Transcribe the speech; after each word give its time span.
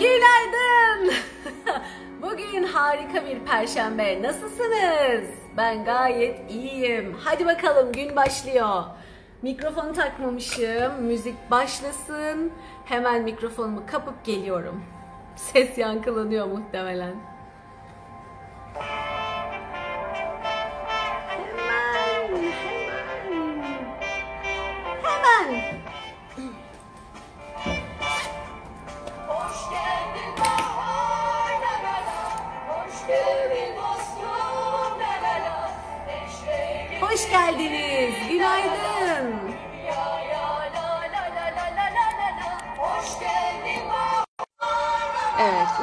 Günaydın. 0.00 1.14
Bugün 2.22 2.62
harika 2.62 3.26
bir 3.26 3.38
perşembe. 3.38 4.22
Nasılsınız? 4.22 5.30
Ben 5.56 5.84
gayet 5.84 6.50
iyiyim. 6.50 7.16
Hadi 7.24 7.46
bakalım 7.46 7.92
gün 7.92 8.16
başlıyor. 8.16 8.82
Mikrofonu 9.42 9.92
takmamışım. 9.92 11.02
Müzik 11.02 11.50
başlasın. 11.50 12.52
Hemen 12.84 13.22
mikrofonumu 13.22 13.82
kapıp 13.86 14.24
geliyorum. 14.24 14.84
Ses 15.36 15.78
yankılanıyor 15.78 16.46
muhtemelen. 16.46 17.14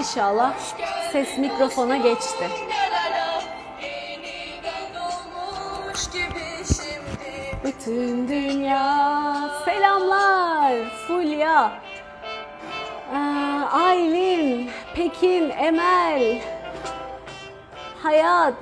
inşallah 0.07 0.53
ses 1.11 1.37
mikrofona 1.37 1.97
geçti. 1.97 2.49
Bütün 7.63 8.27
dünya 8.27 9.49
selamlar 9.65 10.73
Fulya, 11.07 11.71
ee, 13.13 13.17
Aylin, 13.71 14.71
Pekin, 14.95 15.49
Emel, 15.49 16.41
Hayat, 18.03 18.55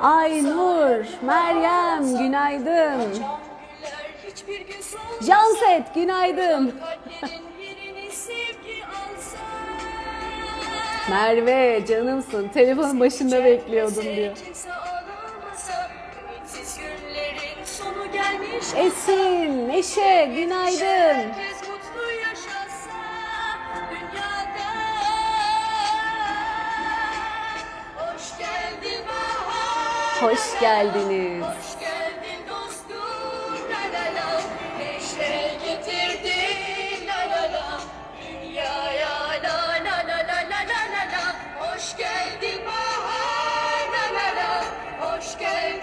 Aynur, 0.00 1.06
Meryem 1.22 2.18
günaydın. 2.18 3.22
Canset 5.26 5.94
günaydın. 5.94 6.74
Merve 11.10 11.86
canımsın. 11.88 12.48
Telefonun 12.48 13.00
başında 13.00 13.44
bekliyordum 13.44 14.04
diyor. 14.04 14.32
Esin, 18.76 19.68
Neşe, 19.68 20.32
günaydın. 20.36 21.32
Hoş 30.20 30.60
geldiniz. 30.60 31.75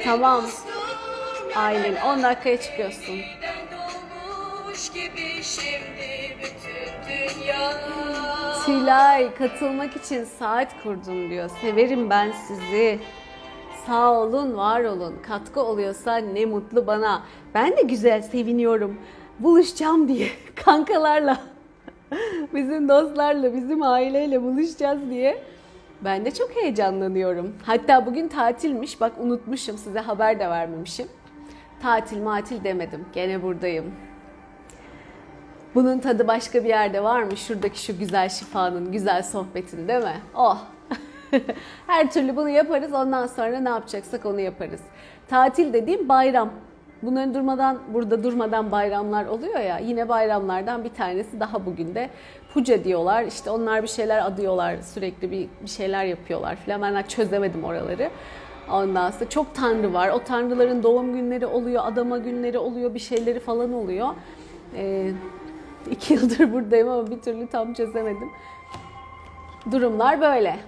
Tamam. 0.04 0.44
la. 1.56 1.96
10 2.06 2.23
dakikaya 2.23 2.62
çıkıyorsun. 2.62 3.20
Tülay 8.66 9.34
katılmak 9.34 9.95
için 9.95 10.23
saat 10.23 10.84
kurdum 10.84 11.30
diyor. 11.30 11.50
Severim 11.62 12.10
ben 12.10 12.32
sizi. 12.48 13.00
Sağ 13.88 14.11
olun, 14.11 14.58
var 14.58 14.83
olun. 14.83 15.16
Katkı 15.27 15.61
oluyorsa 15.64 16.16
ne 16.17 16.45
mutlu 16.45 16.88
bana. 16.88 17.23
Ben 17.54 17.77
de 17.77 17.82
güzel 17.82 18.22
seviniyorum. 18.22 18.98
Buluşacağım 19.39 20.08
diye 20.08 20.27
kankalarla, 20.56 21.38
bizim 22.54 22.89
dostlarla, 22.89 23.54
bizim 23.54 23.83
aileyle 23.83 24.44
buluşacağız 24.44 25.10
diye. 25.10 25.44
Ben 26.03 26.25
de 26.25 26.31
çok 26.33 26.55
heyecanlanıyorum. 26.55 27.55
Hatta 27.64 28.05
bugün 28.05 28.27
tatilmiş. 28.27 29.02
Bak 29.02 29.11
unutmuşum 29.19 29.77
size 29.77 29.99
haber 29.99 30.39
de 30.39 30.49
vermemişim. 30.49 31.08
Tatil 31.81 32.21
matil 32.21 32.64
demedim. 32.64 33.05
Gene 33.14 33.43
buradayım. 33.43 33.91
Bunun 35.75 35.99
tadı 35.99 36.27
başka 36.27 36.64
bir 36.64 36.69
yerde 36.69 37.03
var 37.03 37.23
mı? 37.23 37.37
Şuradaki 37.37 37.83
şu 37.83 37.99
güzel 37.99 38.30
şifanın, 38.30 38.91
güzel 38.91 39.23
sohbetin 39.23 39.87
değil 39.87 40.03
mi? 40.03 40.21
Oh! 40.36 40.58
Her 41.87 42.11
türlü 42.11 42.35
bunu 42.35 42.49
yaparız. 42.49 42.93
Ondan 42.93 43.27
sonra 43.27 43.59
ne 43.59 43.70
yapacaksak 43.70 44.25
onu 44.25 44.39
yaparız. 44.39 44.81
Tatil 45.27 45.73
dediğim 45.73 46.09
bayram. 46.09 46.53
Bunların 47.03 47.33
durmadan, 47.33 47.80
burada 47.93 48.23
durmadan 48.23 48.71
bayramlar 48.71 49.25
oluyor 49.25 49.59
ya. 49.59 49.77
Yine 49.77 50.09
bayramlardan 50.09 50.83
bir 50.83 50.89
tanesi 50.89 51.39
daha 51.39 51.65
bugün 51.65 51.95
de 51.95 52.09
Puca 52.53 52.83
diyorlar. 52.83 53.23
İşte 53.23 53.49
onlar 53.49 53.83
bir 53.83 53.87
şeyler 53.87 54.25
adıyorlar. 54.25 54.77
Sürekli 54.81 55.31
bir, 55.31 55.47
bir 55.64 55.69
şeyler 55.69 56.05
yapıyorlar 56.05 56.55
falan. 56.55 56.81
Ben 56.81 57.03
çözemedim 57.03 57.64
oraları. 57.64 58.09
Ondan 58.71 59.11
sonra 59.11 59.30
çok 59.30 59.55
tanrı 59.55 59.93
var. 59.93 60.09
O 60.09 60.23
tanrıların 60.23 60.83
doğum 60.83 61.14
günleri 61.14 61.45
oluyor, 61.45 61.83
adama 61.86 62.17
günleri 62.17 62.58
oluyor, 62.58 62.93
bir 62.93 62.99
şeyleri 62.99 63.39
falan 63.39 63.73
oluyor. 63.73 64.09
Ee, 64.75 65.11
iki 65.91 66.14
yıldır 66.14 66.53
buradayım 66.53 66.89
ama 66.89 67.11
bir 67.11 67.20
türlü 67.20 67.47
tam 67.47 67.73
çözemedim. 67.73 68.30
Durumlar 69.71 70.21
böyle. 70.21 70.59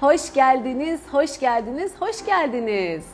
hoş 0.00 0.34
geldiniz, 0.34 1.00
hoş 1.12 1.40
geldiniz, 1.40 1.92
hoş 2.00 2.26
geldiniz. 2.26 3.06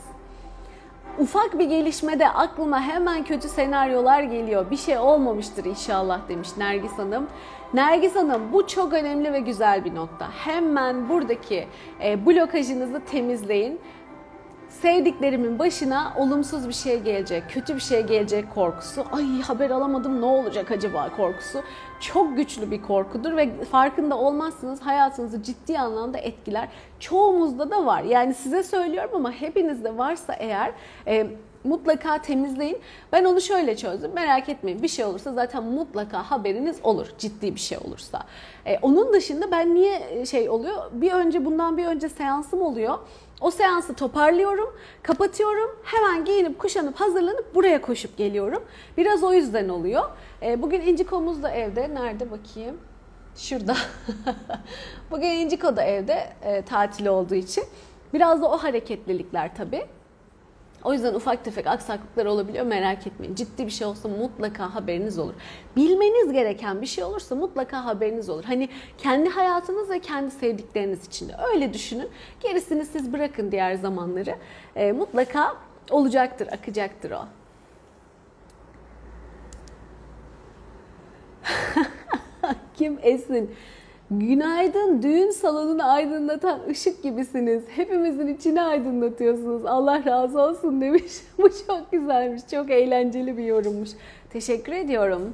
Ufak 1.19 1.59
bir 1.59 1.65
gelişmede 1.65 2.29
aklıma 2.29 2.81
hemen 2.81 3.23
kötü 3.23 3.49
senaryolar 3.49 4.23
geliyor. 4.23 4.71
Bir 4.71 4.77
şey 4.77 4.97
olmamıştır 4.97 5.65
inşallah 5.65 6.29
demiş 6.29 6.49
Nergis 6.57 6.91
Hanım. 6.91 7.27
Nergis 7.73 8.15
Hanım 8.15 8.41
bu 8.53 8.67
çok 8.67 8.93
önemli 8.93 9.33
ve 9.33 9.39
güzel 9.39 9.85
bir 9.85 9.95
nokta. 9.95 10.27
Hemen 10.45 11.09
buradaki 11.09 11.67
e, 12.03 12.25
blokajınızı 12.25 13.01
temizleyin. 13.11 13.79
Sevdiklerimin 14.83 15.59
başına 15.59 16.13
olumsuz 16.17 16.67
bir 16.67 16.73
şey 16.73 16.99
gelecek, 16.99 17.43
kötü 17.49 17.75
bir 17.75 17.81
şey 17.81 18.03
gelecek 18.03 18.53
korkusu. 18.55 19.05
Ay 19.11 19.41
haber 19.41 19.69
alamadım 19.69 20.21
ne 20.21 20.25
olacak 20.25 20.71
acaba 20.71 21.09
korkusu. 21.17 21.61
Çok 21.99 22.37
güçlü 22.37 22.71
bir 22.71 22.81
korkudur 22.81 23.37
ve 23.37 23.63
farkında 23.63 24.17
olmazsınız 24.17 24.81
hayatınızı 24.81 25.43
ciddi 25.43 25.79
anlamda 25.79 26.17
etkiler. 26.17 26.67
Çoğumuzda 26.99 27.71
da 27.71 27.85
var. 27.85 28.03
Yani 28.03 28.33
size 28.33 28.63
söylüyorum 28.63 29.11
ama 29.13 29.31
hepinizde 29.31 29.97
varsa 29.97 30.33
eğer 30.33 30.71
e, 31.07 31.27
mutlaka 31.63 32.21
temizleyin. 32.21 32.77
Ben 33.11 33.23
onu 33.23 33.41
şöyle 33.41 33.77
çözdüm. 33.77 34.11
Merak 34.13 34.49
etmeyin 34.49 34.83
bir 34.83 34.87
şey 34.87 35.05
olursa 35.05 35.33
zaten 35.33 35.63
mutlaka 35.63 36.31
haberiniz 36.31 36.77
olur. 36.83 37.07
Ciddi 37.17 37.55
bir 37.55 37.59
şey 37.59 37.77
olursa. 37.77 38.23
E, 38.65 38.77
onun 38.81 39.13
dışında 39.13 39.51
ben 39.51 39.75
niye 39.75 40.25
şey 40.25 40.49
oluyor? 40.49 40.91
Bir 40.91 41.11
önce 41.11 41.45
bundan 41.45 41.77
bir 41.77 41.85
önce 41.85 42.09
seansım 42.09 42.61
oluyor. 42.61 42.97
O 43.43 43.51
seansı 43.51 43.93
toparlıyorum, 43.93 44.75
kapatıyorum. 45.01 45.69
Hemen 45.83 46.25
giyinip 46.25 46.59
kuşanıp 46.59 46.95
hazırlanıp 46.95 47.55
buraya 47.55 47.81
koşup 47.81 48.17
geliyorum. 48.17 48.63
Biraz 48.97 49.23
o 49.23 49.33
yüzden 49.33 49.69
oluyor. 49.69 50.03
E, 50.41 50.61
bugün 50.61 50.81
İnciko'muz 50.81 51.43
da 51.43 51.51
evde. 51.51 51.95
Nerede 51.95 52.31
bakayım? 52.31 52.77
Şurada. 53.35 53.75
bugün 55.11 55.27
İnciko 55.27 55.75
da 55.75 55.83
evde 55.83 56.33
e, 56.41 56.61
tatil 56.61 57.07
olduğu 57.07 57.35
için. 57.35 57.63
Biraz 58.13 58.41
da 58.41 58.51
o 58.51 58.57
hareketlilikler 58.57 59.55
tabii. 59.55 59.85
O 60.83 60.93
yüzden 60.93 61.13
ufak 61.13 61.45
tefek 61.45 61.67
aksaklıklar 61.67 62.25
olabiliyor 62.25 62.65
merak 62.65 63.07
etmeyin. 63.07 63.35
Ciddi 63.35 63.65
bir 63.65 63.71
şey 63.71 63.87
olsa 63.87 64.09
mutlaka 64.09 64.75
haberiniz 64.75 65.19
olur. 65.19 65.33
Bilmeniz 65.75 66.31
gereken 66.31 66.81
bir 66.81 66.85
şey 66.85 67.03
olursa 67.03 67.35
mutlaka 67.35 67.85
haberiniz 67.85 68.29
olur. 68.29 68.43
Hani 68.43 68.69
kendi 68.97 69.29
hayatınız 69.29 69.89
ve 69.89 69.99
kendi 69.99 70.31
sevdikleriniz 70.31 71.07
için 71.07 71.29
de 71.29 71.35
öyle 71.53 71.73
düşünün. 71.73 72.09
Gerisini 72.39 72.85
siz 72.85 73.13
bırakın 73.13 73.51
diğer 73.51 73.75
zamanları. 73.75 74.35
E, 74.75 74.91
mutlaka 74.91 75.55
olacaktır, 75.89 76.47
akacaktır 76.47 77.11
o. 77.11 77.25
Kim 82.77 82.99
Esin? 83.01 83.55
Günaydın 84.19 85.01
düğün 85.01 85.31
salonunu 85.31 85.91
aydınlatan 85.91 86.59
ışık 86.69 87.03
gibisiniz. 87.03 87.63
Hepimizin 87.75 88.27
içini 88.27 88.61
aydınlatıyorsunuz. 88.61 89.65
Allah 89.65 90.05
razı 90.05 90.41
olsun 90.41 90.81
demiş. 90.81 91.13
Bu 91.37 91.49
çok 91.67 91.91
güzelmiş. 91.91 92.41
Çok 92.51 92.71
eğlenceli 92.71 93.37
bir 93.37 93.43
yorummuş. 93.43 93.89
Teşekkür 94.29 94.73
ediyorum. 94.73 95.33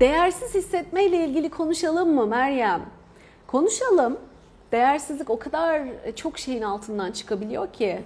Değersiz 0.00 0.54
hissetmeyle 0.54 1.24
ilgili 1.24 1.50
konuşalım 1.50 2.14
mı 2.14 2.26
Meryem? 2.26 2.82
Konuşalım. 3.46 4.18
Değersizlik 4.72 5.30
o 5.30 5.38
kadar 5.38 5.82
çok 6.16 6.38
şeyin 6.38 6.62
altından 6.62 7.12
çıkabiliyor 7.12 7.72
ki. 7.72 8.00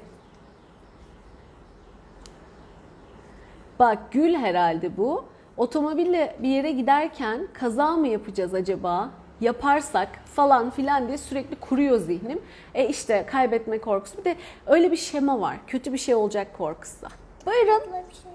Bak 3.79 3.99
gül 4.13 4.35
herhalde 4.35 4.97
bu. 4.97 5.32
Otomobille 5.57 6.37
bir 6.43 6.49
yere 6.49 6.71
giderken 6.73 7.49
kaza 7.53 7.97
mı 7.97 8.09
yapacağız 8.09 8.55
acaba? 8.55 9.11
Yaparsak 9.41 10.09
falan 10.35 10.71
filan 10.71 11.09
diye 11.09 11.19
sürekli 11.19 11.57
kuruyor 11.57 11.99
zihnim. 11.99 12.41
E 12.75 12.89
işte 12.89 13.27
kaybetme 13.31 13.79
korkusu. 13.79 14.19
Bir 14.19 14.25
de 14.25 14.37
öyle 14.67 14.93
bir 14.93 14.97
şema 14.97 15.41
var. 15.41 15.57
Kötü 15.67 15.93
bir 15.93 15.99
şey 15.99 16.15
olacak 16.15 16.59
korkusu. 16.59 17.07
Buyurun. 17.47 17.83
Bir 18.11 18.15
şey? 18.15 18.33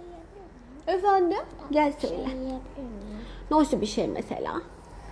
Efendim? 0.96 1.38
Gel 1.72 1.94
söyle. 2.00 2.16
şey? 2.26 2.34
Nasıl 3.52 3.82
bir 3.82 3.86
şey 3.86 4.08
mesela? 4.08 4.54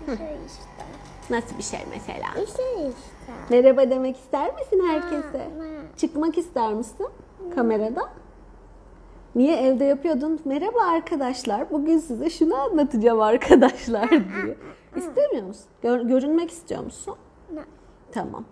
Bir 0.01 0.17
şey 0.17 0.27
işte. 0.47 0.85
Nasıl 1.29 1.57
bir 1.57 1.63
şey 1.63 1.79
mesela? 1.93 2.27
Bir 2.35 2.47
şey 2.47 2.89
işte. 2.89 3.31
Merhaba 3.49 3.89
demek 3.89 4.17
ister 4.17 4.53
misin 4.53 4.83
herkese? 4.87 5.37
Ha, 5.37 5.43
ha. 5.43 5.97
Çıkmak 5.97 6.37
ister 6.37 6.73
misin 6.73 7.07
kamerada? 7.55 8.09
Niye 9.35 9.55
evde 9.55 9.85
yapıyordun? 9.85 10.39
Merhaba 10.45 10.79
arkadaşlar. 10.81 11.71
Bugün 11.71 11.97
size 11.97 12.29
şunu 12.29 12.55
anlatacağım 12.55 13.21
arkadaşlar 13.21 14.09
diye. 14.09 14.57
İstemiyor 14.95 15.43
musun? 15.47 15.65
Gör- 15.81 16.01
görünmek 16.01 16.51
istiyor 16.51 16.83
musun? 16.83 17.15
Ne? 17.53 17.61
Tamam. 18.11 18.45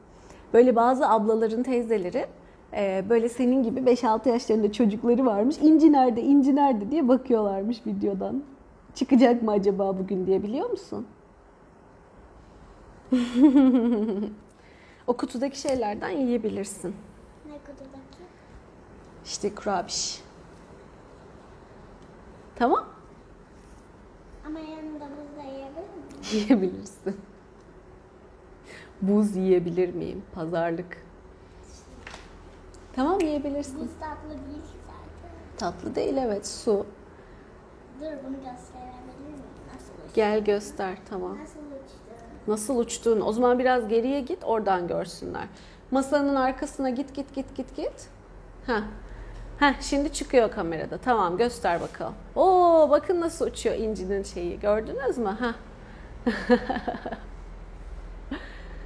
Böyle 0.53 0.75
bazı 0.75 1.09
ablaların 1.09 1.63
teyzeleri 1.63 2.25
e, 2.73 3.05
böyle 3.09 3.29
senin 3.29 3.63
gibi 3.63 3.79
5-6 3.79 4.29
yaşlarında 4.29 4.71
çocukları 4.71 5.25
varmış. 5.25 5.55
İnci 5.61 5.91
nerede, 5.91 6.21
inci 6.21 6.55
nerede 6.55 6.91
diye 6.91 7.07
bakıyorlarmış 7.07 7.85
videodan. 7.87 8.43
Çıkacak 8.95 9.43
mı 9.43 9.51
acaba 9.51 9.99
bugün 9.99 10.27
diye 10.27 10.43
biliyor 10.43 10.69
musun? 10.69 11.07
o 15.07 15.13
kutudaki 15.13 15.59
şeylerden 15.59 16.09
yiyebilirsin. 16.09 16.95
Ne 17.45 17.57
kutudaki? 17.57 18.23
İşte 19.25 19.55
kurabiş. 19.55 20.22
Tamam. 22.63 22.85
Ama 24.47 24.59
yanında 24.59 25.05
buz 25.05 25.37
da 25.37 25.43
yiyebilir 25.43 25.75
miyim? 25.75 26.21
Yiyebilirsin. 26.31 27.17
Buz 29.01 29.35
yiyebilir 29.35 29.93
miyim? 29.93 30.23
Pazarlık. 30.35 31.05
Tamam 32.93 33.19
yiyebilirsin. 33.19 33.79
Buz 33.79 33.89
tatlı 33.99 34.29
değil 34.29 34.63
zaten. 34.85 35.57
Tatlı 35.57 35.95
değil 35.95 36.17
evet 36.17 36.47
su. 36.47 36.85
Dur 37.99 38.05
bunu 38.05 38.35
gösterebilir 38.35 39.19
miyim? 39.25 39.43
Nasıl? 39.73 40.13
Gel 40.13 40.43
göster 40.43 40.97
tamam. 41.09 41.37
Nasıl 41.37 41.59
uçtu? 41.59 41.97
Nasıl 42.47 42.77
uçtuğunu. 42.77 43.23
O 43.23 43.31
zaman 43.31 43.59
biraz 43.59 43.87
geriye 43.87 44.21
git 44.21 44.43
oradan 44.43 44.87
görsünler. 44.87 45.47
Masanın 45.91 46.35
arkasına 46.35 46.89
git 46.89 47.15
git 47.15 47.35
git 47.35 47.55
git 47.55 47.75
git. 47.75 48.09
Ha. 48.67 48.83
Ha 49.63 49.75
şimdi 49.81 50.13
çıkıyor 50.13 50.51
kamerada. 50.51 50.97
Tamam 50.97 51.37
göster 51.37 51.81
bakalım. 51.81 52.13
Oo 52.35 52.87
bakın 52.91 53.21
nasıl 53.21 53.47
uçuyor 53.47 53.75
incinin 53.75 54.23
şeyi. 54.23 54.59
Gördünüz 54.59 55.17
mü? 55.17 55.37
Ha. 55.39 55.55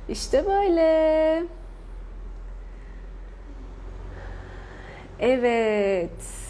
işte 0.10 0.46
böyle. 0.46 1.44
Evet. 5.20 6.47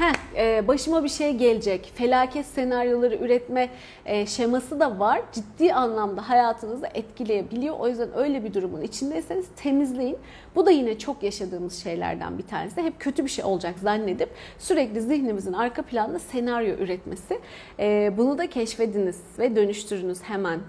Heh, 0.00 0.12
e, 0.36 0.68
başıma 0.68 1.04
bir 1.04 1.08
şey 1.08 1.36
gelecek. 1.36 1.92
Felaket 1.94 2.46
senaryoları 2.46 3.14
üretme 3.14 3.68
e, 4.06 4.26
şeması 4.26 4.80
da 4.80 4.98
var. 4.98 5.22
Ciddi 5.32 5.74
anlamda 5.74 6.28
hayatınızı 6.28 6.86
etkileyebiliyor. 6.94 7.78
O 7.78 7.88
yüzden 7.88 8.08
öyle 8.16 8.44
bir 8.44 8.54
durumun 8.54 8.82
içindeyseniz 8.82 9.46
temizleyin. 9.56 10.18
Bu 10.54 10.66
da 10.66 10.70
yine 10.70 10.98
çok 10.98 11.22
yaşadığımız 11.22 11.82
şeylerden 11.82 12.38
bir 12.38 12.42
tanesi. 12.42 12.82
Hep 12.82 13.00
kötü 13.00 13.24
bir 13.24 13.30
şey 13.30 13.44
olacak 13.44 13.78
zannedip 13.78 14.28
sürekli 14.58 15.00
zihnimizin 15.00 15.52
arka 15.52 15.82
planda 15.82 16.18
senaryo 16.18 16.74
üretmesi. 16.74 17.38
E, 17.78 18.12
bunu 18.16 18.38
da 18.38 18.50
keşfediniz 18.50 19.20
ve 19.38 19.56
dönüştürünüz 19.56 20.22
hemen. 20.22 20.60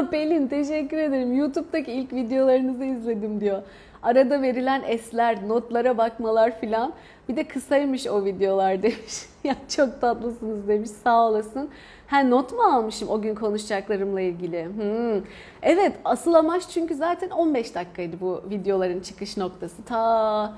Pelin 0.10 0.48
teşekkür 0.48 0.98
ederim. 0.98 1.36
YouTube'daki 1.36 1.92
ilk 1.92 2.12
videolarınızı 2.12 2.84
izledim 2.84 3.40
diyor. 3.40 3.62
Arada 4.02 4.42
verilen 4.42 4.82
esler, 4.86 5.48
notlara 5.48 5.98
bakmalar 5.98 6.60
filan. 6.60 6.92
Bir 7.28 7.36
de 7.36 7.44
kısaymış 7.44 8.06
o 8.06 8.24
videolar 8.24 8.82
demiş. 8.82 9.26
ya 9.44 9.56
çok 9.76 10.00
tatlısınız 10.00 10.68
demiş. 10.68 10.90
Sağ 10.90 11.28
olasın. 11.28 11.70
Ha 12.06 12.22
not 12.22 12.52
mu 12.52 12.62
almışım 12.62 13.08
o 13.08 13.22
gün 13.22 13.34
konuşacaklarımla 13.34 14.20
ilgili? 14.20 14.64
Hmm. 14.64 15.22
Evet 15.62 15.92
asıl 16.04 16.34
amaç 16.34 16.68
çünkü 16.68 16.94
zaten 16.94 17.30
15 17.30 17.74
dakikaydı 17.74 18.16
bu 18.20 18.42
videoların 18.50 19.00
çıkış 19.00 19.36
noktası. 19.36 19.84
Ta 19.84 20.52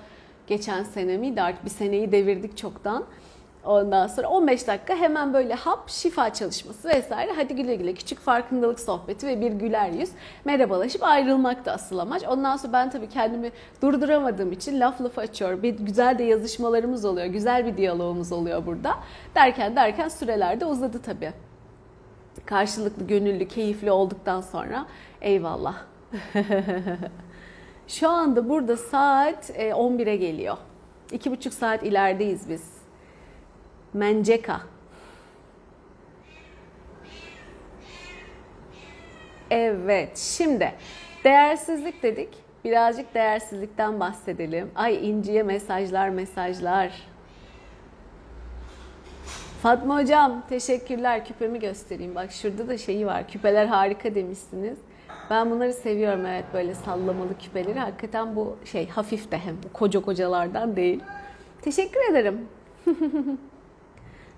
geçen 0.46 0.82
sene 0.82 1.16
miydi 1.16 1.42
artık 1.42 1.64
bir 1.64 1.70
seneyi 1.70 2.12
devirdik 2.12 2.56
çoktan. 2.56 3.04
Ondan 3.64 4.06
sonra 4.06 4.28
15 4.28 4.66
dakika 4.66 4.94
hemen 4.94 5.34
böyle 5.34 5.54
hap, 5.54 5.90
şifa 5.90 6.32
çalışması 6.32 6.88
vesaire. 6.88 7.32
Hadi 7.36 7.56
güle 7.56 7.74
güle 7.74 7.94
küçük 7.94 8.18
farkındalık 8.18 8.80
sohbeti 8.80 9.26
ve 9.26 9.40
bir 9.40 9.52
güler 9.52 9.90
yüz. 9.90 10.10
Merhabalaşıp 10.44 11.02
ayrılmak 11.02 11.66
da 11.66 11.72
asıl 11.72 11.98
amaç. 11.98 12.22
Ondan 12.28 12.56
sonra 12.56 12.72
ben 12.72 12.90
tabii 12.90 13.08
kendimi 13.08 13.52
durduramadığım 13.82 14.52
için 14.52 14.80
laf 14.80 15.00
lafı 15.00 15.20
açıyor. 15.20 15.62
Bir 15.62 15.78
güzel 15.78 16.18
de 16.18 16.22
yazışmalarımız 16.22 17.04
oluyor. 17.04 17.26
Güzel 17.26 17.66
bir 17.66 17.76
diyalogumuz 17.76 18.32
oluyor 18.32 18.66
burada. 18.66 18.94
Derken 19.34 19.76
derken 19.76 20.08
süreler 20.08 20.60
de 20.60 20.64
uzadı 20.64 21.02
tabii. 21.02 21.32
Karşılıklı, 22.46 23.06
gönüllü, 23.06 23.48
keyifli 23.48 23.90
olduktan 23.90 24.40
sonra 24.40 24.86
eyvallah. 25.20 25.74
Şu 27.88 28.08
anda 28.08 28.48
burada 28.48 28.76
saat 28.76 29.50
e, 29.54 29.70
11'e 29.70 30.16
geliyor. 30.16 30.56
İki 31.12 31.30
buçuk 31.30 31.54
saat 31.54 31.82
ilerideyiz 31.82 32.48
biz. 32.48 32.71
Menceka. 33.94 34.60
Evet, 39.50 40.18
şimdi 40.18 40.72
değersizlik 41.24 42.02
dedik. 42.02 42.28
Birazcık 42.64 43.14
değersizlikten 43.14 44.00
bahsedelim. 44.00 44.70
Ay 44.74 45.10
İnci'ye 45.10 45.42
mesajlar 45.42 46.08
mesajlar. 46.08 46.92
Fatma 49.62 50.02
Hocam 50.02 50.42
teşekkürler. 50.48 51.24
Küpemi 51.24 51.58
göstereyim. 51.58 52.14
Bak 52.14 52.32
şurada 52.32 52.68
da 52.68 52.78
şeyi 52.78 53.06
var. 53.06 53.28
Küpeler 53.28 53.66
harika 53.66 54.14
demişsiniz. 54.14 54.78
Ben 55.30 55.50
bunları 55.50 55.72
seviyorum 55.72 56.26
evet 56.26 56.44
böyle 56.54 56.74
sallamalı 56.74 57.38
küpeleri. 57.38 57.78
Hakikaten 57.78 58.36
bu 58.36 58.56
şey 58.64 58.88
hafif 58.88 59.30
de 59.30 59.38
hem 59.38 59.56
koca 59.72 60.00
kocalardan 60.00 60.76
değil. 60.76 61.00
Teşekkür 61.62 62.10
ederim. 62.10 62.48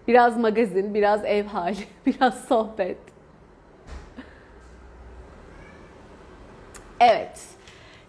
Biraz 0.09 0.37
magazin, 0.39 0.95
biraz 0.95 1.25
ev 1.25 1.45
hali, 1.45 1.77
biraz 2.07 2.45
sohbet. 2.45 2.99
Evet. 7.01 7.41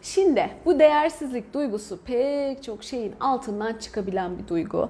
Şimdi 0.02 0.50
bu 0.66 0.80
değersizlik 0.80 1.54
duygusu 1.54 2.00
pek 2.06 2.64
çok 2.64 2.84
şeyin 2.84 3.14
altından 3.20 3.74
çıkabilen 3.74 4.38
bir 4.38 4.48
duygu. 4.48 4.90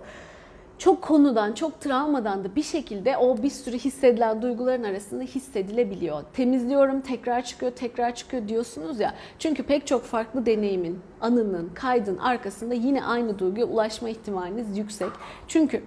Çok 0.78 1.02
konudan, 1.02 1.54
çok 1.54 1.82
travmadan 1.82 2.44
da 2.44 2.56
bir 2.56 2.64
şekilde 2.64 3.18
o 3.18 3.44
bir 3.44 3.50
sürü 3.50 3.78
hissedilen 3.78 4.42
duyguların 4.42 4.84
arasında 4.84 5.24
hissedilebiliyor. 5.24 6.24
Temizliyorum, 6.34 7.02
tekrar 7.02 7.46
çıkıyor, 7.46 7.72
tekrar 7.72 8.16
çıkıyor 8.16 8.48
diyorsunuz 8.48 9.00
ya. 9.00 9.14
Çünkü 9.40 9.64
pek 9.64 9.88
çok 9.88 10.04
farklı 10.04 10.46
deneyimin, 10.46 11.00
anının, 11.22 11.70
kaydın 11.74 12.18
arkasında 12.18 12.74
yine 12.74 13.06
aynı 13.06 13.40
duyguya 13.40 13.66
ulaşma 13.66 14.10
ihtimaliniz 14.10 14.78
yüksek. 14.78 15.10
Çünkü 15.48 15.84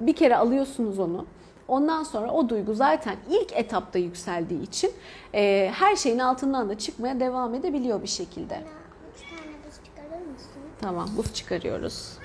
bir 0.00 0.12
kere 0.12 0.36
alıyorsunuz 0.36 0.98
onu. 0.98 1.26
Ondan 1.68 2.02
sonra 2.02 2.30
o 2.30 2.48
duygu 2.48 2.74
zaten 2.74 3.16
ilk 3.30 3.52
etapta 3.52 3.98
yükseldiği 3.98 4.62
için 4.62 4.90
e, 5.34 5.70
her 5.74 5.96
şeyin 5.96 6.18
altından 6.18 6.68
da 6.68 6.78
çıkmaya 6.78 7.20
devam 7.20 7.54
edebiliyor 7.54 8.02
bir 8.02 8.08
şekilde. 8.08 8.60
Üç 9.14 9.22
tane 9.30 9.52
buz 9.66 9.74
çıkarır 9.84 10.26
mısın? 10.26 10.62
Tamam 10.80 11.08
buz 11.16 11.34
çıkarıyoruz. 11.34 12.18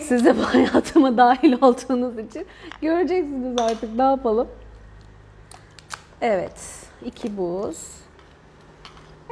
Siz 0.00 0.24
de 0.24 0.38
bu 0.38 0.42
hayatıma 0.54 1.16
dahil 1.16 1.52
olduğunuz 1.62 2.18
için 2.18 2.46
göreceksiniz 2.82 3.60
artık 3.60 3.94
ne 3.94 4.02
yapalım. 4.02 4.48
Evet 6.20 6.86
iki 7.04 7.36
buz. 7.36 7.78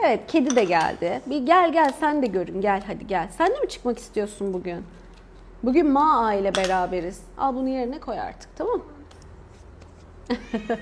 Evet 0.04 0.20
kedi 0.28 0.56
de 0.56 0.64
geldi. 0.64 1.20
Bir 1.26 1.38
gel 1.38 1.72
gel 1.72 1.92
sen 2.00 2.22
de 2.22 2.26
görün 2.26 2.60
gel 2.60 2.82
hadi 2.86 3.06
gel. 3.06 3.28
Sen 3.38 3.50
de 3.50 3.60
mi 3.60 3.68
çıkmak 3.68 3.98
istiyorsun 3.98 4.52
bugün? 4.54 4.84
Bugün 5.64 5.90
Ma 5.90 6.34
ile 6.34 6.54
beraberiz. 6.54 7.22
Al 7.38 7.54
bunu 7.54 7.68
yerine 7.68 8.00
koy 8.00 8.20
artık 8.20 8.56
tamam? 8.56 8.82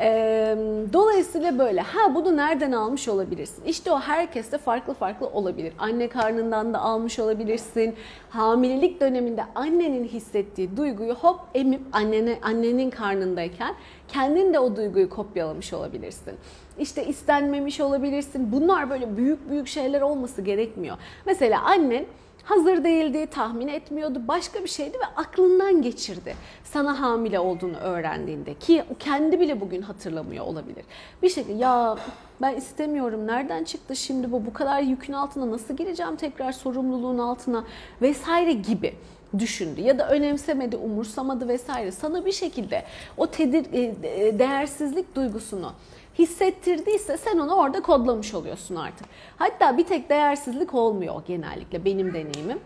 Ee, 0.00 0.56
dolayısıyla 0.92 1.58
böyle. 1.58 1.80
Ha 1.80 2.14
bunu 2.14 2.36
nereden 2.36 2.72
almış 2.72 3.08
olabilirsin? 3.08 3.64
İşte 3.64 3.92
o 3.92 4.00
herkeste 4.00 4.58
farklı 4.58 4.94
farklı 4.94 5.26
olabilir. 5.26 5.72
Anne 5.78 6.08
karnından 6.08 6.74
da 6.74 6.78
almış 6.78 7.18
olabilirsin. 7.18 7.94
Hamilelik 8.30 9.00
döneminde 9.00 9.44
annenin 9.54 10.04
hissettiği 10.04 10.76
duyguyu 10.76 11.14
hop 11.14 11.40
emip 11.54 11.80
annene, 11.92 12.38
annenin 12.42 12.90
karnındayken 12.90 13.74
kendin 14.08 14.54
de 14.54 14.58
o 14.58 14.76
duyguyu 14.76 15.10
kopyalamış 15.10 15.72
olabilirsin. 15.72 16.34
İşte 16.78 17.06
istenmemiş 17.06 17.80
olabilirsin. 17.80 18.52
Bunlar 18.52 18.90
böyle 18.90 19.16
büyük 19.16 19.50
büyük 19.50 19.68
şeyler 19.68 20.00
olması 20.00 20.42
gerekmiyor. 20.42 20.96
Mesela 21.26 21.62
annen 21.62 22.04
hazır 22.44 22.84
değildi, 22.84 23.26
tahmin 23.30 23.68
etmiyordu, 23.68 24.22
başka 24.28 24.62
bir 24.62 24.68
şeydi 24.68 24.98
ve 24.98 25.06
aklından 25.16 25.82
geçirdi. 25.82 26.34
Sana 26.64 27.00
hamile 27.00 27.40
olduğunu 27.40 27.76
öğrendiğinde 27.76 28.54
ki 28.54 28.84
kendi 28.98 29.40
bile 29.40 29.60
bugün 29.60 29.82
hatırlamıyor 29.82 30.44
olabilir. 30.44 30.84
Bir 31.22 31.28
şekilde 31.28 31.52
ya 31.52 31.96
ben 32.42 32.56
istemiyorum, 32.56 33.26
nereden 33.26 33.64
çıktı 33.64 33.96
şimdi 33.96 34.32
bu, 34.32 34.46
bu 34.46 34.52
kadar 34.52 34.80
yükün 34.80 35.12
altına 35.12 35.50
nasıl 35.50 35.76
gireceğim 35.76 36.16
tekrar 36.16 36.52
sorumluluğun 36.52 37.18
altına 37.18 37.64
vesaire 38.02 38.52
gibi 38.52 38.94
düşündü 39.38 39.80
ya 39.80 39.98
da 39.98 40.08
önemsemedi, 40.08 40.76
umursamadı 40.76 41.48
vesaire. 41.48 41.92
Sana 41.92 42.24
bir 42.24 42.32
şekilde 42.32 42.84
o 43.16 43.26
tedir, 43.26 43.66
e, 43.72 44.38
değersizlik 44.38 45.16
duygusunu 45.16 45.72
hissettirdiyse 46.18 47.16
sen 47.16 47.38
onu 47.38 47.54
orada 47.54 47.82
kodlamış 47.82 48.34
oluyorsun 48.34 48.76
artık. 48.76 49.06
Hatta 49.36 49.78
bir 49.78 49.84
tek 49.86 50.10
değersizlik 50.10 50.74
olmuyor 50.74 51.22
genellikle 51.26 51.84
benim 51.84 52.14
deneyimim. 52.14 52.58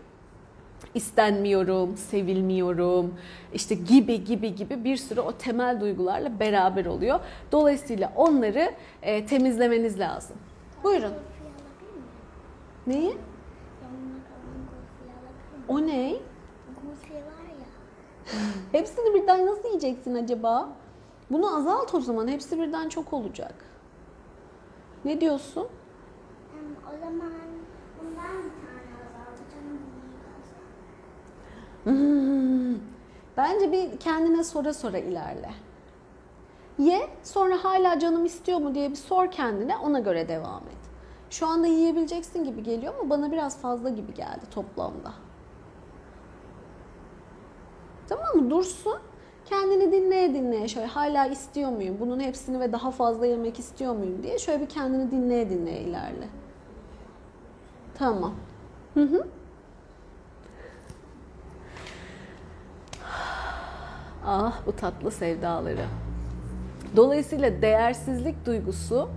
İstenmiyorum, 0.93 1.97
sevilmiyorum, 1.97 3.13
işte 3.53 3.75
gibi 3.75 4.23
gibi 4.23 4.55
gibi 4.55 4.83
bir 4.83 4.97
sürü 4.97 5.19
o 5.19 5.31
temel 5.31 5.81
duygularla 5.81 6.39
beraber 6.39 6.85
oluyor. 6.85 7.19
Dolayısıyla 7.51 8.13
onları 8.15 8.71
e, 9.01 9.25
temizlemeniz 9.25 9.99
lazım. 9.99 10.37
Buyurun. 10.83 11.13
Neyi? 12.87 13.17
O 15.67 15.81
ne? 15.81 16.15
Hepsini 18.71 19.13
birden 19.13 19.45
nasıl 19.45 19.67
yiyeceksin 19.67 20.15
acaba? 20.15 20.69
Bunu 21.31 21.57
azalt 21.57 21.93
o 21.95 21.99
zaman. 21.99 22.27
Hepsi 22.27 22.59
birden 22.59 22.89
çok 22.89 23.13
olacak. 23.13 23.55
Ne 25.05 25.21
diyorsun? 25.21 25.67
O 26.87 26.99
zaman 26.99 27.31
bundan 27.99 28.35
bir 28.43 28.51
tane 28.61 28.81
azaltacağım. 29.05 29.79
Hmm. 31.83 32.79
Bence 33.37 33.71
bir 33.71 33.99
kendine 33.99 34.43
sora 34.43 34.73
sora 34.73 34.97
ilerle. 34.97 35.51
Ye, 36.79 37.09
sonra 37.23 37.63
hala 37.63 37.99
canım 37.99 38.25
istiyor 38.25 38.59
mu 38.59 38.75
diye 38.75 38.89
bir 38.89 38.95
sor 38.95 39.31
kendine, 39.31 39.77
ona 39.77 39.99
göre 39.99 40.27
devam 40.29 40.63
et. 40.67 40.77
Şu 41.29 41.47
anda 41.47 41.67
yiyebileceksin 41.67 42.43
gibi 42.43 42.63
geliyor 42.63 42.93
ama 42.99 43.09
bana 43.09 43.31
biraz 43.31 43.61
fazla 43.61 43.89
gibi 43.89 44.13
geldi 44.13 44.45
toplamda. 44.53 45.13
Tamam 48.09 48.35
mı? 48.35 48.49
Dursun. 48.49 48.99
Kendini 49.49 49.91
dinleye 49.91 50.33
dinleye 50.33 50.67
şöyle 50.67 50.87
hala 50.87 51.25
istiyor 51.25 51.69
muyum? 51.69 51.97
Bunun 51.99 52.19
hepsini 52.19 52.59
ve 52.59 52.71
daha 52.71 52.91
fazla 52.91 53.25
yemek 53.25 53.59
istiyor 53.59 53.93
muyum 53.93 54.23
diye 54.23 54.39
şöyle 54.39 54.61
bir 54.61 54.69
kendini 54.69 55.11
dinleye 55.11 55.49
dinleye 55.49 55.79
ilerle. 55.81 56.27
Tamam. 57.97 58.33
Hı 58.93 59.03
hı. 59.03 59.27
Ah 64.25 64.53
bu 64.65 64.75
tatlı 64.75 65.11
sevdaları. 65.11 65.85
Dolayısıyla 66.95 67.61
değersizlik 67.61 68.45
duygusu 68.45 69.09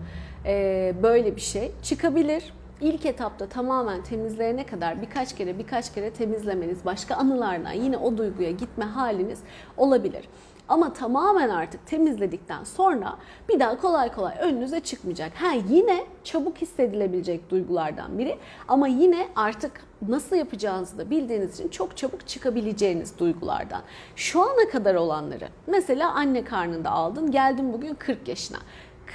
e, 0.47 0.95
böyle 1.03 1.37
bir 1.37 1.41
şey. 1.41 1.73
Çıkabilir. 1.83 2.53
İlk 2.81 3.07
etapta 3.07 3.47
tamamen 3.47 4.03
temizleyene 4.03 4.67
kadar 4.67 5.03
birkaç 5.03 5.37
kere 5.37 5.59
birkaç 5.59 5.95
kere 5.95 6.11
temizlemeniz, 6.11 6.85
başka 6.85 7.15
anılardan 7.15 7.73
yine 7.73 7.97
o 7.97 8.19
duyguya 8.19 8.51
gitme 8.51 8.85
haliniz 8.85 9.39
olabilir. 9.77 10.29
Ama 10.69 10.93
tamamen 10.93 11.49
artık 11.49 11.87
temizledikten 11.87 12.65
sonra 12.65 13.17
bir 13.49 13.61
daha 13.61 13.81
kolay 13.81 14.13
kolay 14.13 14.35
önünüze 14.41 14.81
çıkmayacak. 14.81 15.33
Ha 15.35 15.53
yine 15.69 16.05
çabuk 16.25 16.57
hissedilebilecek 16.57 17.51
duygulardan 17.51 18.19
biri 18.19 18.39
ama 18.69 18.89
yine 18.89 19.29
artık 19.37 19.73
nasıl 20.09 20.37
yapacağınızı 20.37 20.99
da 20.99 21.11
bildiğiniz 21.11 21.55
için 21.55 21.69
çok 21.69 21.97
çabuk 21.97 22.29
çıkabileceğiniz 22.29 23.19
duygulardan. 23.19 23.83
Şu 24.17 24.43
ana 24.43 24.71
kadar 24.73 24.95
olanları 24.95 25.49
mesela 25.67 26.13
anne 26.13 26.45
karnında 26.45 26.91
aldın 26.91 27.31
geldin 27.31 27.73
bugün 27.73 27.95
40 27.95 28.29
yaşına. 28.29 28.59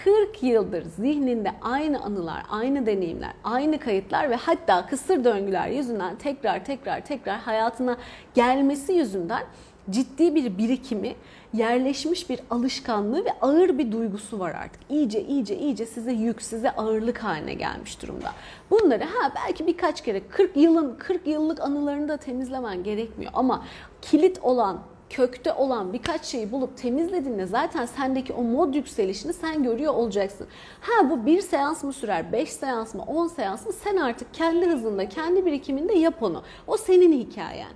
40 0.03 0.43
yıldır 0.43 0.83
zihninde 0.83 1.51
aynı 1.61 2.03
anılar, 2.03 2.43
aynı 2.49 2.85
deneyimler, 2.85 3.31
aynı 3.43 3.79
kayıtlar 3.79 4.29
ve 4.29 4.35
hatta 4.35 4.85
kısır 4.85 5.23
döngüler 5.23 5.67
yüzünden 5.67 6.15
tekrar 6.15 6.65
tekrar 6.65 7.05
tekrar 7.05 7.39
hayatına 7.39 7.97
gelmesi 8.33 8.93
yüzünden 8.93 9.43
ciddi 9.89 10.35
bir 10.35 10.57
birikimi, 10.57 11.15
yerleşmiş 11.53 12.29
bir 12.29 12.39
alışkanlığı 12.49 13.25
ve 13.25 13.31
ağır 13.41 13.77
bir 13.77 13.91
duygusu 13.91 14.39
var 14.39 14.51
artık. 14.51 14.81
İyice 14.89 15.21
iyice 15.21 15.57
iyice 15.57 15.85
size 15.85 16.11
yük, 16.11 16.41
size 16.41 16.71
ağırlık 16.71 17.17
haline 17.17 17.53
gelmiş 17.53 18.01
durumda. 18.01 18.31
Bunları 18.71 19.03
ha 19.03 19.31
belki 19.35 19.67
birkaç 19.67 20.03
kere 20.03 20.27
40 20.27 20.57
yılın 20.57 20.95
40 20.99 21.27
yıllık 21.27 21.61
anılarını 21.61 22.07
da 22.07 22.17
temizlemen 22.17 22.83
gerekmiyor 22.83 23.31
ama 23.35 23.63
kilit 24.01 24.39
olan 24.43 24.79
kökte 25.15 25.53
olan 25.53 25.93
birkaç 25.93 26.25
şeyi 26.25 26.51
bulup 26.51 26.77
temizlediğinde 26.77 27.45
zaten 27.45 27.86
sendeki 27.86 28.34
o 28.34 28.43
mod 28.43 28.74
yükselişini 28.74 29.34
sen 29.34 29.63
görüyor 29.63 29.93
olacaksın. 29.93 30.48
Ha 30.81 31.10
bu 31.10 31.25
bir 31.25 31.41
seans 31.41 31.84
mı 31.84 31.93
sürer, 31.93 32.31
beş 32.31 32.50
seans 32.50 32.95
mı, 32.95 33.03
on 33.07 33.27
seans 33.27 33.65
mı 33.65 33.74
sen 33.74 33.98
artık 33.98 34.34
kendi 34.34 34.65
hızında, 34.65 35.10
kendi 35.10 35.45
birikiminde 35.45 35.93
yap 35.93 36.24
onu. 36.24 36.43
O 36.67 36.77
senin 36.77 37.13
hikayen. 37.13 37.72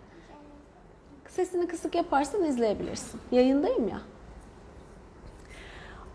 Sesini 1.28 1.68
kısık 1.68 1.96
yaparsan 1.96 2.44
izleyebilirsin. 2.44 3.22
Yayındayım 3.32 3.88
ya. 3.88 4.02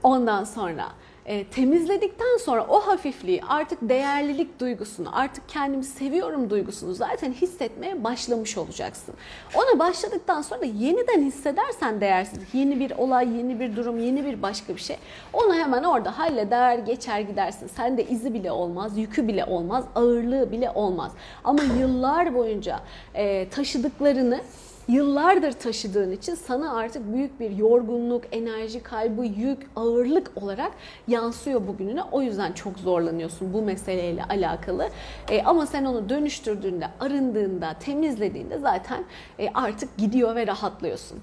Ondan 0.03 0.45
sonra 0.45 0.89
e, 1.27 1.45
temizledikten 1.45 2.39
sonra 2.45 2.67
o 2.69 2.81
hafifliği 2.81 3.43
artık 3.49 3.79
değerlilik 3.83 4.61
duygusunu 4.61 5.19
artık 5.19 5.49
kendimi 5.49 5.85
seviyorum 5.85 6.51
duygusunu 6.51 6.95
zaten 6.95 7.33
hissetmeye 7.33 8.05
başlamış 8.05 8.59
olacaksın. 8.59 9.15
Ona 9.55 9.79
başladıktan 9.79 10.43
sonra 10.43 10.61
da 10.61 10.65
yeniden 10.65 11.23
hissedersen 11.23 12.01
değersizlik 12.01 12.55
yeni 12.55 12.81
bir 12.81 12.91
olay 12.91 13.37
yeni 13.37 13.61
bir 13.61 13.77
durum 13.77 13.99
yeni 13.99 14.25
bir 14.25 14.43
başka 14.43 14.77
bir 14.77 14.81
şey 14.81 14.97
onu 15.33 15.55
hemen 15.55 15.83
orada 15.83 16.19
halleder 16.19 16.79
geçer 16.79 17.21
gidersin. 17.21 17.67
Sende 17.67 18.05
izi 18.05 18.35
bile 18.35 18.53
olmaz 18.53 18.99
yükü 18.99 19.29
bile 19.29 19.45
olmaz 19.45 19.85
ağırlığı 19.95 20.53
bile 20.53 20.71
olmaz. 20.71 21.13
Ama 21.45 21.63
yıllar 21.63 22.35
boyunca 22.35 22.81
e, 23.15 23.49
taşıdıklarını 23.49 24.41
yıllardır 24.89 25.53
taşıdığın 25.53 26.13
için 26.13 26.35
sana 26.35 26.77
artık 26.77 27.13
büyük 27.13 27.41
bir 27.41 27.51
yorgunluk, 27.51 28.25
enerji 28.33 28.83
kaybı, 28.83 29.25
yük, 29.25 29.67
ağırlık 29.77 30.31
olarak 30.37 30.73
yansıyor 31.09 31.67
bugününe. 31.67 32.03
O 32.03 32.23
yüzden 32.23 32.53
çok 32.53 32.79
zorlanıyorsun 32.79 33.53
bu 33.53 33.63
meseleyle 33.63 34.25
alakalı. 34.25 34.89
E, 35.31 35.43
ama 35.43 35.67
sen 35.67 35.85
onu 35.85 36.09
dönüştürdüğünde, 36.09 36.87
arındığında, 37.01 37.75
temizlediğinde 37.81 38.59
zaten 38.59 39.05
e, 39.39 39.49
artık 39.55 39.97
gidiyor 39.99 40.35
ve 40.35 40.47
rahatlıyorsun. 40.47 41.19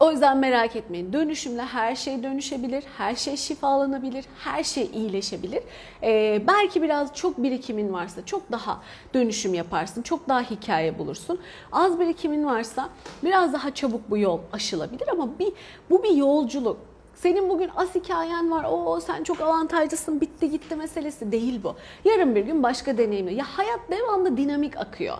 O 0.00 0.10
yüzden 0.10 0.38
merak 0.38 0.76
etmeyin. 0.76 1.12
Dönüşümle 1.12 1.62
her 1.62 1.96
şey 1.96 2.22
dönüşebilir, 2.22 2.84
her 2.98 3.14
şey 3.14 3.36
şifalanabilir, 3.36 4.24
her 4.38 4.64
şey 4.64 4.90
iyileşebilir. 4.94 5.62
Ee, 6.02 6.42
belki 6.46 6.82
biraz 6.82 7.14
çok 7.14 7.42
birikimin 7.42 7.92
varsa 7.92 8.26
çok 8.26 8.52
daha 8.52 8.82
dönüşüm 9.14 9.54
yaparsın, 9.54 10.02
çok 10.02 10.28
daha 10.28 10.40
hikaye 10.40 10.98
bulursun. 10.98 11.40
Az 11.72 12.00
birikimin 12.00 12.46
varsa 12.46 12.88
biraz 13.24 13.52
daha 13.52 13.74
çabuk 13.74 14.10
bu 14.10 14.18
yol 14.18 14.38
aşılabilir 14.52 15.08
ama 15.08 15.38
bir, 15.38 15.52
bu 15.90 16.02
bir 16.02 16.16
yolculuk. 16.16 16.76
Senin 17.14 17.48
bugün 17.48 17.70
az 17.76 17.94
hikayen 17.94 18.50
var, 18.50 18.66
o 18.70 19.00
sen 19.00 19.24
çok 19.24 19.40
avantajlısın, 19.40 20.20
bitti 20.20 20.50
gitti 20.50 20.76
meselesi 20.76 21.32
değil 21.32 21.60
bu. 21.64 21.74
Yarın 22.04 22.34
bir 22.34 22.40
gün 22.40 22.62
başka 22.62 22.98
deneyimle. 22.98 23.34
Ya 23.34 23.44
hayat 23.56 23.80
devamlı 23.90 24.36
dinamik 24.36 24.76
akıyor. 24.76 25.18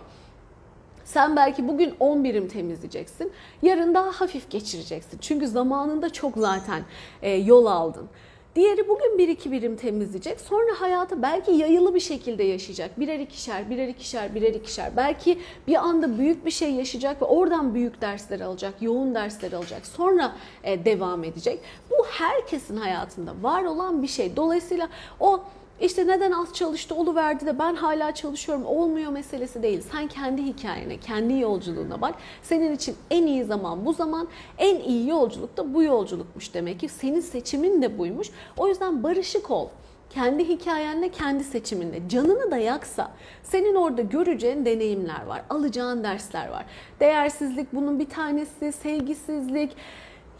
Sen 1.05 1.35
belki 1.35 1.67
bugün 1.67 1.93
10 1.99 2.23
birim 2.23 2.47
temizleyeceksin. 2.47 3.31
Yarın 3.61 3.93
daha 3.93 4.11
hafif 4.21 4.49
geçireceksin. 4.49 5.17
Çünkü 5.21 5.47
zamanında 5.47 6.13
çok 6.13 6.37
zaten 6.37 6.83
e, 7.21 7.31
yol 7.31 7.65
aldın. 7.65 8.09
Diğeri 8.55 8.87
bugün 8.87 9.17
bir 9.17 9.27
iki 9.27 9.51
birim 9.51 9.75
temizleyecek. 9.75 10.41
Sonra 10.41 10.81
hayatı 10.81 11.21
belki 11.21 11.51
yayılı 11.51 11.95
bir 11.95 11.99
şekilde 11.99 12.43
yaşayacak. 12.43 12.99
Birer 12.99 13.19
ikişer, 13.19 13.69
birer 13.69 13.87
ikişer, 13.87 14.35
birer 14.35 14.53
ikişer. 14.53 14.91
Belki 14.97 15.39
bir 15.67 15.75
anda 15.75 16.17
büyük 16.17 16.45
bir 16.45 16.51
şey 16.51 16.71
yaşayacak 16.71 17.21
ve 17.21 17.25
oradan 17.25 17.73
büyük 17.73 18.01
dersler 18.01 18.39
alacak, 18.39 18.81
yoğun 18.81 19.15
dersler 19.15 19.51
alacak. 19.51 19.85
Sonra 19.85 20.35
e, 20.63 20.85
devam 20.85 21.23
edecek. 21.23 21.59
Bu 21.91 22.05
herkesin 22.05 22.77
hayatında 22.77 23.31
var 23.41 23.63
olan 23.63 24.03
bir 24.03 24.07
şey. 24.07 24.35
Dolayısıyla 24.35 24.89
o 25.19 25.43
İşte 25.81 26.07
neden 26.07 26.31
az 26.31 26.53
çalıştı, 26.53 26.95
oluverdi 26.95 27.45
de 27.45 27.59
ben 27.59 27.75
hala 27.75 28.13
çalışıyorum, 28.13 28.65
olmuyor 28.65 29.11
meselesi 29.11 29.63
değil. 29.63 29.81
Sen 29.91 30.07
kendi 30.07 30.45
hikayene, 30.45 30.97
kendi 30.97 31.39
yolculuğuna 31.39 32.01
bak. 32.01 32.15
Senin 32.43 32.75
için 32.75 32.95
en 33.11 33.25
iyi 33.27 33.43
zaman 33.43 33.85
bu 33.85 33.93
zaman, 33.93 34.27
en 34.57 34.79
iyi 34.79 35.09
yolculuk 35.09 35.57
da 35.57 35.73
bu 35.73 35.83
yolculukmuş 35.83 36.53
demek 36.53 36.79
ki. 36.79 36.89
Senin 36.89 37.19
seçimin 37.19 37.81
de 37.81 37.97
buymuş. 37.97 38.29
O 38.57 38.67
yüzden 38.67 39.03
barışık 39.03 39.51
ol. 39.51 39.67
Kendi 40.09 40.47
hikayenle, 40.47 41.09
kendi 41.09 41.43
seçiminle. 41.43 42.09
Canını 42.09 42.51
da 42.51 42.57
yaksa 42.57 43.11
senin 43.43 43.75
orada 43.75 44.01
göreceğin 44.01 44.65
deneyimler 44.65 45.25
var, 45.25 45.41
alacağın 45.49 46.03
dersler 46.03 46.49
var. 46.49 46.65
Değersizlik 46.99 47.73
bunun 47.73 47.99
bir 47.99 48.09
tanesi, 48.09 48.71
sevgisizlik, 48.71 49.71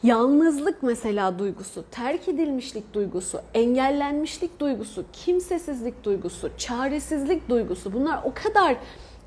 Yalnızlık 0.06 0.84
mesela 0.84 1.40
duygusu, 1.40 1.86
terk 1.92 2.28
edilmişlik 2.28 2.94
duygusu, 2.94 3.42
engellenmişlik 3.54 4.60
duygusu, 4.60 5.06
kimsesizlik 5.14 6.04
duygusu, 6.04 6.52
çaresizlik 6.58 7.50
duygusu 7.50 7.94
bunlar 7.94 8.20
o 8.24 8.34
kadar 8.34 8.78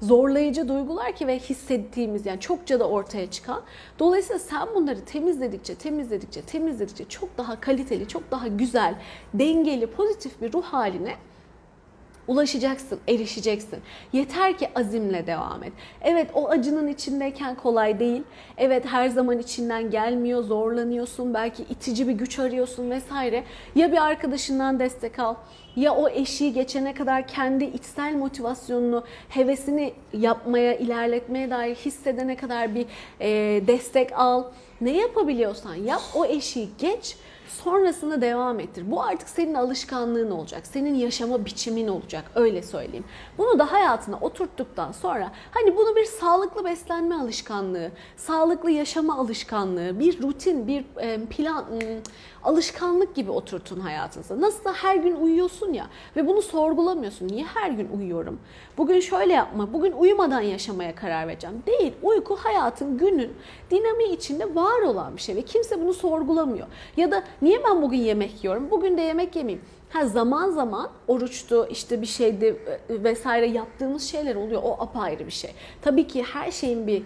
zorlayıcı 0.02 0.68
duygular 0.68 1.16
ki 1.16 1.26
ve 1.26 1.38
hissettiğimiz 1.38 2.26
yani 2.26 2.40
çokça 2.40 2.80
da 2.80 2.88
ortaya 2.88 3.30
çıkan. 3.30 3.62
Dolayısıyla 3.98 4.38
sen 4.38 4.68
bunları 4.74 5.04
temizledikçe, 5.04 5.74
temizledikçe, 5.74 6.42
temizledikçe 6.42 7.04
çok 7.04 7.38
daha 7.38 7.60
kaliteli, 7.60 8.08
çok 8.08 8.30
daha 8.30 8.48
güzel, 8.48 8.94
dengeli, 9.34 9.86
pozitif 9.86 10.42
bir 10.42 10.52
ruh 10.52 10.64
haline 10.64 11.14
ulaşacaksın, 12.28 13.00
erişeceksin. 13.08 13.78
Yeter 14.12 14.58
ki 14.58 14.68
azimle 14.74 15.26
devam 15.26 15.62
et. 15.64 15.72
Evet 16.02 16.30
o 16.34 16.48
acının 16.48 16.88
içindeyken 16.88 17.54
kolay 17.54 17.98
değil. 17.98 18.22
Evet 18.56 18.86
her 18.86 19.08
zaman 19.08 19.38
içinden 19.38 19.90
gelmiyor, 19.90 20.42
zorlanıyorsun, 20.42 21.34
belki 21.34 21.62
itici 21.62 22.08
bir 22.08 22.12
güç 22.12 22.38
arıyorsun 22.38 22.90
vesaire. 22.90 23.44
Ya 23.74 23.92
bir 23.92 24.06
arkadaşından 24.06 24.78
destek 24.78 25.18
al, 25.18 25.34
ya 25.76 25.94
o 25.94 26.08
eşiği 26.08 26.52
geçene 26.52 26.94
kadar 26.94 27.26
kendi 27.26 27.64
içsel 27.64 28.14
motivasyonunu, 28.14 29.04
hevesini 29.28 29.92
yapmaya, 30.12 30.74
ilerletmeye 30.74 31.50
dair 31.50 31.74
hissedene 31.74 32.36
kadar 32.36 32.74
bir 32.74 32.86
e, 33.20 33.28
destek 33.66 34.12
al. 34.12 34.44
Ne 34.80 34.90
yapabiliyorsan 34.90 35.74
yap, 35.74 36.00
o 36.14 36.24
eşiği 36.24 36.68
geç 36.78 37.16
sonrasında 37.64 38.20
devam 38.20 38.60
ettir. 38.60 38.90
Bu 38.90 39.02
artık 39.02 39.28
senin 39.28 39.54
alışkanlığın 39.54 40.30
olacak. 40.30 40.66
Senin 40.66 40.94
yaşama 40.94 41.44
biçimin 41.44 41.88
olacak. 41.88 42.24
Öyle 42.34 42.62
söyleyeyim. 42.62 43.04
Bunu 43.38 43.58
da 43.58 43.72
hayatına 43.72 44.16
oturttuktan 44.20 44.92
sonra 44.92 45.32
hani 45.50 45.76
bunu 45.76 45.96
bir 45.96 46.04
sağlıklı 46.04 46.64
beslenme 46.64 47.14
alışkanlığı, 47.14 47.90
sağlıklı 48.16 48.70
yaşama 48.70 49.18
alışkanlığı, 49.18 49.98
bir 50.00 50.22
rutin, 50.22 50.66
bir 50.66 50.84
plan, 51.30 51.64
alışkanlık 52.48 53.14
gibi 53.14 53.30
oturtun 53.30 53.80
hayatınıza. 53.80 54.40
Nasıl 54.40 54.72
her 54.72 54.96
gün 54.96 55.16
uyuyorsun 55.16 55.72
ya 55.72 55.86
ve 56.16 56.26
bunu 56.26 56.42
sorgulamıyorsun. 56.42 57.28
Niye 57.28 57.44
her 57.44 57.70
gün 57.70 57.88
uyuyorum? 57.98 58.40
Bugün 58.78 59.00
şöyle 59.00 59.32
yapma, 59.32 59.72
bugün 59.72 59.92
uyumadan 59.92 60.40
yaşamaya 60.40 60.94
karar 60.94 61.28
vereceğim. 61.28 61.62
Değil, 61.66 61.92
uyku 62.02 62.36
hayatın, 62.36 62.98
günün 62.98 63.32
dinamiği 63.70 64.16
içinde 64.16 64.54
var 64.54 64.82
olan 64.82 65.16
bir 65.16 65.20
şey 65.20 65.36
ve 65.36 65.42
kimse 65.42 65.80
bunu 65.80 65.94
sorgulamıyor. 65.94 66.66
Ya 66.96 67.10
da 67.10 67.24
niye 67.42 67.64
ben 67.64 67.82
bugün 67.82 67.98
yemek 67.98 68.44
yiyorum, 68.44 68.70
bugün 68.70 68.96
de 68.96 69.00
yemek 69.00 69.36
yemeyeyim. 69.36 69.64
Ha 69.90 70.06
zaman 70.06 70.50
zaman 70.50 70.90
oruçtu 71.08 71.66
işte 71.70 72.02
bir 72.02 72.06
şeydi 72.06 72.62
e, 72.88 73.04
vesaire 73.04 73.46
yaptığımız 73.46 74.02
şeyler 74.02 74.36
oluyor. 74.36 74.62
O 74.64 74.72
apayrı 74.72 75.26
bir 75.26 75.32
şey. 75.32 75.50
Tabii 75.82 76.06
ki 76.06 76.22
her 76.22 76.50
şeyin 76.50 76.86
bir 76.86 77.02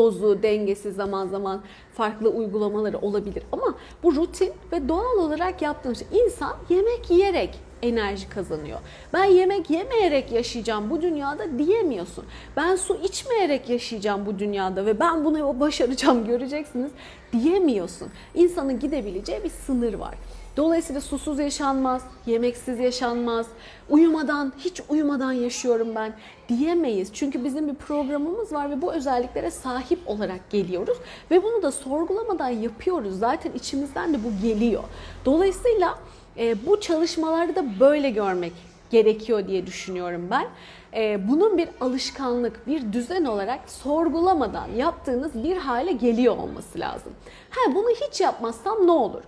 dozu, 0.00 0.42
dengesi 0.42 0.92
zaman 0.92 1.26
zaman 1.26 1.62
farklı 1.94 2.28
uygulamaları 2.28 2.98
olabilir. 2.98 3.42
Ama 3.52 3.74
bu 4.02 4.14
rutin 4.14 4.52
ve 4.72 4.88
doğal 4.88 5.18
olarak 5.18 5.62
yaptığımız 5.62 5.98
şey. 5.98 6.08
İnsan 6.24 6.56
yemek 6.68 7.10
yiyerek 7.10 7.60
enerji 7.82 8.28
kazanıyor. 8.28 8.78
Ben 9.12 9.24
yemek 9.24 9.70
yemeyerek 9.70 10.32
yaşayacağım 10.32 10.90
bu 10.90 11.02
dünyada 11.02 11.58
diyemiyorsun. 11.58 12.24
Ben 12.56 12.76
su 12.76 12.96
içmeyerek 13.02 13.68
yaşayacağım 13.68 14.26
bu 14.26 14.38
dünyada 14.38 14.86
ve 14.86 15.00
ben 15.00 15.24
bunu 15.24 15.60
başaracağım 15.60 16.26
göreceksiniz 16.26 16.90
diyemiyorsun. 17.32 18.08
İnsanın 18.34 18.80
gidebileceği 18.80 19.44
bir 19.44 19.50
sınır 19.50 19.94
var. 19.94 20.14
Dolayısıyla 20.56 21.00
susuz 21.00 21.38
yaşanmaz, 21.38 22.02
yemeksiz 22.26 22.78
yaşanmaz, 22.78 23.46
uyumadan, 23.88 24.52
hiç 24.58 24.80
uyumadan 24.88 25.32
yaşıyorum 25.32 25.88
ben 25.94 26.12
diyemeyiz. 26.50 27.10
Çünkü 27.12 27.44
bizim 27.44 27.68
bir 27.68 27.74
programımız 27.74 28.52
var 28.52 28.70
ve 28.70 28.82
bu 28.82 28.92
özelliklere 28.92 29.50
sahip 29.50 29.98
olarak 30.06 30.50
geliyoruz 30.50 30.98
ve 31.30 31.42
bunu 31.42 31.62
da 31.62 31.72
sorgulamadan 31.72 32.48
yapıyoruz. 32.48 33.18
Zaten 33.18 33.52
içimizden 33.52 34.14
de 34.14 34.24
bu 34.24 34.42
geliyor. 34.42 34.84
Dolayısıyla 35.24 35.98
e, 36.38 36.66
bu 36.66 36.80
çalışmaları 36.80 37.56
da 37.56 37.80
böyle 37.80 38.10
görmek 38.10 38.52
gerekiyor 38.90 39.48
diye 39.48 39.66
düşünüyorum 39.66 40.28
ben. 40.30 40.46
E, 40.94 41.28
bunun 41.28 41.58
bir 41.58 41.68
alışkanlık, 41.80 42.66
bir 42.66 42.92
düzen 42.92 43.24
olarak 43.24 43.60
sorgulamadan 43.70 44.68
yaptığınız 44.76 45.44
bir 45.44 45.56
hale 45.56 45.92
geliyor 45.92 46.36
olması 46.36 46.78
lazım. 46.78 47.12
Ha 47.50 47.74
bunu 47.74 47.88
hiç 47.90 48.20
yapmazsam 48.20 48.86
ne 48.86 48.90
olur? 48.90 49.22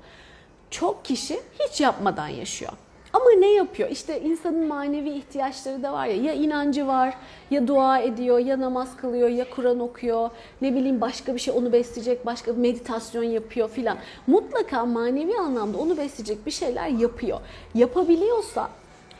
çok 0.72 1.04
kişi 1.04 1.40
hiç 1.60 1.80
yapmadan 1.80 2.28
yaşıyor. 2.28 2.72
Ama 3.12 3.30
ne 3.38 3.50
yapıyor? 3.52 3.90
İşte 3.90 4.20
insanın 4.20 4.66
manevi 4.66 5.10
ihtiyaçları 5.10 5.82
da 5.82 5.92
var 5.92 6.06
ya. 6.06 6.16
Ya 6.16 6.32
inancı 6.32 6.86
var, 6.86 7.14
ya 7.50 7.68
dua 7.68 7.98
ediyor, 7.98 8.38
ya 8.38 8.60
namaz 8.60 8.96
kılıyor, 8.96 9.28
ya 9.28 9.50
Kur'an 9.50 9.80
okuyor. 9.80 10.30
Ne 10.62 10.74
bileyim 10.74 11.00
başka 11.00 11.34
bir 11.34 11.40
şey 11.40 11.54
onu 11.56 11.72
besleyecek, 11.72 12.26
başka 12.26 12.52
meditasyon 12.52 13.22
yapıyor 13.22 13.68
filan. 13.68 13.98
Mutlaka 14.26 14.84
manevi 14.84 15.38
anlamda 15.38 15.78
onu 15.78 15.96
besleyecek 15.96 16.46
bir 16.46 16.50
şeyler 16.50 16.88
yapıyor. 16.88 17.40
Yapabiliyorsa, 17.74 18.68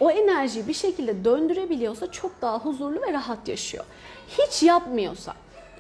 o 0.01 0.11
enerjiyi 0.11 0.69
bir 0.69 0.75
şekilde 0.75 1.25
döndürebiliyorsa 1.25 2.11
çok 2.11 2.43
daha 2.43 2.59
huzurlu 2.59 3.01
ve 3.01 3.13
rahat 3.13 3.49
yaşıyor. 3.49 3.85
Hiç 4.29 4.63
yapmıyorsa, 4.63 5.35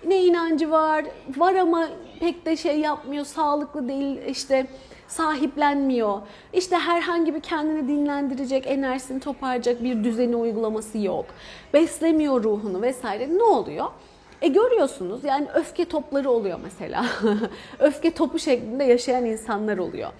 ne 0.07 0.25
inancı 0.25 0.70
var, 0.70 1.05
var 1.37 1.55
ama 1.55 1.88
pek 2.20 2.46
de 2.46 2.57
şey 2.57 2.81
yapmıyor, 2.81 3.25
sağlıklı 3.25 3.88
değil 3.88 4.18
işte 4.29 4.66
sahiplenmiyor. 5.12 6.20
İşte 6.53 6.77
herhangi 6.77 7.35
bir 7.35 7.40
kendini 7.40 7.88
dinlendirecek, 7.88 8.66
enerjisini 8.66 9.20
toparlayacak 9.20 9.83
bir 9.83 10.05
düzeni 10.05 10.37
uygulaması 10.37 10.98
yok. 10.98 11.27
Beslemiyor 11.75 12.42
ruhunu 12.44 12.83
vesaire. 12.83 13.38
Ne 13.38 13.42
oluyor? 13.42 13.87
E 14.42 14.48
görüyorsunuz 14.48 15.25
yani 15.25 15.46
öfke 15.55 15.85
topları 15.85 16.31
oluyor 16.31 16.59
mesela. 16.62 17.07
öfke 17.79 18.11
topu 18.11 18.38
şeklinde 18.38 18.85
yaşayan 18.85 19.25
insanlar 19.25 19.79
oluyor. 19.79 20.11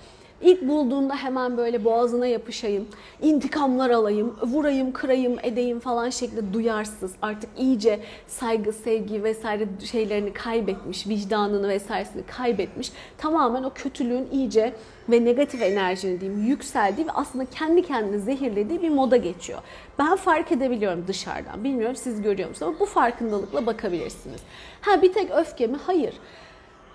İlk 0.43 0.69
bulduğunda 0.69 1.17
hemen 1.17 1.57
böyle 1.57 1.85
boğazına 1.85 2.27
yapışayım, 2.27 2.89
intikamlar 3.23 3.91
alayım, 3.91 4.37
vurayım, 4.43 4.93
kırayım, 4.93 5.39
edeyim 5.43 5.81
falan 5.81 6.11
şeklinde 6.11 6.53
duyarsız. 6.53 7.13
Artık 7.23 7.51
iyice 7.59 8.01
saygı, 8.27 8.73
sevgi 8.73 9.25
vesaire 9.25 9.69
şeylerini 9.91 10.33
kaybetmiş, 10.33 11.07
vicdanını 11.07 11.69
vesairesini 11.69 12.23
kaybetmiş. 12.27 12.93
Tamamen 13.19 13.63
o 13.63 13.71
kötülüğün 13.75 14.29
iyice 14.33 14.75
ve 15.09 15.25
negatif 15.25 15.63
enerjinin 15.63 16.21
diyeyim 16.21 16.47
yükseldiği 16.47 17.07
ve 17.07 17.11
aslında 17.13 17.45
kendi 17.45 17.83
kendini 17.83 18.21
zehirlediği 18.21 18.83
bir 18.83 18.91
moda 18.91 19.17
geçiyor. 19.17 19.61
Ben 19.99 20.17
fark 20.17 20.53
edebiliyorum 20.53 21.05
dışarıdan. 21.09 21.65
Bilmiyorum 21.65 21.97
siz 21.97 22.23
görüyor 22.23 22.49
musunuz 22.49 22.69
ama 22.69 22.81
bu 22.81 22.87
farkındalıkla 22.87 23.67
bakabilirsiniz. 23.67 24.41
Ha 24.81 25.03
bir 25.03 25.13
tek 25.13 25.31
öfke 25.31 25.67
mi? 25.67 25.77
Hayır. 25.87 26.15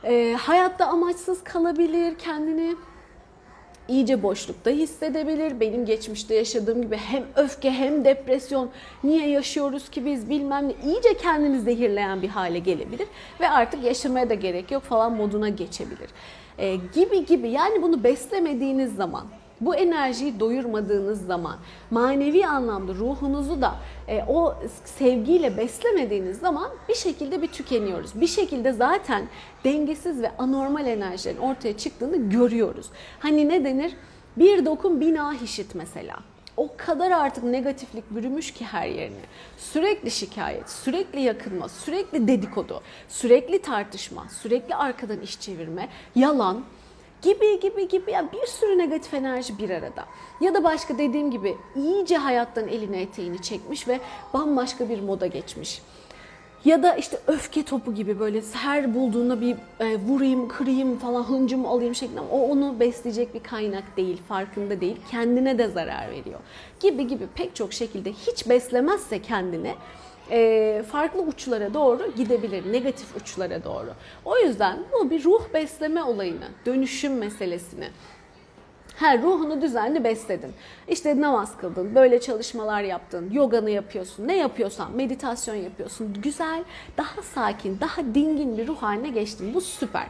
Ee, 0.03 0.35
hayatta 0.39 0.85
amaçsız 0.85 1.43
kalabilir, 1.43 2.17
kendini 2.17 2.75
iyice 3.87 4.23
boşlukta 4.23 4.69
hissedebilir. 4.69 5.59
Benim 5.59 5.85
geçmişte 5.85 6.35
yaşadığım 6.35 6.81
gibi 6.81 6.97
hem 6.97 7.23
öfke 7.35 7.71
hem 7.71 8.05
depresyon 8.05 8.69
niye 9.03 9.29
yaşıyoruz 9.29 9.89
ki 9.89 10.05
biz 10.05 10.29
bilmem 10.29 10.67
ne 10.67 10.73
iyice 10.85 11.17
kendini 11.17 11.59
zehirleyen 11.59 12.21
bir 12.21 12.29
hale 12.29 12.59
gelebilir 12.59 13.07
ve 13.39 13.49
artık 13.49 13.83
yaşamaya 13.83 14.29
da 14.29 14.33
gerek 14.33 14.71
yok 14.71 14.83
falan 14.83 15.13
moduna 15.13 15.49
geçebilir. 15.49 16.09
Ee, 16.57 16.75
gibi 16.75 17.25
gibi 17.25 17.49
yani 17.49 17.81
bunu 17.81 18.03
beslemediğiniz 18.03 18.95
zaman 18.95 19.27
bu 19.61 19.75
enerjiyi 19.75 20.39
doyurmadığınız 20.39 21.25
zaman, 21.25 21.57
manevi 21.91 22.45
anlamda 22.45 22.93
ruhunuzu 22.93 23.61
da 23.61 23.75
e, 24.07 24.23
o 24.27 24.55
sevgiyle 24.85 25.57
beslemediğiniz 25.57 26.39
zaman 26.39 26.69
bir 26.89 26.95
şekilde 26.95 27.41
bir 27.41 27.47
tükeniyoruz. 27.47 28.21
Bir 28.21 28.27
şekilde 28.27 28.71
zaten 28.71 29.27
dengesiz 29.63 30.21
ve 30.21 30.31
anormal 30.37 30.87
enerjilerin 30.87 31.37
ortaya 31.37 31.77
çıktığını 31.77 32.29
görüyoruz. 32.29 32.85
Hani 33.19 33.49
ne 33.49 33.65
denir? 33.65 33.93
Bir 34.37 34.65
dokun 34.65 35.01
bina 35.01 35.33
hişit 35.33 35.75
mesela 35.75 36.15
o 36.57 36.69
kadar 36.77 37.11
artık 37.11 37.43
negatiflik 37.43 38.11
bürümüş 38.11 38.53
ki 38.53 38.65
her 38.65 38.87
yerine. 38.87 39.25
Sürekli 39.57 40.11
şikayet, 40.11 40.69
sürekli 40.69 41.21
yakınma, 41.21 41.69
sürekli 41.69 42.27
dedikodu, 42.27 42.81
sürekli 43.09 43.61
tartışma, 43.61 44.27
sürekli 44.29 44.75
arkadan 44.75 45.21
iş 45.21 45.39
çevirme, 45.39 45.89
yalan, 46.15 46.63
gibi 47.21 47.59
gibi 47.59 47.87
gibi 47.87 48.11
yani 48.11 48.29
bir 48.33 48.47
sürü 48.47 48.77
negatif 48.77 49.13
enerji 49.13 49.57
bir 49.57 49.69
arada. 49.69 50.05
Ya 50.41 50.53
da 50.53 50.63
başka 50.63 50.97
dediğim 50.97 51.31
gibi 51.31 51.57
iyice 51.75 52.17
hayattan 52.17 52.67
eline 52.67 53.01
eteğini 53.01 53.41
çekmiş 53.41 53.87
ve 53.87 53.99
bambaşka 54.33 54.89
bir 54.89 55.01
moda 55.01 55.27
geçmiş. 55.27 55.81
Ya 56.65 56.83
da 56.83 56.95
işte 56.95 57.19
öfke 57.27 57.63
topu 57.63 57.93
gibi 57.95 58.19
böyle 58.19 58.41
her 58.53 58.95
bulduğunda 58.95 59.41
bir 59.41 59.55
e, 59.79 59.97
vurayım, 59.99 60.47
kırayım 60.47 60.99
falan 60.99 61.23
hıncımı 61.23 61.67
alayım 61.67 61.95
şeklinde. 61.95 62.21
O 62.21 62.39
onu 62.39 62.79
besleyecek 62.79 63.33
bir 63.33 63.39
kaynak 63.39 63.97
değil, 63.97 64.17
farkında 64.27 64.81
değil. 64.81 64.97
Kendine 65.11 65.57
de 65.57 65.67
zarar 65.67 66.09
veriyor. 66.09 66.39
Gibi 66.79 67.07
gibi 67.07 67.27
pek 67.35 67.55
çok 67.55 67.73
şekilde 67.73 68.11
hiç 68.11 68.49
beslemezse 68.49 69.21
kendini 69.21 69.75
e, 70.31 70.83
farklı 70.91 71.21
uçlara 71.21 71.73
doğru 71.73 72.11
gidebilir, 72.15 72.73
negatif 72.73 73.15
uçlara 73.15 73.63
doğru. 73.63 73.93
O 74.25 74.37
yüzden 74.37 74.79
bu 74.93 75.09
bir 75.09 75.23
ruh 75.23 75.53
besleme 75.53 76.03
olayını, 76.03 76.47
dönüşüm 76.65 77.17
meselesini 77.17 77.87
her 78.97 79.21
ruhunu 79.21 79.61
düzenli 79.61 80.03
besledin. 80.03 80.53
İşte 80.87 81.21
namaz 81.21 81.57
kıldın, 81.57 81.95
böyle 81.95 82.21
çalışmalar 82.21 82.81
yaptın, 82.81 83.29
yoganı 83.31 83.69
yapıyorsun, 83.69 84.27
ne 84.27 84.37
yapıyorsan 84.37 84.91
meditasyon 84.91 85.55
yapıyorsun. 85.55 86.13
Güzel, 86.21 86.63
daha 86.97 87.21
sakin, 87.21 87.79
daha 87.79 88.05
dingin 88.15 88.57
bir 88.57 88.67
ruh 88.67 88.77
haline 88.77 89.09
geçtin. 89.09 89.53
Bu 89.53 89.61
süper. 89.61 90.07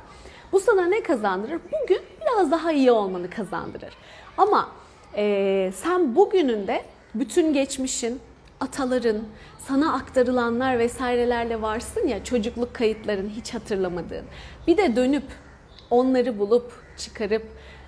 Bu 0.51 0.59
sana 0.59 0.85
ne 0.85 1.03
kazandırır? 1.03 1.59
Bugün 1.81 2.01
biraz 2.21 2.51
daha 2.51 2.71
iyi 2.71 2.91
olmanı 2.91 3.29
kazandırır. 3.29 3.93
Ama 4.37 4.71
e, 5.15 5.71
sen 5.75 6.15
bugününde 6.15 6.83
bütün 7.15 7.53
geçmişin, 7.53 8.19
ataların, 8.59 9.21
sana 9.67 9.93
aktarılanlar 9.93 10.79
vesairelerle 10.79 11.61
varsın 11.61 12.07
ya 12.07 12.23
çocukluk 12.23 12.73
kayıtların 12.73 13.29
hiç 13.29 13.53
hatırlamadığın. 13.53 14.25
Bir 14.67 14.77
de 14.77 14.95
dönüp 14.95 15.23
onları 15.89 16.39
bulup 16.39 16.73
çıkarıp 16.97 17.43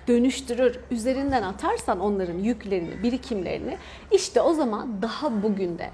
dönüştürür, 0.08 0.78
üzerinden 0.90 1.42
atarsan 1.42 2.00
onların 2.00 2.38
yüklerini, 2.38 3.02
birikimlerini 3.02 3.76
işte 4.12 4.40
o 4.40 4.54
zaman 4.54 5.02
daha 5.02 5.42
bugünde 5.42 5.90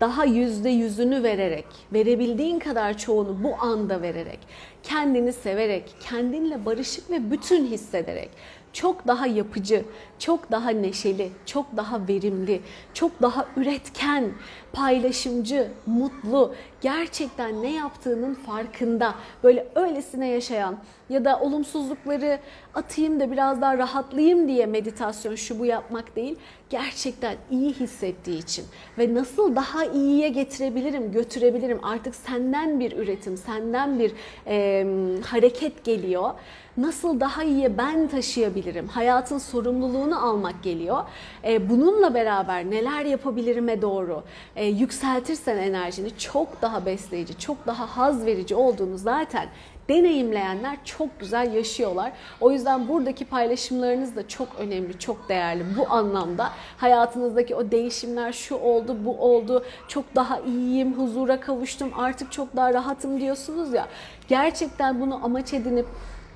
daha 0.00 0.24
yüzde 0.24 0.68
yüzünü 0.68 1.22
vererek, 1.22 1.66
verebildiğin 1.92 2.58
kadar 2.58 2.98
çoğunu 2.98 3.44
bu 3.44 3.54
anda 3.60 4.02
vererek, 4.02 4.38
kendini 4.82 5.32
severek, 5.32 5.94
kendinle 6.00 6.64
barışık 6.64 7.10
ve 7.10 7.30
bütün 7.30 7.66
hissederek 7.66 8.30
çok 8.78 9.06
daha 9.06 9.26
yapıcı, 9.26 9.84
çok 10.18 10.50
daha 10.50 10.70
neşeli, 10.70 11.30
çok 11.46 11.76
daha 11.76 12.08
verimli, 12.08 12.60
çok 12.94 13.22
daha 13.22 13.46
üretken, 13.56 14.30
paylaşımcı, 14.72 15.70
mutlu, 15.86 16.54
gerçekten 16.80 17.62
ne 17.62 17.74
yaptığının 17.74 18.34
farkında, 18.34 19.14
böyle 19.42 19.68
öylesine 19.74 20.28
yaşayan 20.28 20.78
ya 21.10 21.24
da 21.24 21.40
olumsuzlukları 21.40 22.38
atayım 22.74 23.20
da 23.20 23.30
biraz 23.32 23.60
daha 23.60 23.78
rahatlayayım 23.78 24.48
diye 24.48 24.66
meditasyon 24.66 25.34
şu 25.34 25.58
bu 25.58 25.66
yapmak 25.66 26.16
değil, 26.16 26.36
gerçekten 26.70 27.36
iyi 27.50 27.72
hissettiği 27.72 28.38
için 28.38 28.64
ve 28.98 29.14
nasıl 29.14 29.56
daha 29.56 29.84
iyiye 29.84 30.28
getirebilirim, 30.28 31.12
götürebilirim 31.12 31.84
artık 31.84 32.14
senden 32.14 32.80
bir 32.80 32.96
üretim, 32.96 33.36
senden 33.36 33.98
bir 33.98 34.12
e, 34.46 34.86
hareket 35.26 35.84
geliyor 35.84 36.30
nasıl 36.78 37.20
daha 37.20 37.44
iyiye 37.44 37.78
ben 37.78 38.08
taşıyabilirim? 38.08 38.88
Hayatın 38.88 39.38
sorumluluğunu 39.38 40.26
almak 40.26 40.62
geliyor. 40.62 41.04
E, 41.44 41.70
bununla 41.70 42.14
beraber 42.14 42.70
neler 42.70 43.04
yapabilirime 43.04 43.82
doğru 43.82 44.22
e, 44.56 44.66
yükseltirsen 44.66 45.56
enerjini 45.56 46.18
çok 46.18 46.62
daha 46.62 46.86
besleyici, 46.86 47.38
çok 47.38 47.66
daha 47.66 47.96
haz 47.96 48.26
verici 48.26 48.54
olduğunu 48.54 48.98
zaten 48.98 49.48
deneyimleyenler 49.88 50.76
çok 50.84 51.20
güzel 51.20 51.54
yaşıyorlar. 51.54 52.12
O 52.40 52.50
yüzden 52.50 52.88
buradaki 52.88 53.24
paylaşımlarınız 53.24 54.16
da 54.16 54.28
çok 54.28 54.48
önemli, 54.58 54.98
çok 54.98 55.28
değerli 55.28 55.64
bu 55.78 55.92
anlamda. 55.92 56.50
Hayatınızdaki 56.76 57.54
o 57.54 57.70
değişimler 57.70 58.32
şu 58.32 58.56
oldu, 58.56 58.96
bu 59.04 59.20
oldu, 59.20 59.64
çok 59.88 60.04
daha 60.14 60.40
iyiyim, 60.40 60.98
huzura 60.98 61.40
kavuştum, 61.40 61.90
artık 61.98 62.32
çok 62.32 62.56
daha 62.56 62.74
rahatım 62.74 63.20
diyorsunuz 63.20 63.72
ya. 63.72 63.86
Gerçekten 64.28 65.00
bunu 65.00 65.24
amaç 65.24 65.54
edinip 65.54 65.86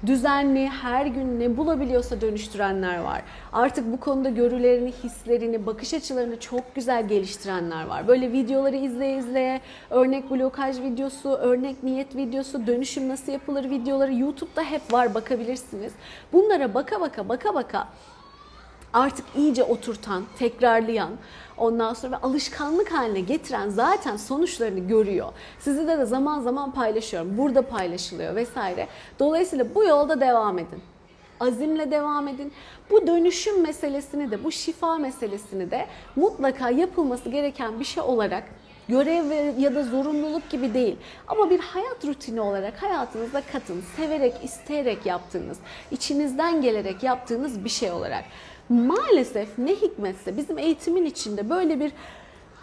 düzenli 0.06 0.68
her 0.68 1.06
gün 1.06 1.40
ne 1.40 1.56
bulabiliyorsa 1.56 2.20
dönüştürenler 2.20 2.98
var. 2.98 3.22
Artık 3.52 3.92
bu 3.92 4.00
konuda 4.00 4.28
görülerini, 4.28 4.92
hislerini, 5.04 5.66
bakış 5.66 5.94
açılarını 5.94 6.40
çok 6.40 6.74
güzel 6.74 7.08
geliştirenler 7.08 7.86
var. 7.86 8.08
Böyle 8.08 8.32
videoları 8.32 8.76
izleye 8.76 9.18
izleye 9.18 9.60
örnek 9.90 10.30
blokaj 10.30 10.80
videosu, 10.80 11.30
örnek 11.30 11.82
niyet 11.82 12.16
videosu, 12.16 12.66
dönüşüm 12.66 13.08
nasıl 13.08 13.32
yapılır 13.32 13.70
videoları 13.70 14.14
YouTube'da 14.14 14.62
hep 14.62 14.92
var 14.92 15.14
bakabilirsiniz. 15.14 15.92
Bunlara 16.32 16.74
baka 16.74 17.00
baka 17.00 17.28
baka 17.28 17.54
baka 17.54 17.88
artık 18.92 19.26
iyice 19.36 19.64
oturtan, 19.64 20.24
tekrarlayan, 20.38 21.10
ondan 21.62 21.94
sonra 21.94 22.12
ve 22.12 22.16
alışkanlık 22.16 22.92
haline 22.92 23.20
getiren 23.20 23.68
zaten 23.68 24.16
sonuçlarını 24.16 24.80
görüyor. 24.80 25.32
Sizi 25.58 25.86
de, 25.86 25.98
de 25.98 26.04
zaman 26.04 26.40
zaman 26.40 26.72
paylaşıyorum. 26.72 27.38
Burada 27.38 27.62
paylaşılıyor 27.62 28.34
vesaire. 28.34 28.88
Dolayısıyla 29.18 29.74
bu 29.74 29.84
yolda 29.84 30.20
devam 30.20 30.58
edin. 30.58 30.82
Azimle 31.40 31.90
devam 31.90 32.28
edin. 32.28 32.52
Bu 32.90 33.06
dönüşüm 33.06 33.62
meselesini 33.62 34.30
de, 34.30 34.44
bu 34.44 34.52
şifa 34.52 34.96
meselesini 34.98 35.70
de 35.70 35.86
mutlaka 36.16 36.70
yapılması 36.70 37.28
gereken 37.28 37.80
bir 37.80 37.84
şey 37.84 38.02
olarak 38.02 38.44
görev 38.88 39.58
ya 39.58 39.74
da 39.74 39.84
zorunluluk 39.84 40.50
gibi 40.50 40.74
değil. 40.74 40.96
Ama 41.28 41.50
bir 41.50 41.60
hayat 41.60 42.04
rutini 42.04 42.40
olarak 42.40 42.82
hayatınıza 42.82 43.40
katın. 43.52 43.82
Severek, 43.96 44.34
isteyerek 44.42 45.06
yaptığınız, 45.06 45.58
içinizden 45.90 46.62
gelerek 46.62 47.02
yaptığınız 47.02 47.64
bir 47.64 47.70
şey 47.70 47.90
olarak 47.90 48.24
maalesef 48.72 49.58
ne 49.58 49.74
hikmetse 49.74 50.36
bizim 50.36 50.58
eğitimin 50.58 51.04
içinde 51.04 51.50
böyle 51.50 51.80
bir 51.80 51.92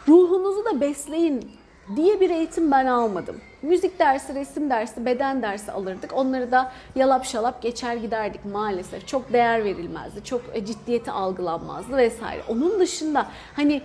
ruhunuzu 0.07 0.65
da 0.65 0.81
besleyin 0.81 1.51
diye 1.95 2.19
bir 2.19 2.29
eğitim 2.29 2.71
ben 2.71 2.85
almadım. 2.85 3.35
Müzik 3.61 3.99
dersi, 3.99 4.35
resim 4.35 4.69
dersi, 4.69 5.05
beden 5.05 5.41
dersi 5.41 5.71
alırdık. 5.71 6.13
Onları 6.13 6.51
da 6.51 6.71
yalap 6.95 7.25
şalap 7.25 7.61
geçer 7.61 7.95
giderdik 7.95 8.45
maalesef. 8.45 9.07
Çok 9.07 9.33
değer 9.33 9.63
verilmezdi. 9.63 10.23
Çok 10.23 10.41
ciddiyeti 10.65 11.11
algılanmazdı 11.11 11.97
vesaire. 11.97 12.41
Onun 12.49 12.79
dışında 12.79 13.27
hani 13.55 13.81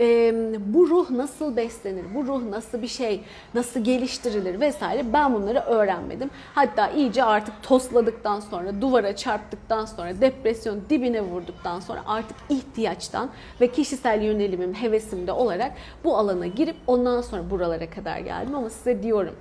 e, 0.00 0.34
bu 0.66 0.88
ruh 0.88 1.10
nasıl 1.10 1.56
beslenir, 1.56 2.04
bu 2.14 2.26
ruh 2.26 2.42
nasıl 2.42 2.82
bir 2.82 2.88
şey, 2.88 3.20
nasıl 3.54 3.84
geliştirilir 3.84 4.60
vesaire 4.60 5.12
ben 5.12 5.34
bunları 5.34 5.58
öğrenmedim. 5.58 6.30
Hatta 6.54 6.90
iyice 6.90 7.24
artık 7.24 7.54
tosladıktan 7.62 8.40
sonra, 8.40 8.80
duvara 8.80 9.16
çarptıktan 9.16 9.84
sonra, 9.84 10.20
depresyon 10.20 10.80
dibine 10.90 11.20
vurduktan 11.20 11.80
sonra 11.80 12.02
artık 12.06 12.36
ihtiyaçtan 12.48 13.30
ve 13.60 13.68
kişisel 13.68 14.22
yönelimim, 14.22 14.74
hevesimde 14.74 15.32
olarak 15.32 15.72
bu 16.04 16.16
alana 16.16 16.46
girip 16.46 16.76
ondan 16.86 17.20
sonra 17.20 17.50
buralara 17.50 17.90
kadar 17.90 18.18
geldim. 18.18 18.54
Ama 18.54 18.70
size 18.70 19.02
diyorum 19.02 19.34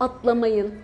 atlamayın, 0.00 0.74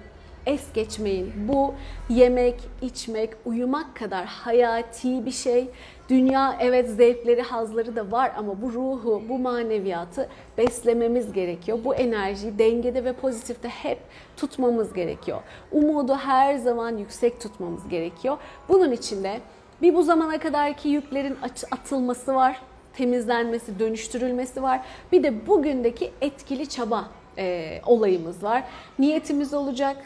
es 0.49 0.73
geçmeyin. 0.75 1.33
Bu 1.49 1.75
yemek, 2.09 2.55
içmek, 2.83 3.31
uyumak 3.45 3.97
kadar 3.97 4.25
hayati 4.27 5.27
bir 5.27 5.31
şey. 5.31 5.69
Dünya 6.09 6.57
evet 6.61 6.91
zevkleri, 6.91 7.43
hazları 7.43 7.97
da 7.97 8.11
var 8.13 8.33
ama 8.37 8.63
bu 8.63 8.73
ruhu, 8.73 9.23
bu 9.29 9.39
maneviyatı 9.39 10.29
beslememiz 10.59 11.33
gerekiyor. 11.33 11.79
Bu 11.85 11.95
enerjiyi 11.95 12.59
dengede 12.59 13.05
ve 13.05 13.13
pozitifte 13.13 13.69
hep 13.69 13.99
tutmamız 14.37 14.93
gerekiyor. 14.93 15.39
Umudu 15.73 16.15
her 16.15 16.57
zaman 16.57 16.97
yüksek 16.97 17.41
tutmamız 17.41 17.89
gerekiyor. 17.89 18.39
Bunun 18.69 18.93
için 18.93 19.25
de 19.25 19.41
bir 19.83 19.95
bu 19.95 20.03
zamana 20.03 20.39
kadarki 20.39 20.89
yüklerin 20.89 21.37
atılması 21.71 22.35
var, 22.35 22.63
temizlenmesi, 22.95 23.79
dönüştürülmesi 23.79 24.63
var. 24.63 24.81
Bir 25.13 25.23
de 25.23 25.47
bugündeki 25.47 26.11
etkili 26.21 26.69
çaba 26.69 27.11
e, 27.39 27.81
olayımız 27.87 28.43
var. 28.43 28.65
Niyetimiz 28.99 29.55
olacak, 29.55 29.97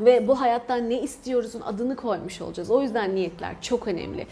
ve 0.00 0.28
bu 0.28 0.40
hayattan 0.40 0.90
ne 0.90 1.00
istiyoruzun 1.00 1.60
adını 1.60 1.96
koymuş 1.96 2.40
olacağız. 2.40 2.70
O 2.70 2.82
yüzden 2.82 3.14
niyetler 3.14 3.54
çok 3.62 3.88
önemli. 3.88 4.26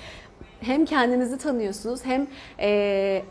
Hem 0.61 0.85
kendinizi 0.85 1.39
tanıyorsunuz 1.39 2.05
hem 2.05 2.27
e, 2.59 3.23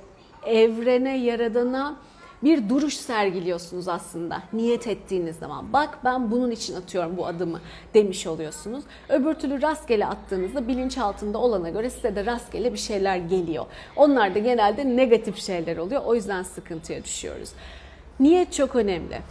evrene, 0.45 1.17
yaradana 1.17 1.95
bir 2.43 2.69
duruş 2.69 2.93
sergiliyorsunuz 2.93 3.87
aslında 3.87 4.43
niyet 4.53 4.87
ettiğiniz 4.87 5.35
zaman. 5.35 5.73
Bak 5.73 5.97
ben 6.03 6.31
bunun 6.31 6.51
için 6.51 6.75
atıyorum 6.75 7.17
bu 7.17 7.25
adımı 7.25 7.61
demiş 7.93 8.27
oluyorsunuz. 8.27 8.83
Öbür 9.09 9.33
türlü 9.33 9.61
rastgele 9.61 10.05
attığınızda 10.05 10.67
bilinçaltında 10.67 11.37
olana 11.37 11.69
göre 11.69 11.89
size 11.89 12.15
de 12.15 12.25
rastgele 12.25 12.73
bir 12.73 12.77
şeyler 12.77 13.17
geliyor. 13.17 13.65
Onlar 13.95 14.35
da 14.35 14.39
genelde 14.39 14.97
negatif 14.97 15.37
şeyler 15.37 15.77
oluyor. 15.77 16.01
O 16.05 16.15
yüzden 16.15 16.43
sıkıntıya 16.43 17.03
düşüyoruz. 17.03 17.49
Niyet 18.19 18.53
çok 18.53 18.75
önemli. 18.75 19.21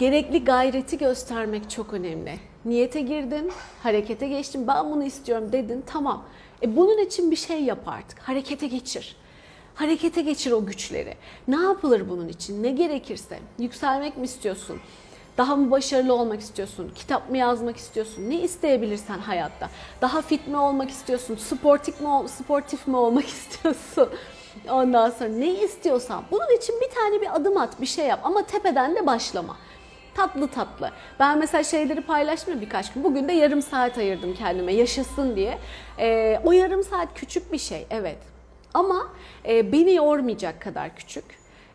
Gerekli 0.00 0.44
gayreti 0.44 0.98
göstermek 0.98 1.70
çok 1.70 1.92
önemli. 1.92 2.38
Niyete 2.64 3.00
girdin, 3.00 3.52
harekete 3.82 4.28
geçtin, 4.28 4.66
ben 4.66 4.90
bunu 4.90 5.04
istiyorum 5.04 5.52
dedin, 5.52 5.84
tamam. 5.86 6.24
E 6.62 6.76
bunun 6.76 6.98
için 6.98 7.30
bir 7.30 7.36
şey 7.36 7.62
yap 7.64 7.78
artık, 7.86 8.18
harekete 8.18 8.66
geçir. 8.66 9.16
Harekete 9.74 10.22
geçir 10.22 10.52
o 10.52 10.66
güçleri. 10.66 11.14
Ne 11.48 11.56
yapılır 11.56 12.08
bunun 12.08 12.28
için? 12.28 12.62
Ne 12.62 12.70
gerekirse? 12.70 13.38
Yükselmek 13.58 14.16
mi 14.16 14.24
istiyorsun? 14.24 14.80
Daha 15.38 15.56
mı 15.56 15.70
başarılı 15.70 16.14
olmak 16.14 16.40
istiyorsun? 16.40 16.92
Kitap 16.94 17.30
mı 17.30 17.36
yazmak 17.36 17.76
istiyorsun? 17.76 18.30
Ne 18.30 18.40
isteyebilirsen 18.40 19.18
hayatta. 19.18 19.70
Daha 20.00 20.22
fit 20.22 20.48
mi 20.48 20.56
olmak 20.56 20.90
istiyorsun? 20.90 21.36
Sportif 21.36 22.00
mi, 22.00 22.08
sportif 22.28 22.86
mi 22.86 22.96
olmak 22.96 23.26
istiyorsun? 23.28 24.08
Ondan 24.70 25.10
sonra 25.10 25.28
ne 25.28 25.64
istiyorsan 25.64 26.24
bunun 26.30 26.56
için 26.56 26.74
bir 26.80 26.94
tane 26.94 27.20
bir 27.20 27.36
adım 27.36 27.56
at, 27.56 27.80
bir 27.80 27.86
şey 27.86 28.06
yap 28.06 28.20
ama 28.22 28.42
tepeden 28.42 28.96
de 28.96 29.06
başlama. 29.06 29.56
Tatlı 30.14 30.48
tatlı. 30.48 30.90
Ben 31.20 31.38
mesela 31.38 31.62
şeyleri 31.62 32.00
paylaştım 32.00 32.60
birkaç 32.60 32.92
gün. 32.92 33.04
Bugün 33.04 33.28
de 33.28 33.32
yarım 33.32 33.62
saat 33.62 33.98
ayırdım 33.98 34.34
kendime 34.34 34.72
yaşasın 34.74 35.36
diye. 35.36 35.58
Ee, 35.98 36.40
o 36.44 36.52
yarım 36.52 36.82
saat 36.84 37.08
küçük 37.14 37.52
bir 37.52 37.58
şey 37.58 37.86
evet. 37.90 38.18
Ama 38.74 39.06
e, 39.48 39.72
beni 39.72 39.94
yormayacak 39.94 40.60
kadar 40.60 40.96
küçük. 40.96 41.24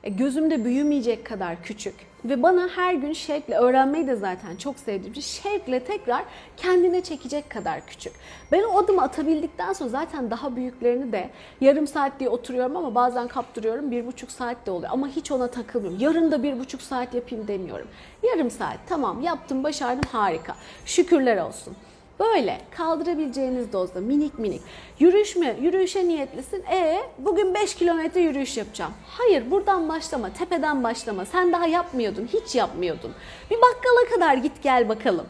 E, 0.06 0.10
gözümde 0.10 0.66
büyümeyecek 0.66 1.26
kadar 1.26 1.64
küçük 1.64 1.96
ve 2.26 2.44
bana 2.44 2.68
her 2.76 2.94
gün 2.94 3.14
şevkle 3.14 3.56
öğrenmeyi 3.56 4.08
de 4.08 4.16
zaten 4.16 4.56
çok 4.56 4.80
sevdiğim 4.80 5.16
şey 5.16 5.24
şevkle 5.24 5.84
tekrar 5.84 6.24
kendine 6.58 7.04
çekecek 7.04 7.50
kadar 7.50 7.86
küçük. 7.86 8.14
Ben 8.52 8.64
o 8.64 8.78
adımı 8.78 9.02
atabildikten 9.02 9.74
sonra 9.74 9.90
zaten 9.90 10.32
daha 10.32 10.56
büyüklerini 10.56 11.12
de 11.12 11.30
yarım 11.62 11.88
saat 11.88 12.20
diye 12.20 12.30
oturuyorum 12.30 12.78
ama 12.78 12.96
bazen 12.96 13.28
kaptırıyorum 13.28 13.92
bir 13.92 14.08
buçuk 14.08 14.32
saat 14.32 14.66
de 14.66 14.72
oluyor 14.72 14.92
ama 14.94 15.08
hiç 15.08 15.32
ona 15.32 15.48
takılmıyorum. 15.48 16.00
Yarın 16.00 16.32
da 16.32 16.44
bir 16.44 16.60
buçuk 16.60 16.82
saat 16.82 17.14
yapayım 17.14 17.48
demiyorum. 17.48 17.88
Yarım 18.24 18.52
saat 18.52 18.78
tamam 18.90 19.22
yaptım 19.22 19.64
başardım 19.64 20.10
harika 20.12 20.56
şükürler 20.86 21.38
olsun. 21.38 21.76
Böyle 22.20 22.62
kaldırabileceğiniz 22.72 23.74
dozda 23.74 24.00
minik 24.02 24.40
minik. 24.40 24.62
Yürüyüş 25.00 25.36
mü? 25.36 25.56
Yürüyüşe 25.62 26.08
niyetlisin. 26.08 26.64
E 26.64 27.02
bugün 27.18 27.54
5 27.54 27.76
kilometre 27.76 28.22
yürüyüş 28.22 28.58
yapacağım. 28.58 28.92
Hayır 29.08 29.52
buradan 29.52 29.90
başlama, 29.90 30.34
tepeden 30.34 30.84
başlama. 30.84 31.26
Sen 31.26 31.52
daha 31.54 31.68
yapmıyordun, 31.68 32.30
hiç 32.34 32.56
yapmıyordun. 32.56 33.12
Bir 33.52 33.58
bakkala 33.58 34.16
kadar 34.16 34.34
git 34.34 34.64
gel 34.64 34.90
bakalım. 34.90 35.26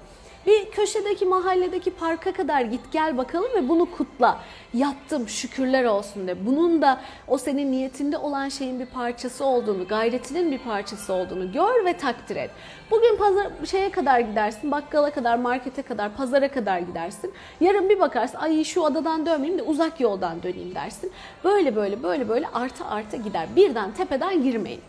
Bir 0.47 0.71
köşedeki 0.71 1.25
mahalledeki 1.25 1.91
parka 1.91 2.33
kadar 2.33 2.61
git 2.61 2.91
gel 2.91 3.17
bakalım 3.17 3.49
ve 3.55 3.69
bunu 3.69 3.91
kutla. 3.91 4.41
Yaptım 4.73 5.29
şükürler 5.29 5.83
olsun 5.83 6.27
de. 6.27 6.45
Bunun 6.45 6.81
da 6.81 7.01
o 7.27 7.37
senin 7.37 7.71
niyetinde 7.71 8.17
olan 8.17 8.49
şeyin 8.49 8.79
bir 8.79 8.85
parçası 8.85 9.45
olduğunu, 9.45 9.87
gayretinin 9.87 10.51
bir 10.51 10.57
parçası 10.57 11.13
olduğunu 11.13 11.51
gör 11.51 11.85
ve 11.85 11.97
takdir 11.97 12.35
et. 12.35 12.51
Bugün 12.91 13.17
pazar 13.17 13.47
şeye 13.65 13.91
kadar 13.91 14.19
gidersin, 14.19 14.71
bakkala 14.71 15.11
kadar, 15.11 15.37
markete 15.37 15.81
kadar, 15.81 16.15
pazara 16.15 16.51
kadar 16.51 16.79
gidersin. 16.79 17.33
Yarın 17.61 17.89
bir 17.89 17.99
bakarsın, 17.99 18.37
ay 18.37 18.63
şu 18.63 18.85
adadan 18.85 19.25
dönmeyeyim 19.25 19.59
de 19.59 19.63
uzak 19.63 19.99
yoldan 19.99 20.43
döneyim 20.43 20.75
dersin. 20.75 21.11
Böyle 21.43 21.75
böyle 21.75 22.03
böyle 22.03 22.29
böyle 22.29 22.47
artı 22.53 22.85
artı 22.85 23.17
gider. 23.17 23.47
Birden 23.55 23.91
tepeden 23.91 24.43
girmeyin. 24.43 24.81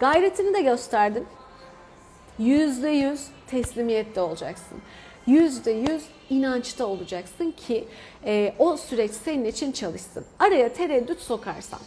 Gayretini 0.00 0.54
de 0.54 0.60
gösterdin. 0.60 1.26
Yüzde 2.38 2.88
yüz 2.88 3.26
teslimiyette 3.46 4.20
olacaksın. 4.20 4.78
Yüzde 5.26 5.70
yüz 5.70 6.04
inançta 6.30 6.86
olacaksın 6.86 7.50
ki 7.50 7.84
e, 8.24 8.54
o 8.58 8.76
süreç 8.76 9.10
senin 9.10 9.44
için 9.44 9.72
çalışsın. 9.72 10.24
Araya 10.38 10.72
tereddüt 10.72 11.20
sokarsan, 11.20 11.80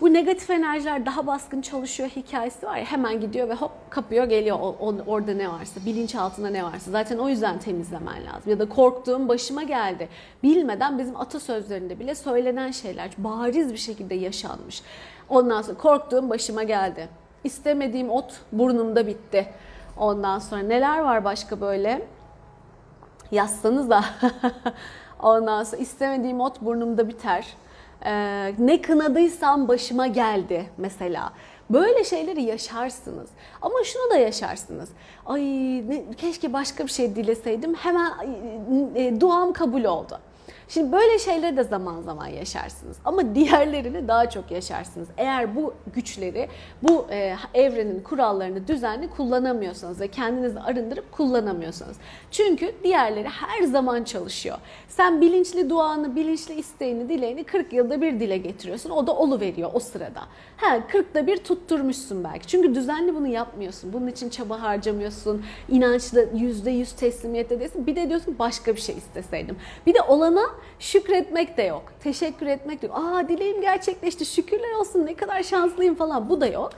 bu 0.00 0.12
negatif 0.12 0.50
enerjiler 0.50 1.06
daha 1.06 1.26
baskın 1.26 1.62
çalışıyor 1.62 2.08
hikayesi 2.08 2.66
var 2.66 2.76
ya 2.76 2.84
hemen 2.84 3.20
gidiyor 3.20 3.48
ve 3.48 3.54
hop 3.54 3.70
kapıyor 3.90 4.24
geliyor. 4.24 4.58
Orada 5.06 5.34
ne 5.34 5.48
varsa 5.48 5.80
bilinçaltında 5.86 6.50
ne 6.50 6.64
varsa. 6.64 6.90
Zaten 6.90 7.18
o 7.18 7.28
yüzden 7.28 7.58
temizlemen 7.58 8.26
lazım. 8.26 8.50
Ya 8.50 8.58
da 8.58 8.68
korktuğum 8.68 9.28
başıma 9.28 9.62
geldi. 9.62 10.08
Bilmeden 10.42 10.98
bizim 10.98 11.16
atasözlerinde 11.16 12.00
bile 12.00 12.14
söylenen 12.14 12.70
şeyler 12.70 13.10
bariz 13.18 13.72
bir 13.72 13.78
şekilde 13.78 14.14
yaşanmış. 14.14 14.82
Ondan 15.28 15.62
sonra 15.62 15.78
korktuğum 15.78 16.30
başıma 16.30 16.62
geldi 16.62 17.08
istemediğim 17.44 18.10
ot 18.10 18.40
burnumda 18.52 19.06
bitti 19.06 19.46
ondan 19.96 20.38
sonra 20.38 20.62
neler 20.62 20.98
var 20.98 21.24
başka 21.24 21.60
böyle 21.60 22.02
yazsanız 23.30 23.90
da 23.90 24.04
ondan 25.22 25.64
sonra 25.64 25.82
istemediğim 25.82 26.40
ot 26.40 26.60
burnumda 26.60 27.08
biter 27.08 27.46
ee, 28.04 28.54
ne 28.58 28.82
kınadıysam 28.82 29.68
başıma 29.68 30.06
geldi 30.06 30.66
mesela. 30.78 31.32
Böyle 31.70 32.04
şeyleri 32.04 32.42
yaşarsınız. 32.42 33.28
Ama 33.62 33.84
şunu 33.84 34.10
da 34.10 34.16
yaşarsınız. 34.16 34.88
Ay 35.26 35.42
ne, 35.88 36.04
keşke 36.16 36.52
başka 36.52 36.84
bir 36.84 36.90
şey 36.90 37.16
dileseydim. 37.16 37.74
Hemen 37.74 38.12
e, 38.94 39.20
duam 39.20 39.52
kabul 39.52 39.84
oldu. 39.84 40.18
Şimdi 40.74 40.92
böyle 40.92 41.18
şeyleri 41.18 41.56
de 41.56 41.64
zaman 41.64 42.02
zaman 42.02 42.26
yaşarsınız 42.26 42.96
ama 43.04 43.34
diğerlerini 43.34 44.08
daha 44.08 44.30
çok 44.30 44.50
yaşarsınız. 44.50 45.08
Eğer 45.16 45.56
bu 45.56 45.74
güçleri, 45.94 46.48
bu 46.82 47.06
e, 47.10 47.36
evrenin 47.54 48.02
kurallarını 48.02 48.68
düzenli 48.68 49.10
kullanamıyorsanız 49.10 50.00
ve 50.00 50.08
kendinizi 50.08 50.60
arındırıp 50.60 51.12
kullanamıyorsanız. 51.12 51.96
Çünkü 52.30 52.74
diğerleri 52.84 53.28
her 53.28 53.62
zaman 53.62 54.04
çalışıyor. 54.04 54.58
Sen 54.88 55.20
bilinçli 55.20 55.70
duanı, 55.70 56.16
bilinçli 56.16 56.54
isteğini, 56.54 57.08
dileğini 57.08 57.44
40 57.44 57.72
yılda 57.72 58.00
bir 58.00 58.20
dile 58.20 58.38
getiriyorsun. 58.38 58.90
O 58.90 59.06
da 59.06 59.16
olu 59.16 59.40
veriyor 59.40 59.70
o 59.74 59.80
sırada. 59.80 60.22
Ha 60.56 60.76
40'da 60.76 61.26
bir 61.26 61.36
tutturmuşsun 61.36 62.24
belki. 62.24 62.46
Çünkü 62.46 62.74
düzenli 62.74 63.14
bunu 63.14 63.26
yapmıyorsun. 63.26 63.92
Bunun 63.92 64.06
için 64.06 64.28
çaba 64.28 64.62
harcamıyorsun. 64.62 65.44
İnançlı 65.68 66.22
%100 66.22 66.96
teslimiyette 66.96 67.60
değilsin. 67.60 67.86
Bir 67.86 67.96
de 67.96 68.08
diyorsun 68.08 68.36
başka 68.38 68.76
bir 68.76 68.80
şey 68.80 68.96
isteseydim. 68.96 69.56
Bir 69.86 69.94
de 69.94 70.02
olana 70.02 70.42
şükretmek 70.78 71.56
de 71.56 71.62
yok. 71.62 71.82
Teşekkür 72.02 72.46
etmek 72.46 72.82
de 72.82 72.86
yok. 72.86 72.96
Aa 72.98 73.28
dileğim 73.28 73.60
gerçekleşti 73.60 74.24
şükürler 74.24 74.74
olsun 74.80 75.06
ne 75.06 75.14
kadar 75.14 75.42
şanslıyım 75.42 75.94
falan 75.94 76.30
bu 76.30 76.40
da 76.40 76.46
yok. 76.46 76.70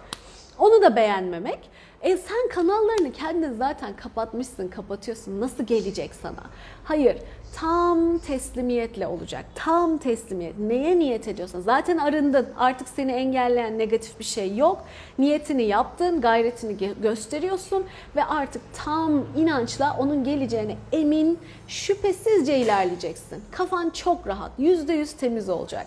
Onu 0.59 0.83
da 0.83 0.97
beğenmemek. 0.97 1.59
E 2.05 2.17
sen 2.17 2.49
kanallarını 2.49 3.13
kendin 3.13 3.53
zaten 3.53 3.97
kapatmışsın, 3.97 4.69
kapatıyorsun. 4.69 5.41
Nasıl 5.41 5.65
gelecek 5.65 6.15
sana? 6.15 6.43
Hayır, 6.85 7.17
tam 7.57 8.19
teslimiyetle 8.19 9.07
olacak. 9.07 9.45
Tam 9.55 9.99
teslimiyet. 9.99 10.59
Neye 10.59 10.99
niyet 10.99 11.29
ediyorsan. 11.29 11.61
Zaten 11.61 11.99
arındın. 11.99 12.49
Artık 12.59 12.89
seni 12.89 13.13
engelleyen 13.13 13.79
negatif 13.79 14.19
bir 14.19 14.25
şey 14.25 14.57
yok. 14.57 14.85
Niyetini 15.19 15.63
yaptın, 15.63 16.21
gayretini 16.21 16.95
gösteriyorsun 17.03 17.85
ve 18.17 18.25
artık 18.25 18.63
tam 18.85 19.25
inançla 19.37 19.97
onun 19.99 20.25
geleceğine 20.25 20.77
emin, 20.93 21.39
şüphesizce 21.69 22.59
ilerleyeceksin. 22.59 23.43
Kafan 23.51 23.91
çok 23.91 24.27
rahat, 24.27 24.51
yüzde 24.59 24.93
yüz 24.93 25.13
temiz 25.13 25.49
olacak. 25.49 25.87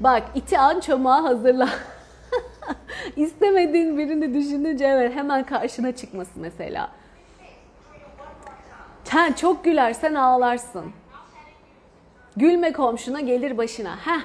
Bak 0.00 0.22
iti 0.34 0.58
an 0.58 0.80
çomağı 0.80 1.22
hazırla. 1.22 1.68
İstemediğin 3.16 3.98
birini 3.98 4.34
düşününce 4.34 4.84
evet 4.84 5.14
hemen 5.14 5.44
karşına 5.46 5.96
çıkması 5.96 6.30
mesela. 6.36 6.90
Sen 9.04 9.32
çok 9.32 9.64
gülersen 9.64 10.14
ağlarsın. 10.14 10.92
Gülme 12.36 12.72
komşuna 12.72 13.20
gelir 13.20 13.58
başına. 13.58 13.96
Heh, 13.96 14.20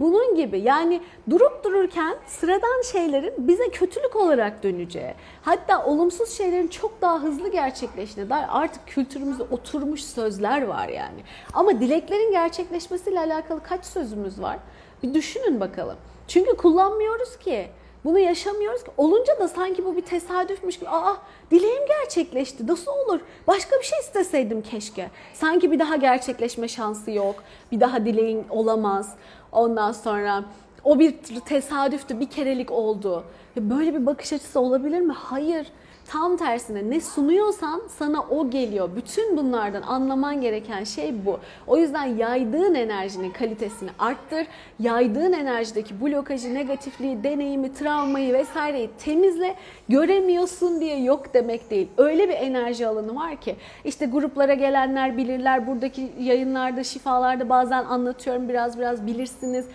bunun 0.00 0.34
gibi 0.34 0.60
yani 0.60 1.02
durup 1.30 1.64
dururken 1.64 2.16
sıradan 2.26 2.82
şeylerin 2.92 3.34
bize 3.38 3.70
kötülük 3.70 4.16
olarak 4.16 4.62
döneceği, 4.62 5.14
hatta 5.42 5.84
olumsuz 5.84 6.30
şeylerin 6.30 6.68
çok 6.68 7.02
daha 7.02 7.22
hızlı 7.22 7.52
gerçekleştiğine 7.52 8.30
dair 8.30 8.46
artık 8.48 8.86
kültürümüzde 8.86 9.42
oturmuş 9.42 10.04
sözler 10.04 10.62
var 10.62 10.88
yani. 10.88 11.20
Ama 11.54 11.80
dileklerin 11.80 12.32
gerçekleşmesiyle 12.32 13.20
alakalı 13.20 13.62
kaç 13.62 13.84
sözümüz 13.84 14.42
var? 14.42 14.58
Bir 15.02 15.14
düşünün 15.14 15.60
bakalım. 15.60 15.96
Çünkü 16.28 16.56
kullanmıyoruz 16.56 17.36
ki. 17.36 17.68
Bunu 18.04 18.18
yaşamıyoruz 18.18 18.84
ki. 18.84 18.90
Olunca 18.96 19.38
da 19.38 19.48
sanki 19.48 19.84
bu 19.84 19.96
bir 19.96 20.02
tesadüfmüş 20.02 20.78
gibi. 20.78 20.88
Aa 20.88 21.16
dileğim 21.50 21.86
gerçekleşti. 21.86 22.66
Nasıl 22.66 22.92
olur? 22.92 23.20
Başka 23.46 23.76
bir 23.78 23.84
şey 23.84 23.98
isteseydim 23.98 24.62
keşke. 24.62 25.10
Sanki 25.34 25.72
bir 25.72 25.78
daha 25.78 25.96
gerçekleşme 25.96 26.68
şansı 26.68 27.10
yok. 27.10 27.34
Bir 27.72 27.80
daha 27.80 28.04
dileğin 28.04 28.44
olamaz. 28.50 29.14
Ondan 29.52 29.92
sonra 29.92 30.44
o 30.84 30.98
bir 30.98 31.14
tesadüftü, 31.46 32.20
bir 32.20 32.30
kerelik 32.30 32.70
oldu. 32.70 33.24
Böyle 33.56 33.94
bir 33.94 34.06
bakış 34.06 34.32
açısı 34.32 34.60
olabilir 34.60 35.00
mi? 35.00 35.12
Hayır. 35.12 35.66
Tam 36.08 36.36
tersine 36.36 36.90
ne 36.90 37.00
sunuyorsan 37.00 37.82
sana 37.88 38.22
o 38.30 38.50
geliyor. 38.50 38.90
Bütün 38.96 39.36
bunlardan 39.36 39.82
anlaman 39.82 40.40
gereken 40.40 40.84
şey 40.84 41.26
bu. 41.26 41.40
O 41.66 41.76
yüzden 41.76 42.04
yaydığın 42.04 42.74
enerjinin 42.74 43.30
kalitesini 43.30 43.90
arttır. 43.98 44.46
Yaydığın 44.80 45.32
enerjideki 45.32 46.00
blokajı, 46.00 46.54
negatifliği, 46.54 47.24
deneyimi, 47.24 47.74
travmayı 47.74 48.32
vesaireyi 48.32 48.90
temizle. 48.98 49.54
Göremiyorsun 49.88 50.80
diye 50.80 51.02
yok 51.02 51.34
demek 51.34 51.70
değil. 51.70 51.88
Öyle 51.98 52.28
bir 52.28 52.34
enerji 52.34 52.86
alanı 52.86 53.14
var 53.16 53.36
ki 53.36 53.56
işte 53.84 54.06
gruplara 54.06 54.54
gelenler 54.54 55.16
bilirler. 55.16 55.66
Buradaki 55.66 56.12
yayınlarda, 56.20 56.84
şifalarda 56.84 57.48
bazen 57.48 57.84
anlatıyorum 57.84 58.48
biraz 58.48 58.78
biraz 58.78 59.06
bilirsiniz. 59.06 59.66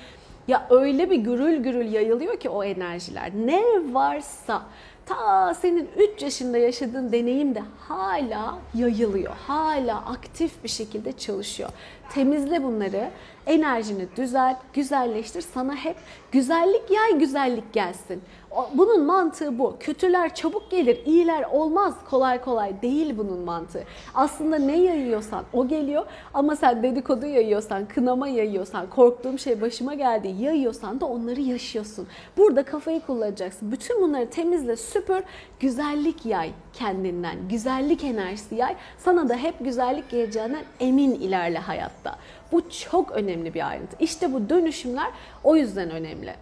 Ya 0.48 0.68
öyle 0.70 1.10
bir 1.10 1.16
gürül 1.16 1.58
gürül 1.58 1.94
yayılıyor 1.94 2.38
ki 2.38 2.50
o 2.50 2.64
enerjiler. 2.64 3.32
Ne 3.46 3.64
varsa 3.92 4.62
ta 5.06 5.54
senin 5.54 5.90
3 6.16 6.22
yaşında 6.22 6.58
yaşadığın 6.58 7.12
deneyim 7.12 7.56
de 7.56 7.64
hala 7.80 8.58
yayılıyor. 8.74 9.34
Hala 9.48 9.98
aktif 9.98 10.64
bir 10.64 10.70
şekilde 10.70 11.18
çalışıyor. 11.18 11.70
Temizle 12.10 12.64
bunları. 12.64 13.10
Enerjini 13.48 14.08
düzelt, 14.18 14.58
güzelleştir. 14.74 15.42
Sana 15.42 15.76
hep 15.76 15.96
güzellik 16.32 16.92
yay, 16.92 17.20
güzellik 17.20 17.74
gelsin. 17.74 18.22
Bunun 18.74 19.04
mantığı 19.06 19.60
bu. 19.60 19.76
Kötüler 19.80 20.36
çabuk 20.36 20.72
gelir, 20.72 21.06
iyiler 21.06 21.44
olmaz 21.52 21.96
kolay 22.10 22.42
kolay 22.42 22.82
değil 22.82 23.18
bunun 23.18 23.40
mantığı. 23.40 23.84
Aslında 24.14 24.56
ne 24.56 24.80
yayıyorsan 24.80 25.44
o 25.54 25.68
geliyor 25.68 26.06
ama 26.34 26.56
sen 26.56 26.84
dedikodu 26.84 27.26
yayıyorsan, 27.26 27.86
kınama 27.86 28.28
yayıyorsan, 28.28 28.90
korktuğum 28.90 29.38
şey 29.38 29.62
başıma 29.62 29.94
geldi 29.94 30.36
yayıyorsan 30.40 31.02
da 31.02 31.06
onları 31.06 31.42
yaşıyorsun. 31.42 32.08
Burada 32.38 32.64
kafayı 32.64 33.02
kullanacaksın. 33.02 33.72
Bütün 33.72 34.02
bunları 34.02 34.30
temizle, 34.30 34.76
süpür, 34.76 35.24
güzellik 35.60 36.26
yay 36.26 36.52
kendinden. 36.74 37.36
Güzellik 37.50 38.04
enerjisi 38.04 38.56
yay. 38.56 38.76
Sana 38.98 39.30
da 39.30 39.36
hep 39.36 39.56
güzellik 39.60 40.10
geleceğinden 40.10 40.64
emin 40.80 41.12
ilerle 41.12 41.60
hayatta. 41.60 42.16
Bu 42.54 42.70
çok 42.70 43.12
önemli 43.12 43.54
bir 43.54 43.70
ayrıntı. 43.70 43.96
İşte 44.00 44.34
bu 44.34 44.50
dönüşümler 44.50 45.08
o 45.44 45.56
yüzden 45.56 45.90
önemli. 45.90 46.36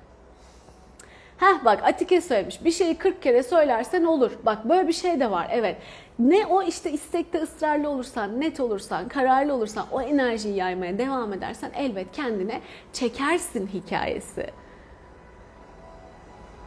Heh 1.38 1.66
bak 1.66 1.84
Atike 1.84 2.22
söylemiş. 2.22 2.66
Bir 2.66 2.72
şeyi 2.72 2.96
40 2.96 3.22
kere 3.22 3.44
söylersen 3.44 4.04
olur. 4.04 4.32
Bak 4.46 4.70
böyle 4.70 4.88
bir 4.88 4.94
şey 4.94 5.20
de 5.20 5.32
var. 5.32 5.48
Evet. 5.52 5.78
Ne 6.20 6.46
o 6.46 6.64
işte 6.64 6.92
istekte 6.92 7.42
ısrarlı 7.42 7.90
olursan, 7.90 8.42
net 8.42 8.60
olursan, 8.60 9.08
kararlı 9.08 9.54
olursan, 9.54 9.86
o 9.92 10.02
enerjiyi 10.02 10.56
yaymaya 10.56 10.98
devam 10.98 11.34
edersen 11.34 11.72
elbet 11.76 12.12
kendine 12.12 12.62
çekersin 12.94 13.68
hikayesi. 13.68 14.50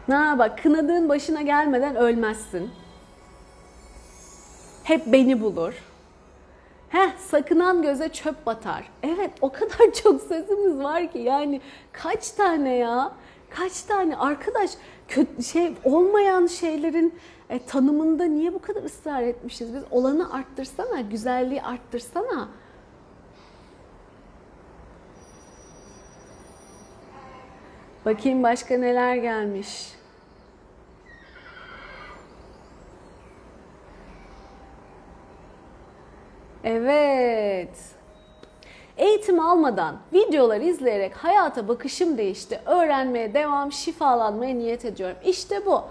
Na 0.08 0.38
bak 0.38 0.62
kınadığın 0.62 1.08
başına 1.08 1.42
gelmeden 1.42 1.96
ölmezsin. 1.96 2.70
Hep 4.84 5.06
beni 5.06 5.40
bulur. 5.40 5.93
Heh 6.94 7.16
sakınan 7.18 7.82
göze 7.82 8.08
çöp 8.08 8.46
batar. 8.46 8.90
Evet 9.02 9.30
o 9.40 9.52
kadar 9.52 9.92
çok 10.02 10.22
sözümüz 10.22 10.78
var 10.78 11.12
ki 11.12 11.18
yani 11.18 11.60
kaç 11.92 12.30
tane 12.30 12.74
ya? 12.76 13.12
Kaç 13.50 13.82
tane 13.82 14.16
arkadaş 14.16 14.70
kötü 15.08 15.42
şey 15.42 15.74
olmayan 15.84 16.46
şeylerin 16.46 17.14
e, 17.50 17.66
tanımında 17.66 18.24
niye 18.24 18.54
bu 18.54 18.62
kadar 18.62 18.82
ısrar 18.82 19.22
etmişiz 19.22 19.74
biz? 19.74 19.82
Olanı 19.90 20.32
arttırsana, 20.32 21.00
güzelliği 21.00 21.62
arttırsana. 21.62 22.48
Bakayım 28.04 28.42
başka 28.42 28.78
neler 28.78 29.16
gelmiş. 29.16 29.92
Evet. 36.64 37.76
Eğitim 38.96 39.40
almadan, 39.40 39.96
videolar 40.12 40.60
izleyerek 40.60 41.14
hayata 41.16 41.68
bakışım 41.68 42.18
değişti. 42.18 42.60
Öğrenmeye 42.66 43.34
devam, 43.34 43.72
şifalanmaya 43.72 44.54
niyet 44.54 44.84
ediyorum. 44.84 45.16
İşte 45.24 45.66
bu. 45.66 45.82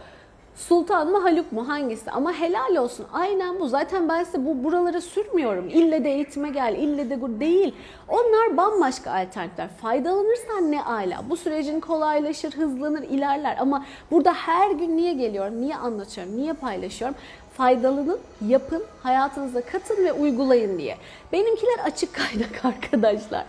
Sultan 0.55 1.07
mı 1.11 1.19
Haluk 1.19 1.51
mu 1.51 1.67
hangisi? 1.67 2.11
Ama 2.11 2.33
helal 2.33 2.75
olsun. 2.75 3.05
Aynen 3.13 3.59
bu. 3.59 3.67
Zaten 3.67 4.09
ben 4.09 4.23
size 4.23 4.45
bu 4.45 4.63
buralara 4.63 5.01
sürmüyorum. 5.01 5.69
İlle 5.69 6.03
de 6.03 6.11
eğitime 6.11 6.49
gel, 6.49 6.75
ille 6.75 7.09
de 7.09 7.15
gur 7.15 7.39
değil. 7.39 7.75
Onlar 8.07 8.57
bambaşka 8.57 9.11
alternatifler. 9.11 9.69
Faydalanırsan 9.81 10.71
ne 10.71 10.83
ala. 10.83 11.29
Bu 11.29 11.37
sürecin 11.37 11.79
kolaylaşır, 11.79 12.53
hızlanır, 12.53 13.03
ilerler. 13.03 13.57
Ama 13.59 13.85
burada 14.11 14.33
her 14.33 14.71
gün 14.71 14.97
niye 14.97 15.13
geliyorum, 15.13 15.61
niye 15.61 15.75
anlatıyorum, 15.75 16.37
niye 16.37 16.53
paylaşıyorum? 16.53 17.17
Faydalanın, 17.57 18.19
yapın, 18.47 18.83
hayatınıza 19.03 19.61
katın 19.61 20.05
ve 20.05 20.13
uygulayın 20.13 20.77
diye. 20.77 20.97
Benimkiler 21.31 21.79
açık 21.85 22.13
kaynak 22.13 22.65
arkadaşlar. 22.65 23.45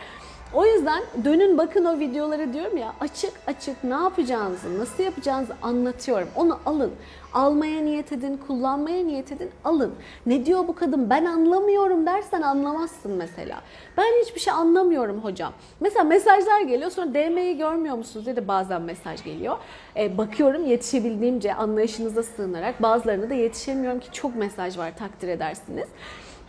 O 0.52 0.66
yüzden 0.66 1.02
dönün 1.24 1.58
bakın 1.58 1.84
o 1.84 1.98
videoları 1.98 2.52
diyorum 2.52 2.76
ya 2.76 2.94
açık 3.00 3.32
açık 3.46 3.84
ne 3.84 3.94
yapacağınızı, 3.94 4.78
nasıl 4.78 5.02
yapacağınızı 5.02 5.56
anlatıyorum. 5.62 6.28
Onu 6.36 6.58
alın. 6.66 6.92
Almaya 7.34 7.80
niyet 7.80 8.12
edin, 8.12 8.40
kullanmaya 8.46 9.04
niyet 9.04 9.32
edin, 9.32 9.50
alın. 9.64 9.94
Ne 10.26 10.46
diyor 10.46 10.68
bu 10.68 10.74
kadın 10.74 11.10
ben 11.10 11.24
anlamıyorum 11.24 12.06
dersen 12.06 12.42
anlamazsın 12.42 13.12
mesela. 13.12 13.60
Ben 13.96 14.22
hiçbir 14.22 14.40
şey 14.40 14.52
anlamıyorum 14.52 15.20
hocam. 15.24 15.52
Mesela 15.80 16.04
mesajlar 16.04 16.60
geliyor 16.60 16.90
sonra 16.90 17.14
DM'yi 17.14 17.56
görmüyor 17.56 17.96
musunuz 17.96 18.26
diye 18.26 18.36
de 18.36 18.48
bazen 18.48 18.82
mesaj 18.82 19.24
geliyor. 19.24 19.56
Ee, 19.96 20.18
bakıyorum 20.18 20.66
yetişebildiğimce 20.66 21.54
anlayışınıza 21.54 22.22
sığınarak 22.22 22.82
bazılarına 22.82 23.30
da 23.30 23.34
yetişemiyorum 23.34 24.00
ki 24.00 24.08
çok 24.12 24.36
mesaj 24.36 24.78
var 24.78 24.96
takdir 24.96 25.28
edersiniz. 25.28 25.88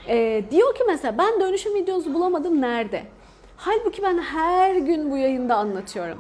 Ee, 0.08 0.44
diyor 0.52 0.76
ki 0.76 0.84
mesela 0.88 1.18
ben 1.18 1.40
dönüşüm 1.42 1.74
videosu 1.76 2.14
bulamadım 2.14 2.62
nerede? 2.62 3.04
Halbuki 3.58 4.04
ben 4.04 4.18
her 4.18 4.76
gün 4.76 5.12
bu 5.12 5.18
yayında 5.18 5.56
anlatıyorum. 5.56 6.18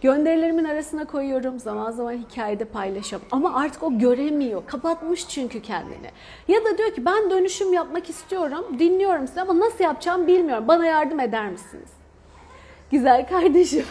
Gönderilerimin 0.00 0.64
arasına 0.64 1.04
koyuyorum. 1.04 1.58
Zaman 1.58 1.90
zaman 1.90 2.12
hikayede 2.12 2.64
paylaşıyorum. 2.64 3.28
Ama 3.30 3.54
artık 3.54 3.82
o 3.82 3.98
göremiyor. 3.98 4.62
Kapatmış 4.66 5.28
çünkü 5.28 5.62
kendini. 5.62 6.10
Ya 6.48 6.64
da 6.64 6.78
diyor 6.78 6.94
ki 6.94 7.04
ben 7.04 7.30
dönüşüm 7.30 7.72
yapmak 7.72 8.10
istiyorum. 8.10 8.64
Dinliyorum 8.78 9.26
sizi 9.28 9.40
ama 9.40 9.58
nasıl 9.58 9.84
yapacağım 9.84 10.26
bilmiyorum. 10.26 10.64
Bana 10.68 10.86
yardım 10.86 11.20
eder 11.20 11.50
misiniz? 11.50 11.88
Güzel 12.90 13.28
kardeşim. 13.28 13.84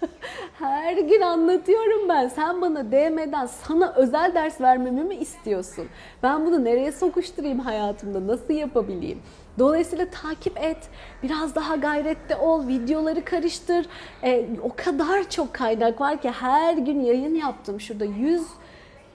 Her 0.58 0.92
gün 0.92 1.20
anlatıyorum 1.20 2.08
ben. 2.08 2.28
Sen 2.28 2.60
bana 2.60 2.92
DM'den 2.92 3.46
sana 3.46 3.92
özel 3.96 4.34
ders 4.34 4.60
vermemi 4.60 5.04
mi 5.04 5.14
istiyorsun? 5.14 5.88
Ben 6.22 6.46
bunu 6.46 6.64
nereye 6.64 6.92
sokuşturayım 6.92 7.58
hayatımda? 7.58 8.26
Nasıl 8.26 8.54
yapabileyim? 8.54 9.22
Dolayısıyla 9.58 10.10
takip 10.10 10.58
et, 10.58 10.88
biraz 11.22 11.54
daha 11.54 11.76
gayretli 11.76 12.36
ol, 12.36 12.68
videoları 12.68 13.24
karıştır. 13.24 13.86
Ee, 14.24 14.46
o 14.62 14.72
kadar 14.76 15.30
çok 15.30 15.54
kaynak 15.54 16.00
var 16.00 16.22
ki 16.22 16.30
her 16.30 16.74
gün 16.74 17.00
yayın 17.00 17.34
yaptım. 17.34 17.80
Şurada 17.80 18.04
100 18.04 18.42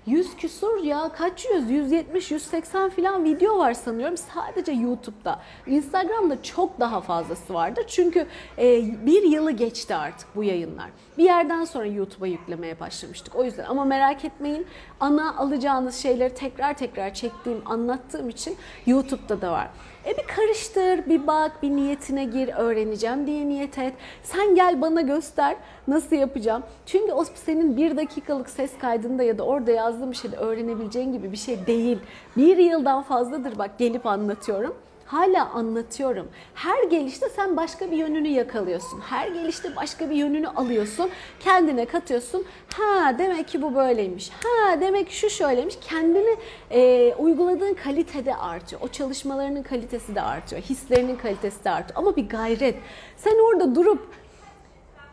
100 0.05 0.35
küsur 0.35 0.83
ya 0.83 1.11
kaç 1.17 1.45
yüz? 1.45 1.71
170, 1.71 2.31
180 2.31 2.89
falan 2.89 3.23
video 3.23 3.59
var 3.59 3.73
sanıyorum 3.73 4.17
sadece 4.17 4.71
YouTube'da. 4.71 5.39
Instagram'da 5.67 6.43
çok 6.43 6.79
daha 6.79 7.01
fazlası 7.01 7.53
vardır. 7.53 7.85
Çünkü 7.87 8.27
e, 8.57 8.81
bir 9.05 9.23
yılı 9.23 9.51
geçti 9.51 9.95
artık 9.95 10.35
bu 10.35 10.43
yayınlar. 10.43 10.89
Bir 11.17 11.23
yerden 11.23 11.63
sonra 11.63 11.85
YouTube'a 11.85 12.27
yüklemeye 12.27 12.79
başlamıştık. 12.79 13.35
O 13.35 13.43
yüzden 13.43 13.65
ama 13.65 13.85
merak 13.85 14.25
etmeyin 14.25 14.67
ana 14.99 15.37
alacağınız 15.37 15.95
şeyleri 15.95 16.33
tekrar 16.33 16.73
tekrar 16.73 17.13
çektiğim, 17.13 17.61
anlattığım 17.65 18.29
için 18.29 18.57
YouTube'da 18.85 19.41
da 19.41 19.51
var. 19.51 19.69
E 20.05 20.17
bir 20.17 20.27
karıştır, 20.27 21.09
bir 21.09 21.27
bak, 21.27 21.63
bir 21.63 21.69
niyetine 21.69 22.25
gir, 22.25 22.49
öğreneceğim 22.57 23.27
diye 23.27 23.47
niyet 23.47 23.77
et. 23.77 23.93
Sen 24.23 24.55
gel 24.55 24.81
bana 24.81 25.01
göster 25.01 25.55
nasıl 25.87 26.15
yapacağım. 26.15 26.63
Çünkü 26.85 27.13
o 27.13 27.23
senin 27.23 27.77
bir 27.77 27.97
dakikalık 27.97 28.49
ses 28.49 28.77
kaydında 28.77 29.23
ya 29.23 29.37
da 29.37 29.43
orada 29.43 29.71
yazdığım 29.71 30.11
bir 30.11 30.15
şeyde 30.15 30.35
öğrenebileceğin 30.35 31.13
gibi 31.13 31.31
bir 31.31 31.37
şey 31.37 31.67
değil. 31.67 31.99
Bir 32.37 32.57
yıldan 32.57 33.03
fazladır 33.03 33.57
bak 33.57 33.77
gelip 33.77 34.05
anlatıyorum. 34.05 34.75
Hala 35.05 35.49
anlatıyorum. 35.49 36.27
Her 36.53 36.83
gelişte 36.83 37.29
sen 37.29 37.57
başka 37.57 37.91
bir 37.91 37.97
yönünü 37.97 38.27
yakalıyorsun. 38.27 38.99
Her 38.99 39.27
gelişte 39.27 39.75
başka 39.75 40.09
bir 40.09 40.15
yönünü 40.15 40.47
alıyorsun. 40.47 41.09
Kendine 41.39 41.85
katıyorsun. 41.85 42.45
Ha 42.73 43.17
demek 43.17 43.47
ki 43.47 43.61
bu 43.61 43.75
böyleymiş. 43.75 44.29
Ha 44.29 44.81
demek 44.81 45.11
şu 45.11 45.29
şöyleymiş. 45.29 45.75
Kendini 45.81 46.35
e, 46.71 47.13
uyguladığın 47.15 47.73
kalitede 47.73 48.35
artıyor. 48.35 48.81
O 48.81 48.87
çalışmalarının 48.87 49.63
kalitesi 49.63 50.15
de 50.15 50.21
artıyor. 50.21 50.61
Hislerinin 50.61 51.15
kalitesi 51.15 51.63
de 51.63 51.69
artıyor. 51.69 51.99
Ama 51.99 52.15
bir 52.15 52.29
gayret. 52.29 52.75
Sen 53.17 53.37
orada 53.47 53.75
durup 53.75 54.07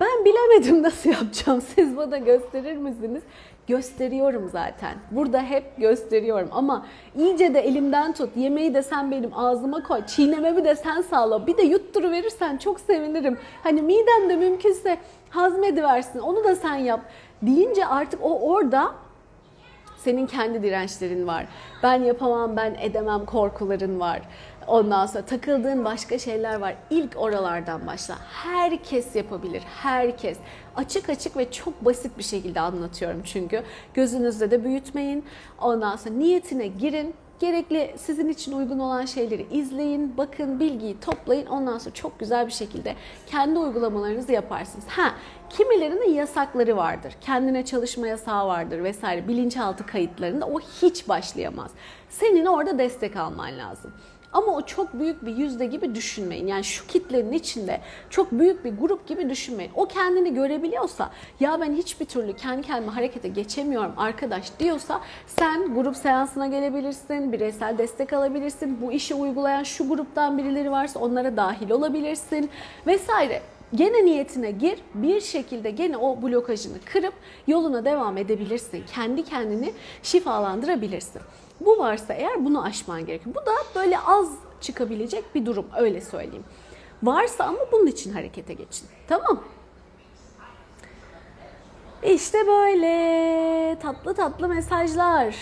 ben 0.01 0.25
bilemedim 0.25 0.83
nasıl 0.83 1.11
yapacağım. 1.11 1.63
Siz 1.75 1.97
bana 1.97 2.19
gösterir 2.19 2.77
misiniz? 2.77 3.23
Gösteriyorum 3.71 4.49
zaten. 4.49 4.95
Burada 5.11 5.43
hep 5.43 5.77
gösteriyorum 5.77 6.49
ama 6.53 6.87
iyice 7.17 7.55
de 7.55 7.61
elimden 7.61 8.13
tut. 8.13 8.37
Yemeği 8.37 8.75
de 8.75 8.83
sen 8.83 9.11
benim 9.11 9.39
ağzıma 9.39 9.83
koy. 9.83 10.07
Çiğnememi 10.07 10.65
de 10.65 10.77
sen 10.77 11.01
sağla. 11.01 11.47
Bir 11.47 11.57
de 11.57 11.63
yutturu 11.63 12.11
verirsen 12.11 12.57
çok 12.57 12.81
sevinirim. 12.81 13.39
Hani 13.63 13.83
miden 13.83 14.31
de 14.31 14.37
mümkünse 14.37 14.99
hazmediversin. 15.31 16.19
Onu 16.19 16.45
da 16.45 16.57
sen 16.57 16.75
yap. 16.75 17.01
Deyince 17.43 17.87
artık 17.87 18.21
o 18.23 18.41
orada 18.41 18.93
senin 19.99 20.27
kendi 20.27 20.63
dirençlerin 20.63 21.27
var. 21.27 21.47
Ben 21.83 22.03
yapamam, 22.03 22.57
ben 22.57 22.77
edemem 22.81 23.25
korkuların 23.27 24.01
var. 24.01 24.21
Ondan 24.71 25.07
sonra 25.07 25.25
takıldığın 25.25 25.85
başka 25.85 26.19
şeyler 26.19 26.61
var. 26.61 26.75
İlk 26.91 27.17
oralardan 27.17 27.87
başla. 27.87 28.19
Herkes 28.33 29.17
yapabilir. 29.17 29.63
Herkes. 29.83 30.39
Açık 30.77 31.09
açık 31.09 31.37
ve 31.37 31.51
çok 31.51 31.85
basit 31.85 32.19
bir 32.19 32.23
şekilde 32.23 32.61
anlatıyorum 32.61 33.23
çünkü. 33.25 33.63
Gözünüzde 33.95 34.51
de 34.51 34.65
büyütmeyin. 34.65 35.25
Ondan 35.61 35.97
sonra 35.97 36.15
niyetine 36.15 36.67
girin. 36.67 37.15
Gerekli 37.41 37.95
sizin 37.99 38.29
için 38.29 38.53
uygun 38.53 38.79
olan 38.79 39.05
şeyleri 39.05 39.47
izleyin, 39.51 40.17
bakın, 40.17 40.61
bilgiyi 40.61 41.01
toplayın. 41.01 41.47
Ondan 41.47 41.79
sonra 41.79 41.95
çok 41.95 42.21
güzel 42.21 42.47
bir 42.47 42.53
şekilde 42.53 42.95
kendi 43.27 43.59
uygulamalarınızı 43.59 44.33
yaparsınız. 44.33 44.85
Ha, 44.89 45.15
kimilerinin 45.51 46.15
yasakları 46.15 46.77
vardır. 46.77 47.17
Kendine 47.21 47.65
çalışma 47.65 48.07
yasağı 48.07 48.47
vardır 48.47 48.85
vesaire. 48.85 49.29
Bilinçaltı 49.29 49.87
kayıtlarında 49.87 50.47
o 50.47 50.61
hiç 50.61 51.09
başlayamaz. 51.09 51.71
Senin 52.09 52.47
orada 52.47 52.79
destek 52.79 53.17
alman 53.17 53.59
lazım. 53.59 53.93
Ama 54.33 54.57
o 54.57 54.67
çok 54.67 54.95
büyük 54.95 55.27
bir 55.27 55.37
yüzde 55.37 55.67
gibi 55.67 55.95
düşünmeyin. 55.95 56.47
Yani 56.47 56.65
şu 56.65 56.87
kitlenin 56.87 57.33
içinde 57.33 57.81
çok 58.11 58.33
büyük 58.33 58.65
bir 58.65 58.79
grup 58.79 59.07
gibi 59.07 59.31
düşünmeyin. 59.31 59.73
O 59.75 59.87
kendini 59.87 60.35
görebiliyorsa 60.35 61.11
ya 61.41 61.61
ben 61.61 61.73
hiçbir 61.73 62.07
türlü 62.07 62.37
kendi 62.37 62.63
kendime 62.63 62.93
harekete 62.93 63.29
geçemiyorum 63.29 63.93
arkadaş 63.97 64.59
diyorsa 64.59 65.01
sen 65.27 65.75
grup 65.75 65.97
seansına 65.97 66.47
gelebilirsin, 66.47 67.33
bireysel 67.33 67.79
destek 67.79 68.13
alabilirsin. 68.13 68.79
Bu 68.83 68.93
işi 68.93 69.15
uygulayan 69.15 69.63
şu 69.63 69.89
gruptan 69.89 70.39
birileri 70.39 70.71
varsa 70.71 71.01
onlara 71.01 71.37
dahil 71.37 71.71
olabilirsin 71.71 72.51
vesaire. 72.87 73.43
Gene 73.75 74.05
niyetine 74.05 74.51
gir, 74.51 74.79
bir 74.95 75.21
şekilde 75.21 75.71
gene 75.71 75.97
o 75.97 76.23
blokajını 76.23 76.77
kırıp 76.93 77.15
yoluna 77.47 77.85
devam 77.85 78.17
edebilirsin. 78.17 78.85
Kendi 78.95 79.25
kendini 79.25 79.73
şifalandırabilirsin. 80.03 81.23
Bu 81.61 81.79
varsa 81.79 82.15
eğer 82.15 82.45
bunu 82.45 82.65
aşman 82.65 83.07
gerekiyor. 83.07 83.35
Bu 83.35 83.47
da 83.47 83.53
böyle 83.75 83.99
az 83.99 84.29
çıkabilecek 84.61 85.35
bir 85.35 85.47
durum 85.47 85.67
öyle 85.77 86.01
söyleyeyim. 86.01 86.45
Varsa 87.03 87.45
ama 87.45 87.59
bunun 87.73 87.87
için 87.87 88.13
harekete 88.13 88.55
geçin. 88.55 88.89
Tamam. 89.09 89.43
İşte 92.03 92.47
böyle 92.47 93.79
tatlı 93.81 94.15
tatlı 94.15 94.49
mesajlar. 94.49 95.37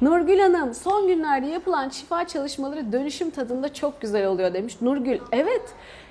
Nurgül 0.00 0.38
Hanım 0.38 0.74
son 0.74 1.06
günlerde 1.06 1.46
yapılan 1.46 1.88
şifa 1.88 2.26
çalışmaları 2.26 2.92
dönüşüm 2.92 3.30
tadında 3.30 3.74
çok 3.74 4.00
güzel 4.00 4.26
oluyor 4.26 4.54
demiş. 4.54 4.76
Nurgül 4.80 5.18
evet 5.32 5.62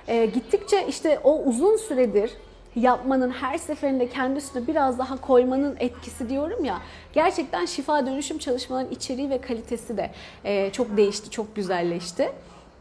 e, 0.08 0.26
gittikçe 0.26 0.86
işte 0.86 1.20
o 1.24 1.42
uzun 1.42 1.76
süredir 1.76 2.32
yapmanın 2.76 3.30
her 3.30 3.58
seferinde 3.58 4.08
kendi 4.08 4.38
üstüne 4.38 4.66
biraz 4.66 4.98
daha 4.98 5.20
koymanın 5.20 5.76
etkisi 5.80 6.28
diyorum 6.28 6.64
ya 6.64 6.78
gerçekten 7.12 7.66
şifa 7.66 8.06
dönüşüm 8.06 8.38
çalışmaların 8.38 8.92
içeriği 8.92 9.30
ve 9.30 9.40
kalitesi 9.40 9.96
de 9.96 10.10
e, 10.44 10.72
çok 10.72 10.96
değişti, 10.96 11.30
çok 11.30 11.56
güzelleşti 11.56 12.32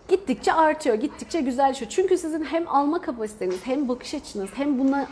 gittikçe 0.09 0.53
artıyor, 0.53 0.95
gittikçe 0.95 1.41
güzelleşiyor. 1.41 1.91
Çünkü 1.91 2.17
sizin 2.17 2.43
hem 2.43 2.67
alma 2.67 3.01
kapasiteniz, 3.01 3.59
hem 3.63 3.87
bakış 3.87 4.13
açınız, 4.13 4.49
hem 4.53 4.79
buna, 4.79 5.07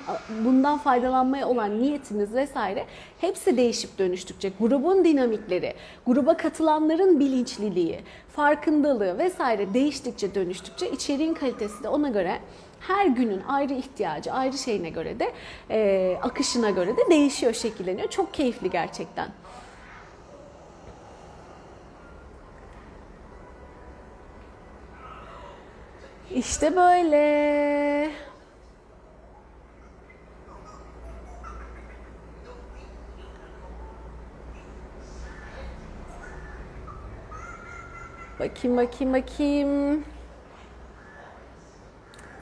bundan 0.45 0.77
faydalanmaya 0.77 1.47
olan 1.47 1.81
niyetiniz 1.81 2.33
vesaire 2.33 2.85
hepsi 3.21 3.57
değişip 3.57 3.99
dönüştükçe 3.99 4.51
grubun 4.59 5.05
dinamikleri, 5.05 5.73
gruba 6.05 6.37
katılanların 6.37 7.19
bilinçliliği, 7.19 7.99
farkındalığı 8.35 9.17
vesaire 9.17 9.73
değiştikçe 9.73 10.35
dönüştükçe 10.35 10.91
içeriğin 10.91 11.33
kalitesi 11.33 11.83
de 11.83 11.89
ona 11.89 12.09
göre 12.09 12.39
her 12.87 13.05
günün 13.05 13.41
ayrı 13.47 13.73
ihtiyacı, 13.73 14.33
ayrı 14.33 14.57
şeyine 14.57 14.89
göre 14.89 15.19
de 15.19 15.33
e, 15.71 16.19
akışına 16.21 16.69
göre 16.69 16.97
de 16.97 17.09
değişiyor, 17.09 17.53
şekilleniyor. 17.53 18.09
Çok 18.09 18.33
keyifli 18.33 18.69
gerçekten. 18.69 19.29
İşte 26.31 26.75
böyle. 26.75 28.11
Bakayım 38.39 38.77
bakayım 38.77 39.13
bakayım. 39.13 40.03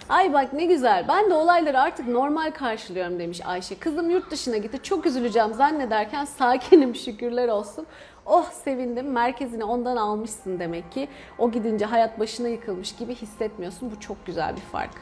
Ay 0.10 0.34
bak 0.34 0.54
ne 0.54 0.66
güzel. 0.66 1.06
Ben 1.08 1.30
de 1.30 1.34
olayları 1.34 1.82
artık 1.82 2.08
normal 2.08 2.52
karşılıyorum 2.52 3.20
demiş 3.20 3.42
Ayşe. 3.46 3.80
Kızım 3.80 4.10
yurt 4.10 4.32
dışına 4.32 4.58
gitti. 4.58 4.80
Çok 4.84 5.06
üzüleceğim 5.06 5.54
zannederken 5.54 6.26
sakinim 6.26 6.96
şükürler 6.96 7.48
olsun. 7.48 7.88
Oh 8.26 8.52
sevindim. 8.52 9.12
Merkezini 9.12 9.64
ondan 9.64 9.98
almışsın 9.98 10.60
demek 10.60 10.92
ki. 10.92 11.08
O 11.38 11.52
gidince 11.52 11.86
hayat 11.86 12.20
başına 12.20 12.48
yıkılmış 12.48 12.96
gibi 12.96 13.16
hissetmiyorsun. 13.16 13.92
Bu 13.92 14.00
çok 14.00 14.26
güzel 14.26 14.56
bir 14.56 14.62
fark. 14.62 14.94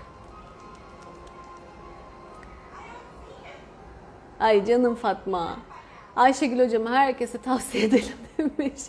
Ay 4.39 4.65
canım 4.65 4.95
Fatma. 4.95 5.57
Ayşegül 6.15 6.65
hocama 6.65 6.89
herkese 6.91 7.37
tavsiye 7.37 7.83
edelim 7.83 8.13
demiş. 8.37 8.81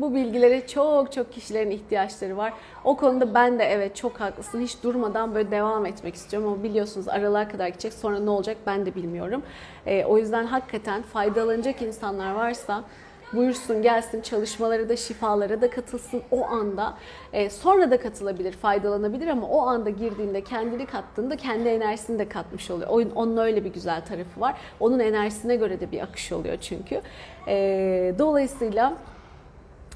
Bu 0.00 0.14
bilgilere 0.14 0.66
çok 0.66 1.12
çok 1.12 1.32
kişilerin 1.32 1.70
ihtiyaçları 1.70 2.36
var. 2.36 2.52
O 2.84 2.96
konuda 2.96 3.34
ben 3.34 3.58
de 3.58 3.64
evet 3.64 3.96
çok 3.96 4.20
haklısın. 4.20 4.60
Hiç 4.60 4.82
durmadan 4.82 5.34
böyle 5.34 5.50
devam 5.50 5.86
etmek 5.86 6.14
istiyorum 6.14 6.48
ama 6.48 6.62
biliyorsunuz 6.62 7.08
aralığa 7.08 7.48
kadar 7.48 7.68
gidecek. 7.68 7.92
Sonra 7.92 8.18
ne 8.18 8.30
olacak 8.30 8.56
ben 8.66 8.86
de 8.86 8.94
bilmiyorum. 8.94 9.42
E, 9.86 10.04
o 10.04 10.18
yüzden 10.18 10.46
hakikaten 10.46 11.02
faydalanacak 11.02 11.82
insanlar 11.82 12.32
varsa 12.32 12.84
buyursun 13.32 13.82
gelsin 13.82 14.20
çalışmalara 14.20 14.88
da 14.88 14.96
şifalara 14.96 15.60
da 15.60 15.70
katılsın 15.70 16.22
o 16.30 16.46
anda. 16.46 16.94
E, 17.32 17.50
sonra 17.50 17.90
da 17.90 18.00
katılabilir, 18.00 18.52
faydalanabilir 18.52 19.26
ama 19.28 19.46
o 19.48 19.60
anda 19.66 19.90
girdiğinde 19.90 20.44
kendini 20.44 20.86
kattığında 20.86 21.36
kendi 21.36 21.68
enerjisini 21.68 22.18
de 22.18 22.28
katmış 22.28 22.70
oluyor. 22.70 22.90
Oyun 22.90 23.10
onun 23.10 23.36
öyle 23.36 23.64
bir 23.64 23.72
güzel 23.72 24.04
tarafı 24.04 24.40
var. 24.40 24.54
Onun 24.80 24.98
enerjisine 24.98 25.56
göre 25.56 25.80
de 25.80 25.92
bir 25.92 26.00
akış 26.00 26.32
oluyor 26.32 26.56
çünkü. 26.60 27.00
E, 27.48 28.14
dolayısıyla 28.18 28.94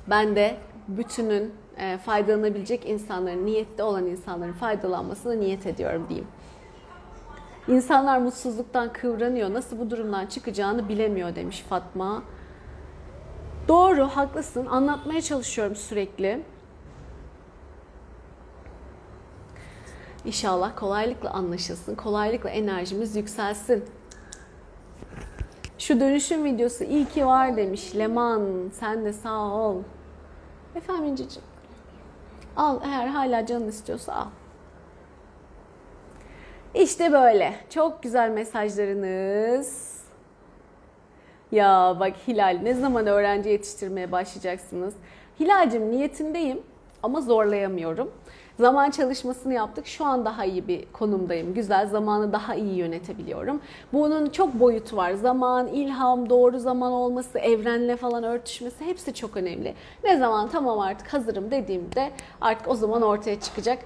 ben 0.06 0.36
de 0.36 0.56
bütünün 0.88 1.54
e, 1.78 1.98
faydalanabilecek 1.98 2.88
insanların, 2.88 3.46
niyette 3.46 3.82
olan 3.82 4.06
insanların 4.06 4.52
faydalanmasına 4.52 5.32
niyet 5.32 5.66
ediyorum 5.66 6.06
diyeyim. 6.08 6.28
İnsanlar 7.68 8.18
mutsuzluktan 8.18 8.92
kıvranıyor. 8.92 9.54
Nasıl 9.54 9.78
bu 9.78 9.90
durumdan 9.90 10.26
çıkacağını 10.26 10.88
bilemiyor 10.88 11.34
demiş 11.34 11.64
Fatma. 11.68 12.22
Doğru, 13.68 14.04
haklısın. 14.04 14.66
Anlatmaya 14.66 15.22
çalışıyorum 15.22 15.76
sürekli. 15.76 16.42
İnşallah 20.24 20.76
kolaylıkla 20.76 21.30
anlaşılsın, 21.30 21.94
kolaylıkla 21.94 22.50
enerjimiz 22.50 23.16
yükselsin. 23.16 23.84
Şu 25.78 26.00
dönüşüm 26.00 26.44
videosu 26.44 26.84
iyi 26.84 27.04
ki 27.04 27.26
var 27.26 27.56
demiş 27.56 27.96
Leman. 27.96 28.70
Sen 28.72 29.04
de 29.04 29.12
sağ 29.12 29.40
ol. 29.40 29.82
Efendim 30.74 31.04
İnci'ciğim. 31.04 31.48
Al 32.56 32.80
eğer 32.84 33.06
hala 33.06 33.46
canın 33.46 33.68
istiyorsa 33.68 34.12
al. 34.14 34.26
İşte 36.74 37.12
böyle. 37.12 37.54
Çok 37.70 38.02
güzel 38.02 38.30
mesajlarınız. 38.30 39.95
Ya 41.52 41.96
bak 42.00 42.12
Hilal 42.28 42.58
ne 42.62 42.74
zaman 42.74 43.06
öğrenci 43.06 43.48
yetiştirmeye 43.48 44.12
başlayacaksınız? 44.12 44.94
Hilal'cim 45.40 45.90
niyetindeyim 45.90 46.60
ama 47.02 47.20
zorlayamıyorum. 47.20 48.10
Zaman 48.60 48.90
çalışmasını 48.90 49.54
yaptık. 49.54 49.86
Şu 49.86 50.04
an 50.04 50.24
daha 50.24 50.44
iyi 50.44 50.68
bir 50.68 50.84
konumdayım. 50.92 51.54
Güzel 51.54 51.86
zamanı 51.86 52.32
daha 52.32 52.54
iyi 52.54 52.74
yönetebiliyorum. 52.76 53.60
Bunun 53.92 54.28
çok 54.30 54.54
boyutu 54.54 54.96
var. 54.96 55.12
Zaman, 55.12 55.68
ilham, 55.68 56.30
doğru 56.30 56.58
zaman 56.58 56.92
olması, 56.92 57.38
evrenle 57.38 57.96
falan 57.96 58.24
örtüşmesi 58.24 58.84
hepsi 58.84 59.14
çok 59.14 59.36
önemli. 59.36 59.74
Ne 60.04 60.16
zaman 60.18 60.48
tamam 60.48 60.78
artık 60.80 61.12
hazırım 61.12 61.50
dediğimde 61.50 62.10
artık 62.40 62.68
o 62.68 62.74
zaman 62.74 63.02
ortaya 63.02 63.40
çıkacak. 63.40 63.78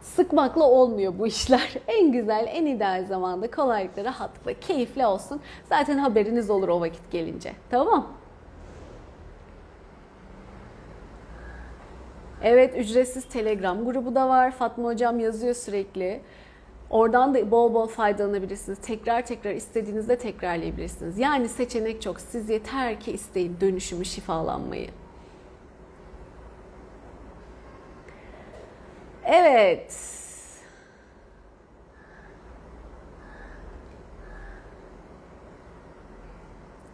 Sıkmakla 0.00 0.64
olmuyor 0.64 1.18
bu 1.18 1.26
işler. 1.26 1.74
En 1.86 2.12
güzel, 2.12 2.46
en 2.48 2.66
ideal 2.66 3.04
zamanda 3.06 3.50
kolaylıkla, 3.50 4.04
rahatlıkla, 4.04 4.52
keyifli 4.60 5.06
olsun. 5.06 5.40
Zaten 5.68 5.98
haberiniz 5.98 6.50
olur 6.50 6.68
o 6.68 6.80
vakit 6.80 7.10
gelince. 7.10 7.52
Tamam 7.70 8.18
Evet 12.42 12.76
ücretsiz 12.76 13.24
Telegram 13.24 13.84
grubu 13.84 14.14
da 14.14 14.28
var. 14.28 14.50
Fatma 14.50 14.88
Hocam 14.88 15.20
yazıyor 15.20 15.54
sürekli. 15.54 16.20
Oradan 16.90 17.34
da 17.34 17.50
bol 17.50 17.74
bol 17.74 17.86
faydalanabilirsiniz. 17.86 18.78
Tekrar 18.78 19.26
tekrar 19.26 19.54
istediğinizde 19.54 20.18
tekrarlayabilirsiniz. 20.18 21.18
Yani 21.18 21.48
seçenek 21.48 22.02
çok. 22.02 22.20
Siz 22.20 22.50
yeter 22.50 23.00
ki 23.00 23.12
isteyin 23.12 23.56
dönüşümü, 23.60 24.04
şifalanmayı. 24.04 24.88
Evet. 29.28 29.94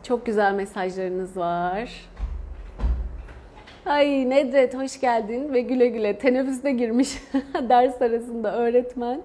Çok 0.03 0.27
güzel 0.27 0.55
mesajlarınız 0.55 1.37
var. 1.37 2.11
Ay 3.87 4.31
Nedret 4.31 4.75
hoş 4.75 5.01
geldin 5.01 5.53
ve 5.53 5.61
güle 5.61 5.87
güle 5.89 6.19
teneffüste 6.19 6.73
girmiş 6.73 7.09
ders 7.69 8.03
arasında 8.03 8.57
öğretmen. 8.57 9.23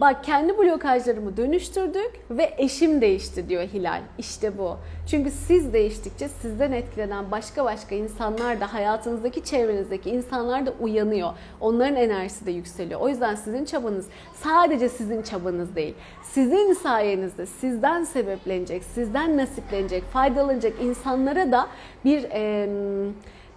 Bak 0.00 0.24
kendi 0.24 0.58
blokajlarımı 0.58 1.36
dönüştürdük 1.36 2.10
ve 2.30 2.54
eşim 2.58 3.00
değişti 3.00 3.48
diyor 3.48 3.62
Hilal. 3.62 4.02
İşte 4.18 4.58
bu. 4.58 4.76
Çünkü 5.10 5.30
siz 5.30 5.72
değiştikçe 5.72 6.28
sizden 6.28 6.72
etkilenen 6.72 7.30
başka 7.30 7.64
başka 7.64 7.94
insanlar 7.94 8.60
da 8.60 8.74
hayatınızdaki 8.74 9.44
çevrenizdeki 9.44 10.10
insanlar 10.10 10.66
da 10.66 10.74
uyanıyor. 10.80 11.30
Onların 11.60 11.96
enerjisi 11.96 12.46
de 12.46 12.50
yükseliyor. 12.50 13.00
O 13.00 13.08
yüzden 13.08 13.34
sizin 13.34 13.64
çabanız 13.64 14.06
sadece 14.34 14.88
sizin 14.88 15.22
çabanız 15.22 15.76
değil. 15.76 15.94
Sizin 16.22 16.72
sayenizde 16.72 17.46
sizden 17.46 18.04
sebeplenecek, 18.04 18.84
sizden 18.84 19.36
nasiplenecek, 19.36 20.04
faydalanacak 20.04 20.72
insanlara 20.82 21.52
da 21.52 21.66
bir... 22.04 22.24
E, 22.32 22.68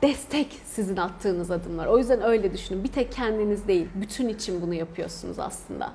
destek 0.01 0.59
sizin 0.65 0.97
attığınız 0.97 1.51
adımlar. 1.51 1.87
O 1.87 1.97
yüzden 1.97 2.23
öyle 2.23 2.53
düşünün. 2.53 2.83
Bir 2.83 2.91
tek 2.91 3.11
kendiniz 3.11 3.67
değil, 3.67 3.87
bütün 3.95 4.27
için 4.27 4.61
bunu 4.61 4.73
yapıyorsunuz 4.73 5.39
aslında. 5.39 5.91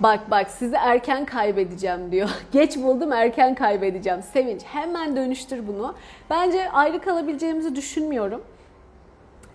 Bak 0.00 0.30
bak 0.30 0.50
sizi 0.50 0.76
erken 0.76 1.24
kaybedeceğim 1.24 2.12
diyor. 2.12 2.28
Geç 2.52 2.76
buldum 2.76 3.12
erken 3.12 3.54
kaybedeceğim. 3.54 4.22
Sevinç 4.22 4.62
hemen 4.64 5.16
dönüştür 5.16 5.66
bunu. 5.68 5.94
Bence 6.30 6.70
ayrı 6.70 7.00
kalabileceğimizi 7.00 7.76
düşünmüyorum. 7.76 8.42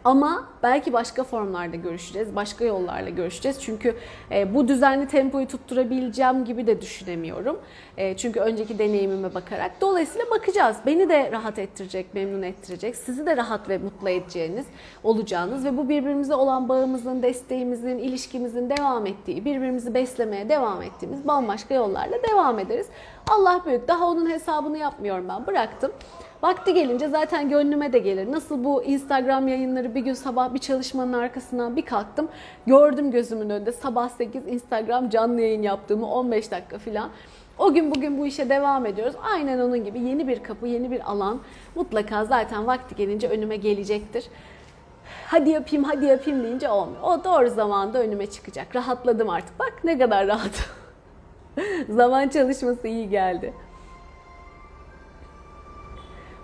Ama 0.05 0.47
belki 0.63 0.93
başka 0.93 1.23
formlarda 1.23 1.75
görüşeceğiz, 1.75 2.35
başka 2.35 2.65
yollarla 2.65 3.09
görüşeceğiz. 3.09 3.61
Çünkü 3.61 3.95
e, 4.31 4.53
bu 4.55 4.67
düzenli 4.67 5.07
tempoyu 5.07 5.47
tutturabileceğim 5.47 6.45
gibi 6.45 6.67
de 6.67 6.81
düşünemiyorum. 6.81 7.59
E, 7.97 8.17
çünkü 8.17 8.39
önceki 8.39 8.79
deneyimime 8.79 9.33
bakarak. 9.33 9.71
Dolayısıyla 9.81 10.29
bakacağız. 10.29 10.77
Beni 10.85 11.09
de 11.09 11.31
rahat 11.31 11.59
ettirecek, 11.59 12.13
memnun 12.13 12.41
ettirecek. 12.41 12.95
Sizi 12.95 13.25
de 13.25 13.37
rahat 13.37 13.69
ve 13.69 13.77
mutlu 13.77 14.09
edeceğiniz, 14.09 14.65
olacağınız 15.03 15.65
ve 15.65 15.77
bu 15.77 15.89
birbirimize 15.89 16.35
olan 16.35 16.69
bağımızın, 16.69 17.23
desteğimizin, 17.23 17.97
ilişkimizin 17.97 18.69
devam 18.69 19.05
ettiği, 19.05 19.45
birbirimizi 19.45 19.93
beslemeye 19.93 20.49
devam 20.49 20.81
ettiğimiz 20.81 21.27
bambaşka 21.27 21.73
yollarla 21.73 22.17
devam 22.31 22.59
ederiz. 22.59 22.87
Allah 23.29 23.61
büyük. 23.65 23.87
Daha 23.87 24.07
onun 24.07 24.29
hesabını 24.29 24.77
yapmıyorum 24.77 25.25
ben. 25.29 25.47
Bıraktım. 25.47 25.91
Vakti 26.41 26.73
gelince 26.73 27.07
zaten 27.07 27.49
gönlüme 27.49 27.93
de 27.93 27.99
gelir. 27.99 28.31
Nasıl 28.31 28.63
bu 28.63 28.83
Instagram 28.83 29.47
yayınları 29.47 29.95
bir 29.95 29.99
gün 29.99 30.13
sabah 30.13 30.53
bir 30.53 30.59
çalışmanın 30.59 31.13
arkasından 31.13 31.75
bir 31.75 31.81
kalktım. 31.81 32.29
Gördüm 32.67 33.11
gözümün 33.11 33.49
önünde 33.49 33.71
sabah 33.71 34.09
8 34.09 34.47
Instagram 34.47 35.09
canlı 35.09 35.41
yayın 35.41 35.61
yaptığımı 35.61 36.11
15 36.11 36.51
dakika 36.51 36.79
falan. 36.79 37.09
O 37.59 37.73
gün 37.73 37.95
bugün 37.95 38.17
bu 38.17 38.27
işe 38.27 38.49
devam 38.49 38.85
ediyoruz. 38.85 39.15
Aynen 39.33 39.59
onun 39.59 39.83
gibi 39.83 39.99
yeni 39.99 40.27
bir 40.27 40.43
kapı, 40.43 40.67
yeni 40.67 40.91
bir 40.91 41.11
alan 41.11 41.39
mutlaka 41.75 42.25
zaten 42.25 42.67
vakti 42.67 42.95
gelince 42.95 43.27
önüme 43.27 43.55
gelecektir. 43.55 44.25
Hadi 45.27 45.49
yapayım, 45.49 45.83
hadi 45.83 46.05
yapayım 46.05 46.43
deyince 46.43 46.69
olmuyor. 46.69 47.01
O 47.03 47.23
doğru 47.23 47.49
zamanda 47.49 47.99
önüme 47.99 48.25
çıkacak. 48.25 48.75
Rahatladım 48.75 49.29
artık. 49.29 49.59
Bak 49.59 49.73
ne 49.83 49.97
kadar 49.97 50.27
rahat. 50.27 50.69
Zaman 51.89 52.27
çalışması 52.27 52.87
iyi 52.87 53.09
geldi. 53.09 53.53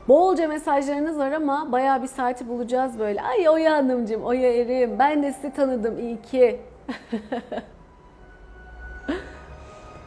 Bolca 0.07 0.47
mesajlarınız 0.47 1.17
var 1.17 1.31
ama 1.31 1.71
bayağı 1.71 2.01
bir 2.03 2.07
saati 2.07 2.47
bulacağız 2.49 2.99
böyle. 2.99 3.21
Ay 3.21 3.49
Oya 3.49 3.73
Hanımcığım, 3.73 4.23
Oya 4.23 4.53
Erim. 4.53 4.99
Ben 4.99 5.23
de 5.23 5.33
sizi 5.33 5.53
tanıdım 5.53 5.99
iyi 5.99 6.21
ki. 6.21 6.61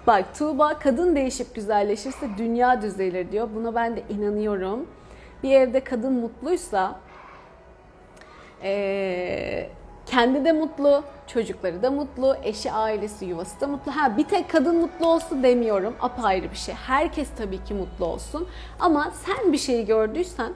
Bak 0.07 0.25
Tuğba 0.39 0.79
kadın 0.79 1.17
değişip 1.17 1.55
güzelleşirse 1.55 2.27
dünya 2.39 2.83
düzelir 2.83 3.33
diyor. 3.33 3.49
Buna 3.55 3.75
ben 3.75 3.97
de 3.97 4.03
inanıyorum. 4.11 4.89
Bir 5.43 5.51
evde 5.51 5.85
kadın 5.85 6.13
mutluysa 6.13 6.95
ee, 8.63 9.69
kendi 10.11 10.45
de 10.45 10.53
mutlu, 10.53 11.05
çocukları 11.27 11.83
da 11.83 11.91
mutlu, 11.91 12.37
eşi, 12.43 12.73
ailesi, 12.73 13.25
yuvası 13.25 13.61
da 13.61 13.67
mutlu. 13.67 13.97
Ha 13.97 14.17
bir 14.17 14.25
tek 14.25 14.51
kadın 14.51 14.77
mutlu 14.77 15.07
olsun 15.07 15.43
demiyorum. 15.43 15.95
Apayrı 16.01 16.51
bir 16.51 16.57
şey. 16.57 16.75
Herkes 16.75 17.29
tabii 17.39 17.65
ki 17.65 17.75
mutlu 17.75 18.05
olsun. 18.05 18.49
Ama 18.81 19.13
sen 19.27 19.53
bir 19.53 19.59
şeyi 19.59 19.87
gördüysen 19.87 20.53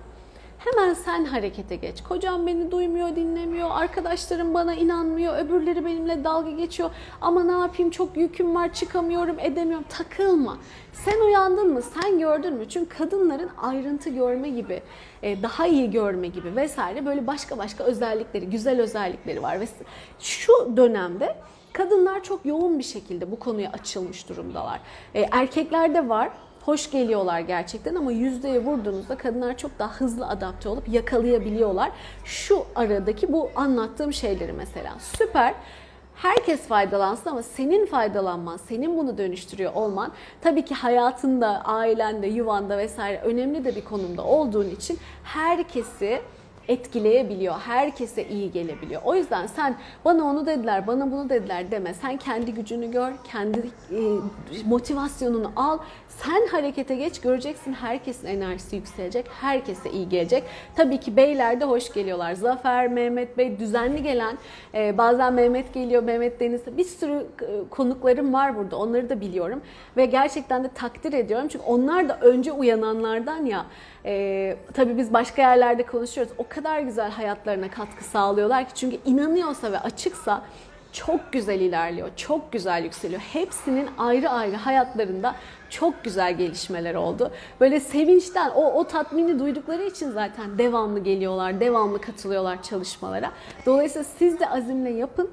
hemen 0.65 0.95
sen 0.95 1.25
harekete 1.25 1.77
geç. 1.77 2.03
Kocam 2.03 2.47
beni 2.47 2.71
duymuyor, 2.71 3.17
dinlemiyor, 3.17 3.71
arkadaşlarım 3.73 4.55
bana 4.55 4.75
inanmıyor, 4.75 5.39
öbürleri 5.39 5.85
benimle 5.85 6.25
dalga 6.25 6.51
geçiyor. 6.51 6.91
Ama 7.21 7.43
ne 7.45 7.53
yapayım 7.53 7.91
çok 7.91 8.17
yüküm 8.17 8.55
var, 8.55 8.73
çıkamıyorum, 8.73 9.37
edemiyorum. 9.39 9.85
Takılma. 9.89 10.59
Sen 10.93 11.21
uyandın 11.21 11.73
mı? 11.73 11.83
Sen 11.83 12.19
gördün 12.19 12.55
mü? 12.55 12.69
Çünkü 12.69 12.99
kadınların 12.99 13.51
ayrıntı 13.63 14.11
görme 14.11 14.49
gibi, 14.49 14.83
e, 15.23 15.43
daha 15.43 15.67
iyi 15.67 15.91
görme 15.91 16.29
gibi 16.29 16.57
vesaire 16.57 17.07
böyle 17.07 17.27
başka 17.27 17.59
başka 17.59 17.85
özellikleri, 17.85 18.51
güzel 18.51 18.81
özellikleri 18.81 19.43
var. 19.43 19.61
Ve 19.61 19.67
şu 20.21 20.77
dönemde 20.77 21.37
kadınlar 21.73 22.23
çok 22.23 22.47
yoğun 22.47 22.79
bir 22.79 22.85
şekilde 22.85 23.31
bu 23.31 23.39
konuya 23.39 23.71
açılmış 23.71 24.29
durumdalar. 24.29 24.81
E, 25.15 25.21
erkeklerde 25.33 26.09
var 26.09 26.31
hoş 26.65 26.91
geliyorlar 26.91 27.41
gerçekten 27.41 27.95
ama 27.95 28.13
yüzdeye 28.13 28.65
vurduğunuzda 28.65 29.17
kadınlar 29.17 29.57
çok 29.57 29.79
daha 29.79 29.93
hızlı 29.93 30.29
adapte 30.29 30.69
olup 30.69 30.89
yakalayabiliyorlar. 30.89 31.91
Şu 32.25 32.65
aradaki 32.75 33.33
bu 33.33 33.51
anlattığım 33.57 34.13
şeyleri 34.13 34.53
mesela 34.53 34.97
süper. 34.99 35.55
Herkes 36.15 36.61
faydalansın 36.61 37.31
ama 37.31 37.43
senin 37.43 37.87
faydalanman, 37.87 38.57
senin 38.57 38.99
bunu 38.99 39.19
dönüştürüyor 39.19 39.73
olman 39.75 40.13
tabii 40.41 40.65
ki 40.65 40.75
hayatında, 40.75 41.63
ailende, 41.65 42.27
yuvanda 42.27 42.79
vesaire 42.79 43.21
önemli 43.21 43.65
de 43.65 43.77
bir 43.77 43.85
konumda 43.85 44.25
olduğun 44.25 44.71
için 44.71 44.99
herkesi 45.25 46.21
etkileyebiliyor. 46.69 47.55
Herkese 47.55 48.29
iyi 48.29 48.53
gelebiliyor. 48.53 49.03
O 49.05 49.15
yüzden 49.15 49.47
sen 49.47 49.77
bana 50.05 50.25
onu 50.25 50.47
dediler, 50.47 50.87
bana 50.87 51.13
bunu 51.13 51.29
dediler 51.29 51.71
deme. 51.71 51.95
Sen 51.95 52.17
kendi 52.17 52.55
gücünü 52.55 52.91
gör, 52.91 53.13
kendi 53.33 53.59
e, 53.59 53.99
motivasyonunu 54.67 55.53
al. 55.57 55.79
Sen 56.09 56.47
harekete 56.47 56.95
geç 56.95 57.21
göreceksin 57.21 57.73
herkesin 57.73 58.27
enerjisi 58.27 58.77
yükselecek. 58.77 59.27
Herkese 59.41 59.91
iyi 59.91 60.09
gelecek. 60.09 60.45
Tabii 60.77 61.01
ki 61.01 61.17
beyler 61.17 61.61
de 61.61 61.65
hoş 61.65 61.93
geliyorlar. 61.93 62.35
Zafer, 62.35 62.89
Mehmet 62.89 63.39
Bey 63.39 63.59
düzenli 63.59 64.03
gelen 64.03 64.39
e, 64.75 64.99
bazen 64.99 65.33
Mehmet 65.33 65.75
geliyor, 65.75 66.03
Mehmet 66.03 66.41
Deniz. 66.41 66.61
Bir 66.77 66.85
sürü 66.85 67.27
e, 67.43 67.69
konuklarım 67.71 68.33
var 68.33 68.57
burada. 68.57 68.77
Onları 68.77 69.09
da 69.09 69.21
biliyorum. 69.21 69.61
Ve 69.97 70.07
gerçekten 70.07 70.65
de 70.65 70.69
takdir 70.75 71.13
ediyorum. 71.13 71.49
Çünkü 71.49 71.65
onlar 71.65 72.09
da 72.09 72.19
önce 72.21 72.53
uyananlardan 72.53 73.47
ya. 73.47 73.67
E, 74.05 74.57
tabii 74.75 74.99
biz 74.99 75.13
başka 75.13 75.43
yerlerde 75.43 75.83
konuşuyoruz. 75.83 76.33
O 76.39 76.49
kadar 76.49 76.81
güzel 76.81 77.11
hayatlarına 77.11 77.71
katkı 77.71 78.05
sağlıyorlar 78.05 78.65
ki. 78.65 78.75
Çünkü 78.75 78.97
inanıyorsa 79.05 79.73
ve 79.73 79.79
açıksa 79.79 80.43
çok 80.93 81.33
güzel 81.33 81.61
ilerliyor, 81.61 82.09
çok 82.17 82.53
güzel 82.53 82.85
yükseliyor. 82.85 83.21
Hepsinin 83.21 83.89
ayrı 83.99 84.31
ayrı 84.31 84.57
hayatlarında 84.57 85.35
çok 85.71 86.05
güzel 86.05 86.37
gelişmeler 86.39 86.95
oldu. 86.95 87.31
Böyle 87.61 87.81
sevinçten, 87.81 88.51
o, 88.51 88.73
o 88.73 88.85
tatmini 88.85 89.39
duydukları 89.39 89.83
için 89.83 90.11
zaten 90.11 90.59
devamlı 90.59 91.01
geliyorlar, 91.01 91.61
devamlı 91.61 92.01
katılıyorlar 92.01 92.63
çalışmalara. 92.63 93.31
Dolayısıyla 93.67 94.05
siz 94.19 94.41
de 94.41 94.49
azimle 94.51 94.91
yapın. 94.91 95.31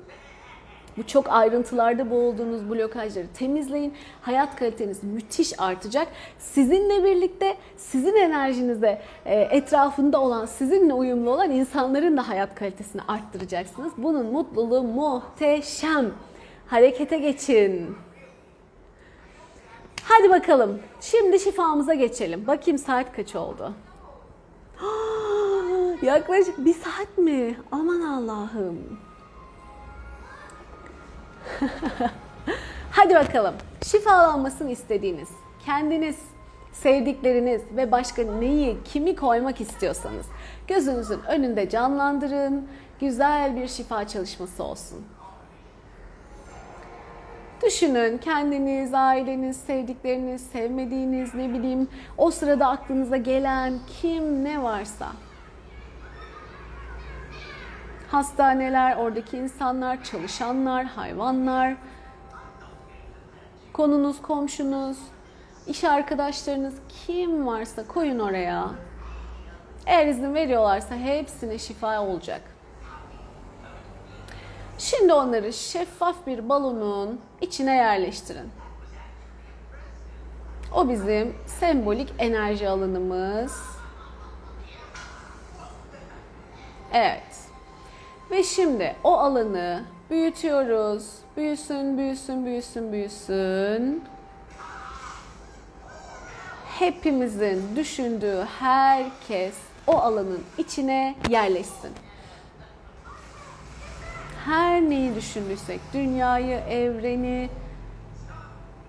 Bu 0.97 1.07
çok 1.07 1.29
ayrıntılarda 1.29 2.11
boğulduğunuz 2.11 2.69
blokajları 2.69 3.27
temizleyin. 3.33 3.93
Hayat 4.21 4.55
kaliteniz 4.55 5.03
müthiş 5.03 5.59
artacak. 5.59 6.07
Sizinle 6.39 7.03
birlikte 7.03 7.57
sizin 7.77 8.15
enerjinize 8.15 9.01
e, 9.25 9.41
etrafında 9.41 10.21
olan, 10.21 10.45
sizinle 10.45 10.93
uyumlu 10.93 11.29
olan 11.29 11.51
insanların 11.51 12.17
da 12.17 12.29
hayat 12.29 12.55
kalitesini 12.55 13.01
arttıracaksınız. 13.07 13.93
Bunun 13.97 14.25
mutluluğu 14.25 14.83
muhteşem. 14.83 16.11
Harekete 16.67 17.17
geçin. 17.17 17.95
Hadi 20.03 20.29
bakalım. 20.29 20.79
Şimdi 21.01 21.39
şifamıza 21.39 21.93
geçelim. 21.93 22.47
Bakayım 22.47 22.77
saat 22.77 23.15
kaç 23.15 23.35
oldu? 23.35 23.73
Yaklaşık 26.01 26.65
bir 26.65 26.73
saat 26.73 27.17
mi? 27.17 27.55
Aman 27.71 28.01
Allah'ım. 28.01 29.00
Hadi 32.91 33.15
bakalım. 33.15 33.55
Şifalanmasını 33.85 34.71
istediğiniz, 34.71 35.29
kendiniz, 35.65 36.17
sevdikleriniz 36.71 37.61
ve 37.77 37.91
başka 37.91 38.23
neyi, 38.23 38.77
kimi 38.83 39.15
koymak 39.15 39.61
istiyorsanız 39.61 40.25
gözünüzün 40.67 41.19
önünde 41.27 41.69
canlandırın. 41.69 42.67
Güzel 42.99 43.55
bir 43.55 43.67
şifa 43.67 44.07
çalışması 44.07 44.63
olsun. 44.63 45.05
Düşünün 47.65 48.17
kendiniz, 48.17 48.93
aileniz, 48.93 49.57
sevdikleriniz, 49.57 50.41
sevmediğiniz, 50.41 51.35
ne 51.35 51.53
bileyim 51.53 51.89
o 52.17 52.31
sırada 52.31 52.67
aklınıza 52.67 53.17
gelen 53.17 53.73
kim 54.01 54.43
ne 54.43 54.63
varsa 54.63 55.07
hastaneler, 58.11 58.95
oradaki 58.95 59.37
insanlar, 59.37 60.03
çalışanlar, 60.03 60.85
hayvanlar, 60.85 61.75
konunuz, 63.73 64.21
komşunuz, 64.21 64.97
iş 65.67 65.83
arkadaşlarınız 65.83 66.75
kim 67.05 67.47
varsa 67.47 67.87
koyun 67.87 68.19
oraya. 68.19 68.71
Eğer 69.85 70.07
izin 70.07 70.33
veriyorlarsa 70.33 70.95
hepsine 70.95 71.57
şifa 71.57 72.01
olacak. 72.01 72.41
Şimdi 74.77 75.13
onları 75.13 75.53
şeffaf 75.53 76.27
bir 76.27 76.49
balonun 76.49 77.21
içine 77.41 77.75
yerleştirin. 77.75 78.49
O 80.75 80.89
bizim 80.89 81.35
sembolik 81.45 82.13
enerji 82.19 82.69
alanımız. 82.69 83.61
Evet. 86.93 87.50
Ve 88.31 88.43
şimdi 88.43 88.95
o 89.03 89.17
alanı 89.17 89.83
büyütüyoruz. 90.09 91.05
Büyüsün, 91.37 91.97
büyüsün, 91.97 92.45
büyüsün, 92.45 92.91
büyüsün. 92.91 94.03
hepimizin 96.79 97.75
düşündüğü 97.75 98.45
herkes 98.59 99.55
o 99.87 99.97
alanın 99.97 100.43
içine 100.57 101.15
yerleşsin. 101.29 101.91
Her 104.45 104.81
neyi 104.81 105.15
düşündüysek, 105.15 105.79
dünyayı, 105.93 106.59
evreni, 106.59 107.49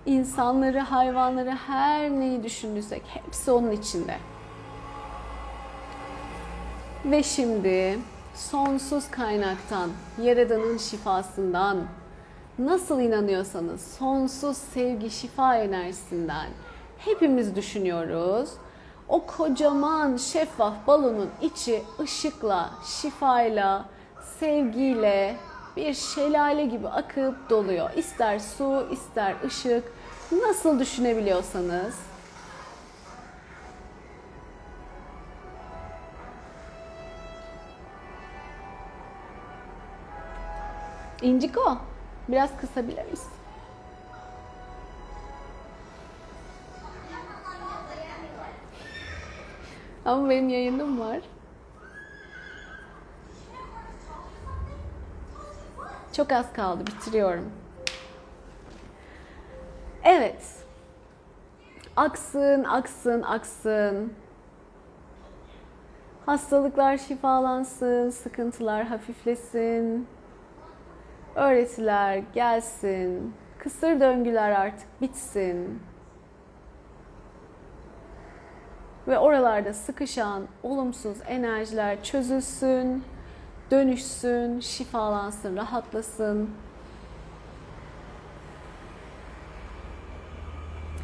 insanları, 0.05 0.79
hayvanları, 0.79 1.51
her 1.67 2.09
neyi 2.09 2.43
düşündüysek 2.43 3.01
hepsi 3.07 3.51
onun 3.51 3.71
içinde. 3.71 4.17
Ve 7.05 7.23
şimdi 7.23 7.99
sonsuz 8.35 9.11
kaynaktan, 9.11 9.89
Yaradan'ın 10.21 10.77
şifasından, 10.77 11.77
nasıl 12.59 12.99
inanıyorsanız 12.99 13.81
sonsuz 13.99 14.57
sevgi, 14.57 15.11
şifa 15.11 15.55
enerjisinden 15.55 16.47
hepimiz 16.97 17.55
düşünüyoruz. 17.55 18.49
O 19.09 19.25
kocaman 19.25 20.17
şeffaf 20.17 20.73
balonun 20.87 21.29
içi 21.41 21.83
ışıkla, 21.99 22.69
şifayla, 22.85 23.85
sevgiyle 24.39 25.35
bir 25.77 25.93
şelale 25.93 26.65
gibi 26.65 26.87
akıp 26.87 27.49
doluyor. 27.49 27.89
İster 27.95 28.39
su, 28.39 28.87
ister 28.91 29.35
ışık. 29.45 29.83
Nasıl 30.31 30.79
düşünebiliyorsanız 30.79 31.95
İnciko, 41.23 41.77
biraz 42.27 42.57
kısabilir 42.57 43.05
misin? 43.05 43.31
Ama 50.05 50.29
benim 50.29 50.49
yayınım 50.49 50.99
var. 50.99 51.19
Çok 56.13 56.31
az 56.31 56.53
kaldı, 56.53 56.87
bitiriyorum. 56.87 57.51
Evet. 60.03 60.65
Aksın, 61.95 62.63
aksın, 62.63 63.21
aksın. 63.21 64.13
Hastalıklar 66.25 66.97
şifalansın, 66.97 68.09
sıkıntılar 68.09 68.83
hafiflesin. 68.85 70.07
Öğretiler 71.35 72.23
gelsin. 72.33 73.33
Kısır 73.59 73.99
döngüler 73.99 74.51
artık 74.51 75.01
bitsin. 75.01 75.79
Ve 79.07 79.19
oralarda 79.19 79.73
sıkışan 79.73 80.43
olumsuz 80.63 81.17
enerjiler 81.27 82.03
çözülsün, 82.03 83.03
dönüşsün, 83.71 84.59
şifalansın, 84.59 85.57
rahatlasın. 85.57 86.49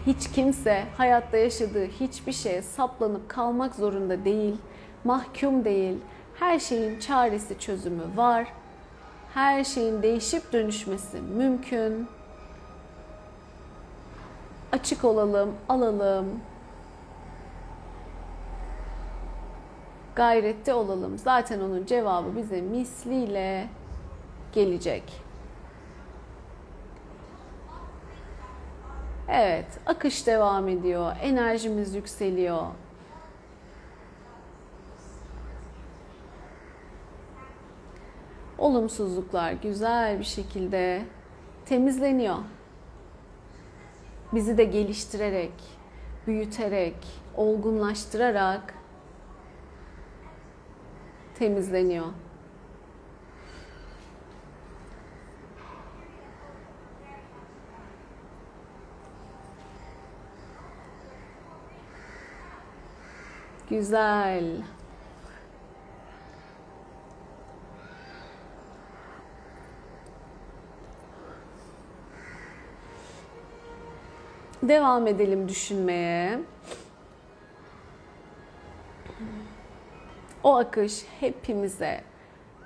Hiç 0.06 0.32
kimse 0.32 0.84
hayatta 0.98 1.38
yaşadığı 1.38 1.86
hiçbir 1.86 2.32
şeye 2.32 2.62
saplanıp 2.62 3.30
kalmak 3.30 3.76
zorunda 3.76 4.26
değil, 4.26 4.58
mahkum 5.04 5.66
değil. 5.66 5.98
Her 6.40 6.60
şeyin 6.60 7.00
çaresi, 7.00 7.60
çözümü 7.60 8.04
var. 8.16 8.48
Her 9.34 9.64
şeyin 9.64 10.04
değişip 10.04 10.54
dönüşmesi 10.54 11.22
mümkün. 11.22 12.08
Açık 14.72 15.06
olalım, 15.06 15.56
alalım. 15.70 16.40
Gayrette 20.16 20.74
olalım. 20.74 21.18
Zaten 21.18 21.60
onun 21.60 21.86
cevabı 21.86 22.36
bize 22.36 22.62
misliyle 22.62 23.68
gelecek. 24.52 25.04
Evet, 29.30 29.66
akış 29.86 30.28
devam 30.28 30.68
ediyor. 30.68 31.16
Enerjimiz 31.22 31.96
yükseliyor. 31.96 32.64
Olumsuzluklar 38.60 39.52
güzel 39.52 40.20
bir 40.20 40.24
şekilde 40.24 41.02
temizleniyor. 41.66 42.38
Bizi 44.34 44.58
de 44.58 44.64
geliştirerek, 44.64 45.52
büyüterek, 46.28 46.96
olgunlaştırarak 47.36 48.74
temizleniyor. 51.36 52.06
Güzel. 63.70 64.64
Devam 74.64 75.08
edelim 75.08 75.50
düşünmeye. 75.50 76.40
O 80.44 80.56
akış 80.56 81.06
hepimize 81.20 82.02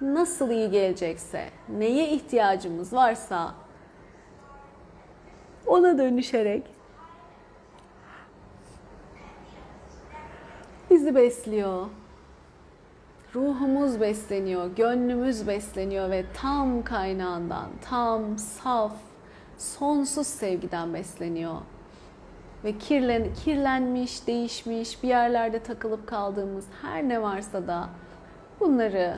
nasıl 0.02 0.50
iyi 0.50 0.72
gelecekse, 0.72 1.50
neye 1.70 2.10
ihtiyacımız 2.10 2.94
varsa 2.94 3.56
ona 5.68 5.98
dönüşerek 5.98 6.64
bizi 10.89 11.16
besliyor. 11.16 11.88
Ruhumuz 13.36 14.02
besleniyor, 14.02 14.76
gönlümüz 14.76 15.48
besleniyor 15.48 16.12
ve 16.12 16.26
tam 16.34 16.84
kaynağından, 16.84 17.70
tam 17.89 18.38
saf, 18.38 18.94
sonsuz 19.58 20.28
sevgiden 20.28 20.94
besleniyor. 20.94 21.56
Ve 22.64 22.78
kirlen, 22.78 23.34
kirlenmiş, 23.34 24.28
değişmiş, 24.28 25.03
bir 25.03 25.07
yerlerde 25.07 25.64
takılıp 25.64 26.07
kaldığımız 26.07 26.66
her 26.82 27.09
ne 27.09 27.22
varsa 27.22 27.68
da 27.68 27.89
bunları 28.59 29.18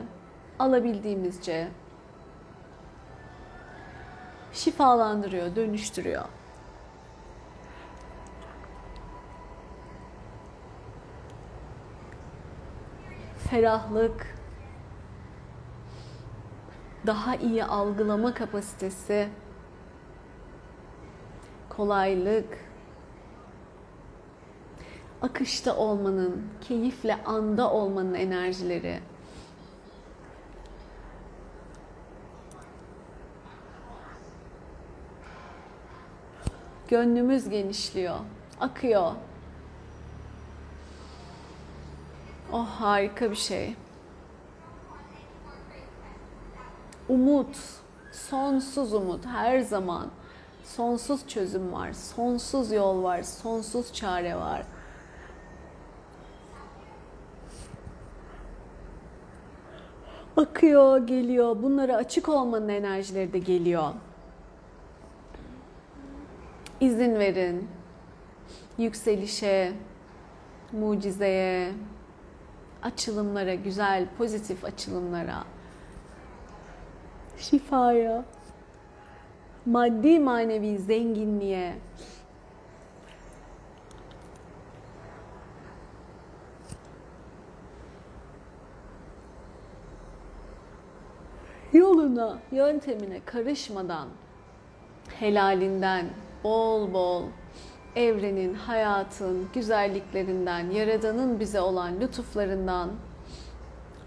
alabildiğimizce 0.58 1.68
şifalandırıyor, 4.52 5.56
dönüştürüyor. 5.56 6.24
ferahlık, 13.50 14.36
daha 17.06 17.36
iyi 17.36 17.64
algılama 17.64 18.34
kapasitesi, 18.34 19.28
kolaylık, 21.68 22.65
akışta 25.22 25.76
olmanın, 25.76 26.42
keyifle 26.60 27.18
anda 27.24 27.70
olmanın 27.70 28.14
enerjileri. 28.14 29.00
Gönlümüz 36.88 37.48
genişliyor, 37.48 38.16
akıyor. 38.60 39.12
Oh 42.52 42.66
harika 42.66 43.30
bir 43.30 43.36
şey. 43.36 43.74
Umut, 47.08 47.56
sonsuz 48.12 48.94
umut 48.94 49.26
her 49.26 49.60
zaman. 49.60 50.10
Sonsuz 50.64 51.28
çözüm 51.28 51.72
var, 51.72 51.92
sonsuz 51.92 52.72
yol 52.72 53.02
var, 53.02 53.22
sonsuz 53.22 53.92
çare 53.92 54.36
var. 54.36 54.62
Akıyor, 60.36 61.06
geliyor. 61.06 61.62
Bunlara 61.62 61.96
açık 61.96 62.28
olmanın 62.28 62.68
enerjileri 62.68 63.32
de 63.32 63.38
geliyor. 63.38 63.92
İzin 66.80 67.14
verin. 67.14 67.68
Yükselişe, 68.78 69.72
mucizeye, 70.72 71.72
açılımlara, 72.82 73.54
güzel, 73.54 74.06
pozitif 74.18 74.64
açılımlara, 74.64 75.44
şifaya, 77.38 78.24
maddi 79.66 80.18
manevi 80.20 80.78
zenginliğe, 80.78 81.74
yoluna, 91.76 92.38
yöntemine 92.52 93.20
karışmadan 93.24 94.08
helalinden 95.18 96.06
bol 96.44 96.92
bol 96.92 97.22
evrenin, 97.96 98.54
hayatın, 98.54 99.48
güzelliklerinden, 99.54 100.70
yaradanın 100.70 101.40
bize 101.40 101.60
olan 101.60 102.00
lütuflarından 102.00 102.90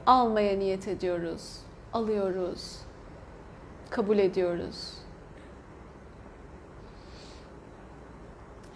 almaya 0.06 0.58
niyet 0.58 0.88
ediyoruz. 0.88 1.60
Alıyoruz. 1.94 2.80
Kabul 3.90 4.18
ediyoruz. 4.18 4.94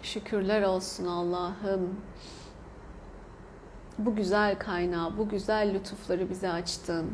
Şükürler 0.02 0.62
olsun 0.62 1.06
Allah'ım. 1.06 2.00
Bu 3.98 4.16
güzel 4.16 4.58
kaynağı, 4.58 5.18
bu 5.18 5.28
güzel 5.28 5.74
lütufları 5.74 6.30
bize 6.30 6.50
açtın. 6.50 7.12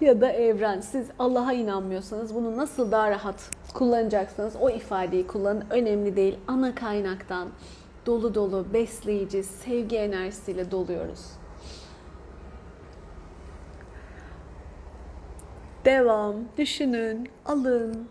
Ya 0.00 0.20
da 0.20 0.32
evren. 0.32 0.80
Siz 0.80 1.06
Allah'a 1.18 1.52
inanmıyorsanız 1.52 2.34
bunu 2.34 2.56
nasıl 2.56 2.92
daha 2.92 3.10
rahat 3.10 3.50
kullanacaksınız 3.74 4.56
o 4.60 4.70
ifadeyi 4.70 5.26
kullanın. 5.26 5.64
Önemli 5.70 6.16
değil. 6.16 6.38
Ana 6.48 6.74
kaynaktan 6.74 7.48
dolu 8.06 8.34
dolu, 8.34 8.66
besleyici, 8.72 9.42
sevgi 9.42 9.96
enerjisiyle 9.96 10.70
doluyoruz. 10.70 11.26
Devam. 15.84 16.34
Düşünün, 16.58 17.28
alın. 17.46 18.08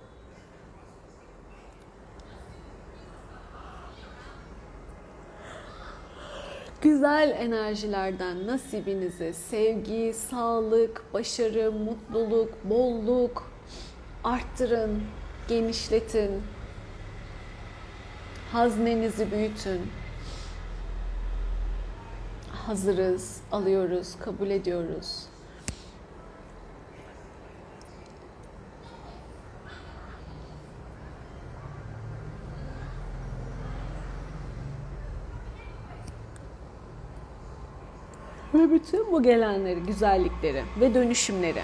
Güzel 6.81 7.35
enerjilerden 7.39 8.47
nasibinizi, 8.47 9.33
sevgi, 9.33 10.13
sağlık, 10.13 11.13
başarı, 11.13 11.71
mutluluk, 11.71 12.53
bolluk 12.63 13.51
arttırın, 14.23 15.03
genişletin. 15.47 16.41
Haznenizi 18.51 19.31
büyütün. 19.31 19.81
Hazırız, 22.51 23.41
alıyoruz, 23.51 24.15
kabul 24.19 24.49
ediyoruz. 24.49 25.23
Bütün 38.77 39.11
bu 39.11 39.23
gelenleri, 39.23 39.79
güzellikleri 39.79 40.63
ve 40.79 40.93
dönüşümleri 40.93 41.61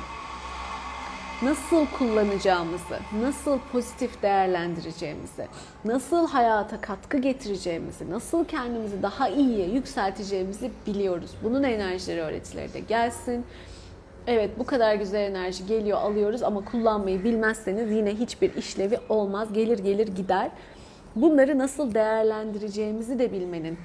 nasıl 1.41 1.85
kullanacağımızı, 1.97 2.99
nasıl 3.21 3.59
pozitif 3.71 4.21
değerlendireceğimizi, 4.21 5.47
nasıl 5.85 6.27
hayata 6.27 6.81
katkı 6.81 7.17
getireceğimizi, 7.17 8.11
nasıl 8.11 8.45
kendimizi 8.45 9.03
daha 9.03 9.29
iyiye 9.29 9.69
yükselteceğimizi 9.69 10.71
biliyoruz. 10.87 11.31
Bunun 11.43 11.63
enerjileri 11.63 12.21
öğretileri 12.21 12.73
de 12.73 12.79
gelsin. 12.79 13.45
Evet 14.27 14.59
bu 14.59 14.65
kadar 14.65 14.95
güzel 14.95 15.21
enerji 15.21 15.65
geliyor 15.65 15.97
alıyoruz 15.97 16.43
ama 16.43 16.65
kullanmayı 16.65 17.23
bilmezseniz 17.23 17.91
yine 17.91 18.15
hiçbir 18.15 18.55
işlevi 18.55 18.99
olmaz. 19.09 19.53
Gelir 19.53 19.79
gelir 19.79 20.07
gider. 20.07 20.51
Bunları 21.15 21.57
nasıl 21.57 21.93
değerlendireceğimizi 21.93 23.19
de 23.19 23.31
bilmenin 23.31 23.77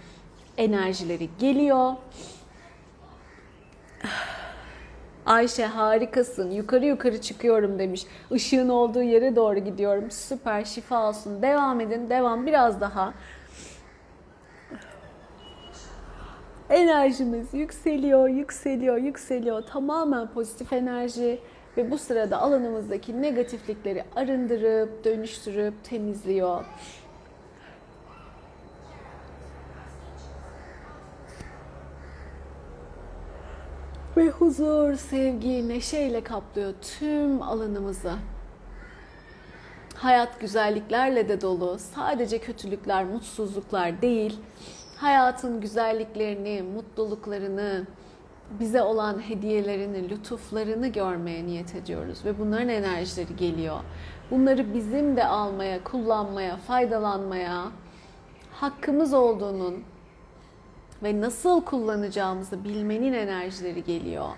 enerjileri 0.58 1.28
geliyor. 1.38 1.94
Ayşe 5.26 5.66
harikasın. 5.66 6.50
Yukarı 6.50 6.86
yukarı 6.86 7.20
çıkıyorum 7.20 7.78
demiş. 7.78 8.06
Işığın 8.30 8.68
olduğu 8.68 9.02
yere 9.02 9.36
doğru 9.36 9.58
gidiyorum. 9.58 10.10
Süper 10.10 10.64
şifa 10.64 11.08
olsun. 11.08 11.42
Devam 11.42 11.80
edin. 11.80 12.10
Devam 12.10 12.46
biraz 12.46 12.80
daha. 12.80 13.14
Enerjimiz 16.70 17.54
yükseliyor, 17.54 18.28
yükseliyor, 18.28 18.96
yükseliyor. 18.96 19.62
Tamamen 19.62 20.26
pozitif 20.26 20.72
enerji 20.72 21.38
ve 21.76 21.90
bu 21.90 21.98
sırada 21.98 22.40
alanımızdaki 22.40 23.22
negatiflikleri 23.22 24.04
arındırıp, 24.16 25.04
dönüştürüp, 25.04 25.84
temizliyor. 25.84 26.64
Ve 34.18 34.28
huzur, 34.28 34.94
sevgi, 34.94 35.68
neşeyle 35.68 36.24
kaplıyor 36.24 36.74
tüm 36.98 37.42
alanımızı. 37.42 38.12
Hayat 39.94 40.40
güzelliklerle 40.40 41.28
de 41.28 41.40
dolu. 41.40 41.78
Sadece 41.78 42.38
kötülükler, 42.38 43.04
mutsuzluklar 43.04 44.02
değil. 44.02 44.40
Hayatın 44.96 45.60
güzelliklerini, 45.60 46.62
mutluluklarını, 46.62 47.86
bize 48.60 48.82
olan 48.82 49.28
hediyelerini, 49.28 50.10
lütuflarını 50.10 50.88
görmeye 50.88 51.46
niyet 51.46 51.74
ediyoruz 51.74 52.24
ve 52.24 52.38
bunların 52.38 52.68
enerjileri 52.68 53.36
geliyor. 53.36 53.80
Bunları 54.30 54.74
bizim 54.74 55.16
de 55.16 55.26
almaya, 55.26 55.84
kullanmaya, 55.84 56.56
faydalanmaya 56.56 57.64
hakkımız 58.52 59.14
olduğunun 59.14 59.84
ve 61.02 61.20
nasıl 61.20 61.64
kullanacağımızı 61.64 62.64
bilmenin 62.64 63.12
enerjileri 63.12 63.84
geliyor. 63.84 64.28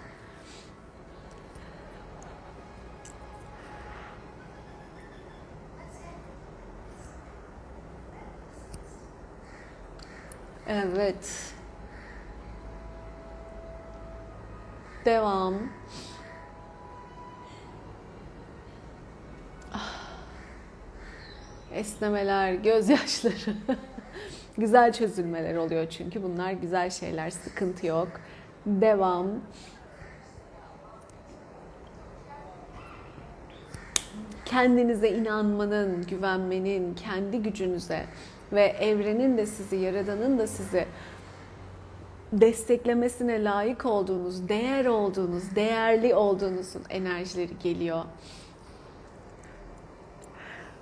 Evet. 10.68 11.52
Devam. 15.04 15.54
Ah. 19.72 20.10
Esnemeler, 21.72 22.54
gözyaşları. 22.54 23.56
güzel 24.58 24.92
çözülmeler 24.92 25.56
oluyor 25.56 25.86
çünkü 25.90 26.22
bunlar 26.22 26.52
güzel 26.52 26.90
şeyler, 26.90 27.30
sıkıntı 27.30 27.86
yok. 27.86 28.08
Devam. 28.66 29.26
Kendinize 34.44 35.08
inanmanın, 35.08 36.06
güvenmenin, 36.06 36.94
kendi 36.94 37.42
gücünüze 37.42 38.04
ve 38.52 38.62
evrenin 38.62 39.38
de 39.38 39.46
sizi, 39.46 39.76
yaradanın 39.76 40.38
da 40.38 40.46
sizi 40.46 40.86
desteklemesine 42.32 43.44
layık 43.44 43.86
olduğunuz, 43.86 44.48
değer 44.48 44.86
olduğunuz, 44.86 45.56
değerli 45.56 46.14
olduğunuzun 46.14 46.82
enerjileri 46.90 47.58
geliyor. 47.62 48.04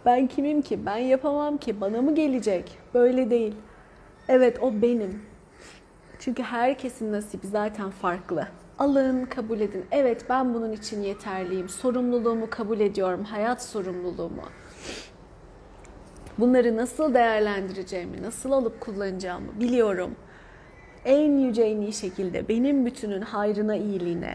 Ben 0.09 0.27
kimim 0.27 0.63
ki? 0.63 0.87
Ben 0.87 0.97
yapamam 0.97 1.59
ki. 1.59 1.81
Bana 1.81 2.03
mı 2.03 2.15
gelecek? 2.15 2.79
Böyle 2.95 3.31
değil. 3.31 3.55
Evet 4.29 4.63
o 4.63 4.83
benim. 4.83 5.23
Çünkü 6.19 6.43
herkesin 6.43 7.13
nasibi 7.13 7.47
zaten 7.47 7.91
farklı. 7.91 8.49
Alın, 8.79 9.25
kabul 9.25 9.61
edin. 9.61 9.85
Evet 9.91 10.25
ben 10.29 10.55
bunun 10.55 10.73
için 10.73 11.03
yeterliyim. 11.03 11.69
Sorumluluğumu 11.69 12.51
kabul 12.51 12.81
ediyorum. 12.81 13.25
Hayat 13.25 13.63
sorumluluğumu. 13.63 14.43
Bunları 16.39 16.77
nasıl 16.77 17.15
değerlendireceğimi, 17.15 18.23
nasıl 18.23 18.53
alıp 18.53 18.81
kullanacağımı 18.81 19.61
biliyorum. 19.61 20.17
En 21.05 21.39
yüce 21.39 21.63
en 21.63 21.81
iyi 21.81 21.93
şekilde 21.93 22.49
benim 22.49 22.87
bütünün 22.87 23.21
hayrına, 23.21 23.77
iyiliğine. 23.77 24.35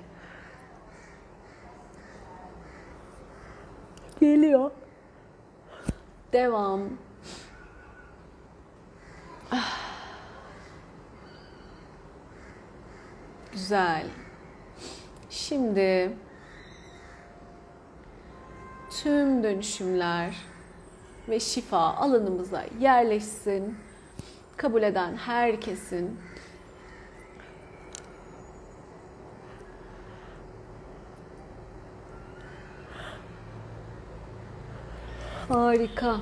Geliyor. 4.21 4.71
Devam. 6.33 6.81
Güzel. 13.51 14.07
Şimdi 15.29 16.13
tüm 18.89 19.43
dönüşümler 19.43 20.35
ve 21.29 21.39
şifa 21.39 21.77
alanımıza 21.77 22.63
yerleşsin. 22.79 23.77
Kabul 24.57 24.83
eden 24.83 25.15
herkesin 25.15 26.19
Harika. 35.49 36.17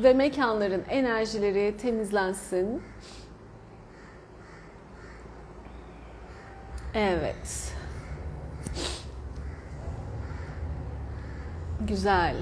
ve 0.00 0.12
mekanların 0.14 0.84
enerjileri 0.88 1.76
temizlensin. 1.76 2.82
Evet. 6.94 7.74
Güzel. 11.80 12.36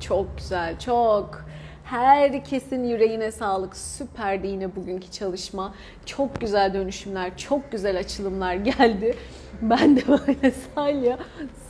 Çok 0.00 0.38
güzel, 0.38 0.78
çok. 0.78 1.44
Herkesin 1.84 2.84
yüreğine 2.84 3.30
sağlık. 3.30 3.76
Süperdi 3.76 4.46
yine 4.46 4.76
bugünkü 4.76 5.10
çalışma. 5.10 5.74
Çok 6.06 6.40
güzel 6.40 6.74
dönüşümler, 6.74 7.36
çok 7.36 7.72
güzel 7.72 7.98
açılımlar 7.98 8.54
geldi. 8.54 9.16
Ben 9.62 9.96
de 9.96 10.02
böyle 10.08 10.50
salya, 10.74 11.18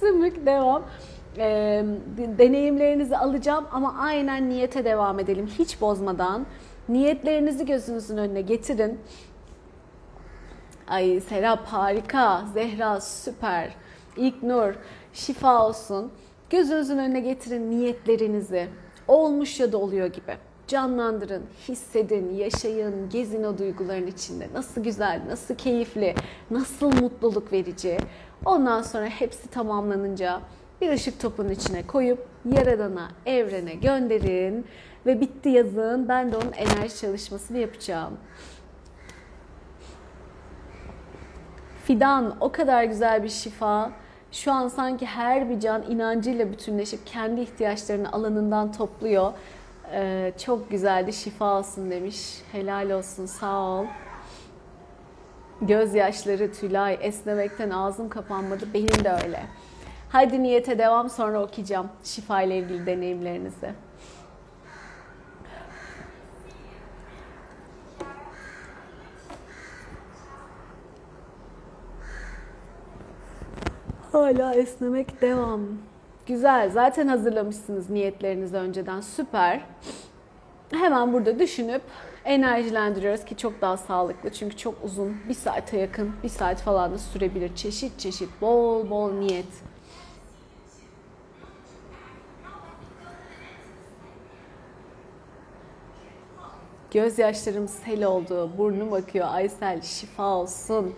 sümük 0.00 0.46
devam. 0.46 0.82
Ee, 1.38 1.84
deneyimlerinizi 2.38 3.16
alacağım 3.16 3.66
ama 3.72 3.94
aynen 3.98 4.50
niyete 4.50 4.84
devam 4.84 5.18
edelim. 5.18 5.46
Hiç 5.58 5.80
bozmadan. 5.80 6.46
Niyetlerinizi 6.88 7.66
gözünüzün 7.66 8.16
önüne 8.16 8.40
getirin. 8.40 9.00
Ay 10.88 11.20
Serap 11.20 11.66
harika, 11.66 12.44
Zehra 12.54 13.00
süper, 13.00 13.70
İlknur 14.16 14.74
şifa 15.12 15.66
olsun. 15.66 16.12
Gözünüzün 16.50 16.98
önüne 16.98 17.20
getirin 17.20 17.70
niyetlerinizi. 17.70 18.68
Olmuş 19.08 19.60
ya 19.60 19.72
da 19.72 19.78
oluyor 19.78 20.06
gibi. 20.06 20.36
Canlandırın, 20.68 21.42
hissedin, 21.68 22.34
yaşayın, 22.34 23.08
gezin 23.08 23.44
o 23.44 23.58
duyguların 23.58 24.06
içinde. 24.06 24.48
Nasıl 24.54 24.82
güzel, 24.82 25.22
nasıl 25.28 25.54
keyifli, 25.54 26.14
nasıl 26.50 26.92
mutluluk 27.02 27.52
verici. 27.52 27.98
Ondan 28.44 28.82
sonra 28.82 29.06
hepsi 29.06 29.48
tamamlanınca 29.48 30.40
bir 30.80 30.92
ışık 30.92 31.20
topunun 31.20 31.50
içine 31.50 31.86
koyup 31.86 32.26
Yaradan'a, 32.44 33.10
evrene 33.26 33.74
gönderin 33.74 34.66
ve 35.06 35.20
bitti 35.20 35.48
yazın. 35.48 36.08
Ben 36.08 36.32
de 36.32 36.36
onun 36.36 36.52
enerji 36.52 36.96
çalışmasını 36.96 37.58
yapacağım. 37.58 38.16
Fidan 41.84 42.36
o 42.40 42.52
kadar 42.52 42.84
güzel 42.84 43.22
bir 43.22 43.28
şifa. 43.28 43.92
Şu 44.32 44.52
an 44.52 44.68
sanki 44.68 45.06
her 45.06 45.50
bir 45.50 45.60
can 45.60 45.82
inancıyla 45.90 46.52
bütünleşip 46.52 47.06
kendi 47.06 47.40
ihtiyaçlarını 47.40 48.12
alanından 48.12 48.72
topluyor. 48.72 49.32
Ee, 49.92 50.32
çok 50.44 50.70
güzeldi, 50.70 51.12
şifa 51.12 51.58
olsun 51.58 51.90
demiş. 51.90 52.42
Helal 52.52 52.90
olsun, 52.90 53.26
sağ 53.26 53.58
ol. 53.58 53.86
Gözyaşları 55.62 56.52
Tülay, 56.52 56.98
esnemekten 57.00 57.70
ağzım 57.70 58.08
kapanmadı. 58.08 58.68
Benim 58.74 59.04
de 59.04 59.12
öyle. 59.24 59.42
Hadi 60.08 60.42
niyete 60.42 60.78
devam 60.78 61.10
sonra 61.10 61.42
okuyacağım 61.42 61.88
şifa 62.04 62.42
ile 62.42 62.58
ilgili 62.58 62.86
deneyimlerinizi. 62.86 63.70
Hala 74.12 74.54
esnemek 74.54 75.20
devam. 75.20 75.60
Güzel. 76.26 76.70
Zaten 76.70 77.08
hazırlamışsınız 77.08 77.90
niyetlerinizi 77.90 78.56
önceden. 78.56 79.00
Süper. 79.00 79.60
Hemen 80.70 81.12
burada 81.12 81.38
düşünüp 81.38 81.82
enerjilendiriyoruz 82.24 83.24
ki 83.24 83.36
çok 83.36 83.60
daha 83.60 83.76
sağlıklı. 83.76 84.32
Çünkü 84.32 84.56
çok 84.56 84.74
uzun, 84.84 85.16
bir 85.28 85.34
saate 85.34 85.78
yakın, 85.78 86.12
bir 86.22 86.28
saat 86.28 86.60
falan 86.60 86.92
da 86.92 86.98
sürebilir. 86.98 87.54
Çeşit 87.56 87.98
çeşit, 87.98 88.28
bol 88.40 88.90
bol 88.90 89.12
niyet. 89.12 89.46
Gözyaşlarım 96.90 97.68
sel 97.68 98.04
oldu, 98.04 98.50
burnum 98.58 98.92
akıyor. 98.92 99.26
Aysel 99.30 99.82
şifa 99.82 100.34
olsun. 100.34 100.94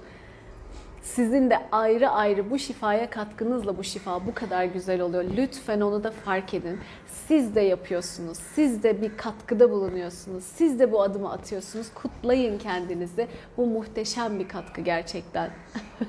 Sizin 1.14 1.50
de 1.50 1.58
ayrı 1.72 2.10
ayrı 2.10 2.50
bu 2.50 2.58
şifaya 2.58 3.10
katkınızla 3.10 3.78
bu 3.78 3.84
şifa 3.84 4.26
bu 4.26 4.34
kadar 4.34 4.64
güzel 4.64 5.00
oluyor. 5.00 5.24
Lütfen 5.36 5.80
onu 5.80 6.04
da 6.04 6.10
fark 6.10 6.54
edin. 6.54 6.80
Siz 7.06 7.54
de 7.54 7.60
yapıyorsunuz. 7.60 8.38
Siz 8.38 8.82
de 8.82 9.02
bir 9.02 9.16
katkıda 9.16 9.70
bulunuyorsunuz. 9.70 10.44
Siz 10.44 10.78
de 10.78 10.92
bu 10.92 11.02
adımı 11.02 11.32
atıyorsunuz. 11.32 11.86
Kutlayın 11.94 12.58
kendinizi. 12.58 13.28
Bu 13.56 13.66
muhteşem 13.66 14.38
bir 14.38 14.48
katkı 14.48 14.80
gerçekten. 14.80 15.50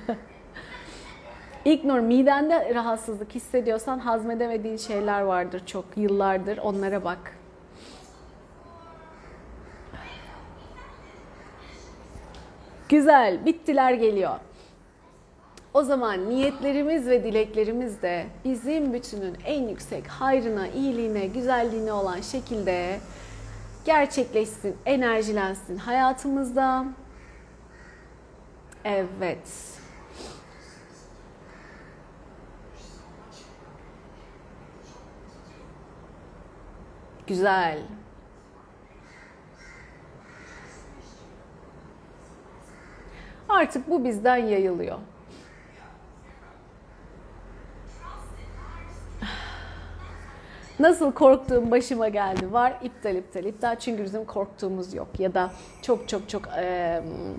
İgnor 1.65 1.99
midende 1.99 2.75
rahatsızlık 2.75 3.35
hissediyorsan 3.35 3.99
hazmedemediğin 3.99 4.77
şeyler 4.77 5.21
vardır 5.21 5.61
çok 5.65 5.85
yıllardır. 5.95 6.57
Onlara 6.57 7.03
bak. 7.03 7.35
Güzel, 12.89 13.45
bittiler 13.45 13.93
geliyor. 13.93 14.39
O 15.73 15.83
zaman 15.83 16.29
niyetlerimiz 16.29 17.07
ve 17.07 17.23
dileklerimiz 17.23 18.01
de 18.01 18.25
bizim 18.45 18.93
bütünün 18.93 19.37
en 19.45 19.67
yüksek 19.67 20.07
hayrına, 20.07 20.67
iyiliğine, 20.67 21.27
güzelliğine 21.27 21.93
olan 21.93 22.21
şekilde 22.21 22.99
gerçekleşsin, 23.85 24.77
enerjilensin 24.85 25.77
hayatımızda. 25.77 26.85
Evet. 28.85 29.79
Güzel. 37.27 37.79
Artık 43.49 43.89
bu 43.89 44.03
bizden 44.03 44.37
yayılıyor. 44.37 44.97
Nasıl 50.79 51.11
korktuğum 51.11 51.71
başıma 51.71 52.07
geldi 52.07 52.53
var 52.53 52.73
iptal 52.83 53.15
iptal 53.15 53.45
iptal 53.45 53.75
çünkü 53.79 54.03
bizim 54.03 54.25
korktuğumuz 54.25 54.93
yok 54.93 55.07
ya 55.19 55.33
da 55.33 55.51
çok 55.81 56.07
çok 56.07 56.29
çok 56.29 56.41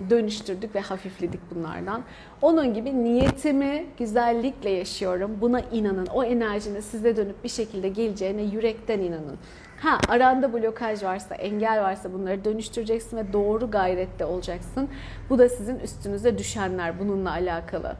dönüştürdük 0.09 0.75
ve 0.75 0.79
hafifledik 0.79 1.39
bunlardan. 1.55 2.03
Onun 2.41 2.73
gibi 2.73 3.03
niyetimi 3.03 3.85
güzellikle 3.99 4.69
yaşıyorum 4.69 5.37
buna 5.41 5.59
inanın 5.59 6.05
o 6.05 6.23
enerjinin 6.23 6.79
size 6.79 7.15
dönüp 7.15 7.43
bir 7.43 7.49
şekilde 7.49 7.89
geleceğine 7.89 8.41
yürekten 8.41 8.99
inanın. 8.99 9.37
Ha 9.81 9.97
aranda 10.07 10.53
blokaj 10.53 11.03
varsa, 11.03 11.35
engel 11.35 11.81
varsa 11.81 12.13
bunları 12.13 12.45
dönüştüreceksin 12.45 13.17
ve 13.17 13.33
doğru 13.33 13.71
gayrette 13.71 14.25
olacaksın. 14.25 14.89
Bu 15.29 15.39
da 15.39 15.49
sizin 15.49 15.79
üstünüze 15.79 16.37
düşenler 16.37 16.99
bununla 16.99 17.31
alakalı. 17.31 17.95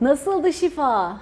Nasıldı 0.00 0.52
şifa? 0.52 1.16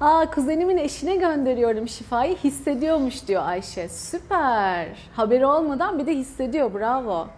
Aa 0.00 0.30
kuzenimin 0.30 0.76
eşine 0.76 1.16
gönderiyorum 1.16 1.88
şifayı 1.88 2.36
hissediyormuş 2.36 3.28
diyor 3.28 3.42
Ayşe. 3.46 3.88
Süper. 3.88 4.88
Haberi 5.16 5.46
olmadan 5.46 5.98
bir 5.98 6.06
de 6.06 6.14
hissediyor. 6.14 6.74
Bravo. 6.74 7.28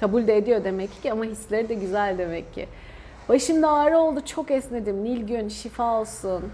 Kabul 0.00 0.26
de 0.26 0.36
ediyor 0.36 0.64
demek 0.64 1.02
ki 1.02 1.12
ama 1.12 1.24
hisleri 1.24 1.68
de 1.68 1.74
güzel 1.74 2.18
demek 2.18 2.54
ki. 2.54 2.68
Başımda 3.28 3.70
ağrı 3.70 3.98
oldu 3.98 4.20
çok 4.26 4.50
esnedim. 4.50 5.04
Nilgün 5.04 5.48
şifa 5.48 6.00
olsun. 6.00 6.52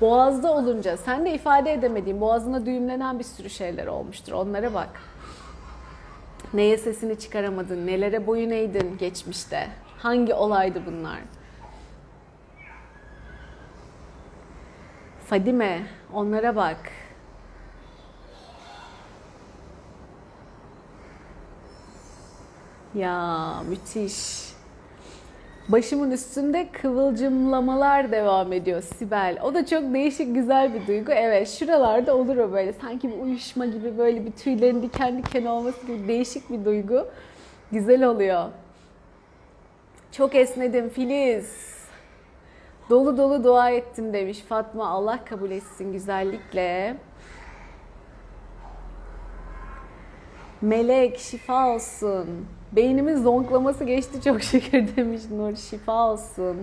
Boğazda 0.00 0.52
olunca 0.52 0.96
sen 0.96 1.24
de 1.24 1.34
ifade 1.34 1.72
edemediğin 1.72 2.20
boğazına 2.20 2.66
düğümlenen 2.66 3.18
bir 3.18 3.24
sürü 3.24 3.50
şeyler 3.50 3.86
olmuştur. 3.86 4.32
Onlara 4.32 4.74
bak. 4.74 4.88
Neye 6.54 6.78
sesini 6.78 7.18
çıkaramadın? 7.18 7.86
Nelere 7.86 8.26
boyun 8.26 8.50
eğdin 8.50 8.98
geçmişte? 8.98 9.68
Hangi 9.98 10.34
olaydı 10.34 10.82
bunlar? 10.86 11.18
Fadime, 15.26 15.86
onlara 16.12 16.56
bak. 16.56 16.92
Ya 22.94 23.62
müthiş. 23.68 24.51
Başımın 25.72 26.10
üstünde 26.10 26.68
kıvılcımlamalar 26.72 28.12
devam 28.12 28.52
ediyor 28.52 28.82
Sibel. 28.82 29.38
O 29.42 29.54
da 29.54 29.66
çok 29.66 29.94
değişik 29.94 30.34
güzel 30.34 30.74
bir 30.74 30.86
duygu. 30.86 31.12
Evet 31.12 31.48
şuralarda 31.48 32.16
olur 32.16 32.36
o 32.36 32.52
böyle. 32.52 32.72
Sanki 32.72 33.10
bir 33.10 33.18
uyuşma 33.18 33.66
gibi 33.66 33.98
böyle 33.98 34.26
bir 34.26 34.32
tüylerin 34.32 34.82
diken 34.82 35.18
diken 35.18 35.44
olması 35.44 35.86
gibi 35.86 36.08
değişik 36.08 36.50
bir 36.50 36.64
duygu. 36.64 37.08
Güzel 37.72 38.04
oluyor. 38.04 38.48
Çok 40.12 40.34
esnedim 40.34 40.88
Filiz. 40.88 41.76
Dolu 42.90 43.16
dolu 43.16 43.44
dua 43.44 43.70
ettim 43.70 44.12
demiş 44.12 44.38
Fatma. 44.48 44.88
Allah 44.88 45.24
kabul 45.24 45.50
etsin 45.50 45.92
güzellikle. 45.92 46.96
Melek 50.62 51.18
şifa 51.18 51.74
olsun. 51.74 52.46
Beynimin 52.72 53.16
zonklaması 53.16 53.84
geçti 53.84 54.22
çok 54.24 54.42
şükür 54.42 54.96
demiş 54.96 55.22
Nur. 55.30 55.56
Şifa 55.56 56.12
olsun. 56.12 56.56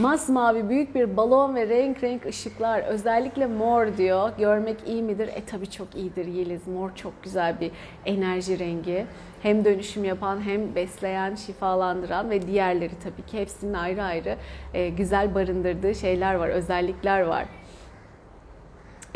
Masmavi 0.00 0.68
büyük 0.68 0.94
bir 0.94 1.16
balon 1.16 1.54
ve 1.54 1.68
renk 1.68 2.02
renk 2.02 2.26
ışıklar. 2.26 2.80
Özellikle 2.80 3.46
mor 3.46 3.86
diyor. 3.96 4.30
Görmek 4.38 4.76
iyi 4.86 5.02
midir? 5.02 5.28
E 5.28 5.44
tabii 5.44 5.70
çok 5.70 5.94
iyidir 5.94 6.26
Yeliz. 6.26 6.68
Mor 6.68 6.94
çok 6.94 7.22
güzel 7.22 7.60
bir 7.60 7.70
enerji 8.06 8.58
rengi. 8.58 9.06
Hem 9.42 9.64
dönüşüm 9.64 10.04
yapan 10.04 10.40
hem 10.40 10.74
besleyen, 10.74 11.34
şifalandıran 11.34 12.30
ve 12.30 12.46
diğerleri 12.46 12.92
tabii 13.04 13.26
ki 13.26 13.38
hepsinin 13.38 13.74
ayrı 13.74 14.02
ayrı 14.02 14.36
e, 14.74 14.88
güzel 14.88 15.34
barındırdığı 15.34 15.94
şeyler 15.94 16.34
var, 16.34 16.48
özellikler 16.48 17.20
var. 17.20 17.46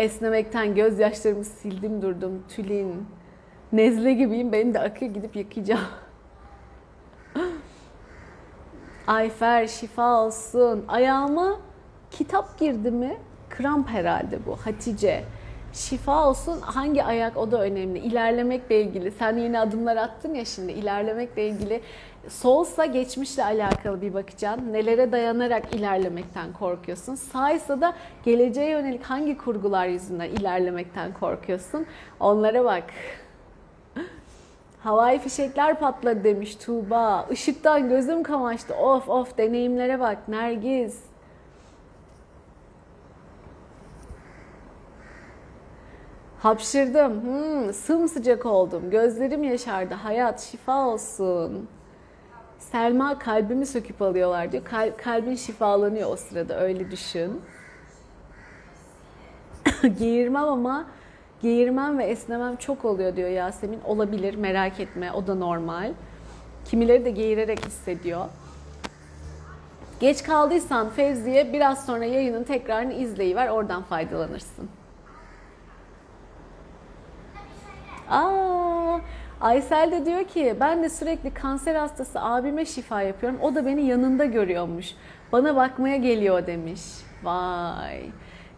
Esnemekten 0.01 0.75
gözyaşlarımı 0.75 1.45
sildim 1.45 2.03
durdum. 2.03 2.45
Tülin. 2.49 3.07
Nezle 3.73 4.13
gibiyim. 4.13 4.53
Beni 4.53 4.75
de 4.75 4.81
akıyor 4.81 5.15
gidip 5.15 5.37
yıkayacağım. 5.37 5.81
Ayfer 9.07 9.67
şifa 9.67 10.25
olsun. 10.25 10.85
Ayağıma 10.89 11.61
kitap 12.11 12.59
girdi 12.59 12.91
mi? 12.91 13.17
Kramp 13.51 13.89
herhalde 13.89 14.39
bu. 14.47 14.57
Hatice. 14.57 15.25
Şifa 15.73 16.29
olsun. 16.29 16.61
Hangi 16.61 17.05
ayak 17.05 17.37
o 17.37 17.51
da 17.51 17.63
önemli. 17.63 17.99
İlerlemekle 17.99 18.81
ilgili. 18.81 19.11
Sen 19.11 19.37
yeni 19.37 19.59
adımlar 19.59 19.97
attın 19.97 20.35
ya 20.35 20.45
şimdi. 20.45 20.73
İlerlemekle 20.73 21.49
ilgili. 21.49 21.81
Solsa 22.29 22.85
geçmişle 22.85 23.45
alakalı 23.45 24.03
bir 24.03 24.15
bakacaksın. 24.15 24.73
Nelere 24.73 25.13
dayanarak 25.13 25.75
ilerlemekten 25.75 26.53
korkuyorsun. 26.53 27.15
Sağysa 27.15 27.81
da 27.81 27.95
geleceğe 28.25 28.71
yönelik 28.71 29.05
hangi 29.05 29.39
kurgular 29.39 29.87
yüzünden 29.87 30.29
ilerlemekten 30.29 31.13
korkuyorsun. 31.13 31.87
Onlara 32.21 32.65
bak. 32.65 32.85
Havai 34.83 35.19
fişekler 35.19 35.79
patladı 35.79 36.25
demiş 36.25 36.57
Tuğba. 36.57 37.27
Işıktan 37.31 37.89
gözüm 37.89 38.23
kamaştı. 38.23 38.75
Of 38.75 39.09
of 39.09 39.39
deneyimlere 39.39 40.01
bak 40.01 40.29
Nergiz. 40.29 41.10
Hapşırdım. 46.43 47.23
Hmm, 47.23 47.73
sımsıcak 47.73 48.47
oldum. 48.47 48.91
Gözlerim 48.91 49.45
yaşardı. 49.45 49.95
Hayat 49.95 50.41
şifa 50.41 50.87
olsun. 50.87 51.69
Selma 52.59 53.19
kalbimi 53.19 53.67
söküp 53.67 54.03
alıyorlar 54.03 54.53
diyor. 54.53 54.65
Kal- 54.65 54.93
kalbin 55.05 55.37
şifalanıyor 55.37 56.11
o 56.13 56.17
sırada 56.17 56.61
öyle 56.61 56.91
düşün. 56.91 57.43
Geğirmem 59.99 60.45
ama 60.45 60.87
geğirmem 61.43 61.99
ve 61.99 62.05
esnemem 62.05 62.57
çok 62.57 62.85
oluyor 62.85 63.17
diyor 63.17 63.29
Yasemin. 63.29 63.81
Olabilir 63.85 64.35
merak 64.35 64.81
etme 64.81 65.13
o 65.13 65.27
da 65.27 65.35
normal. 65.35 65.93
Kimileri 66.65 67.05
de 67.05 67.11
geğirerek 67.11 67.67
hissediyor. 67.67 68.25
Geç 70.01 70.23
kaldıysan 70.23 70.91
Fevzi'ye 70.91 71.53
biraz 71.53 71.87
sonra 71.87 72.05
yayının 72.05 72.45
tekrarını 72.45 72.93
izleyiver 72.93 73.49
oradan 73.49 73.83
faydalanırsın. 73.83 74.69
Aa, 78.11 78.99
Aysel 79.41 79.91
de 79.93 80.07
diyor 80.07 80.25
ki 80.25 80.57
ben 80.61 80.83
de 80.83 80.89
sürekli 80.91 81.35
kanser 81.35 81.75
hastası 81.75 82.21
abime 82.21 82.65
şifa 82.65 83.03
yapıyorum. 83.03 83.39
O 83.43 83.55
da 83.55 83.67
beni 83.67 83.87
yanında 83.87 84.25
görüyormuş. 84.25 84.95
Bana 85.33 85.57
bakmaya 85.57 85.97
geliyor 85.97 86.47
demiş. 86.47 86.83
Vay. 87.23 88.11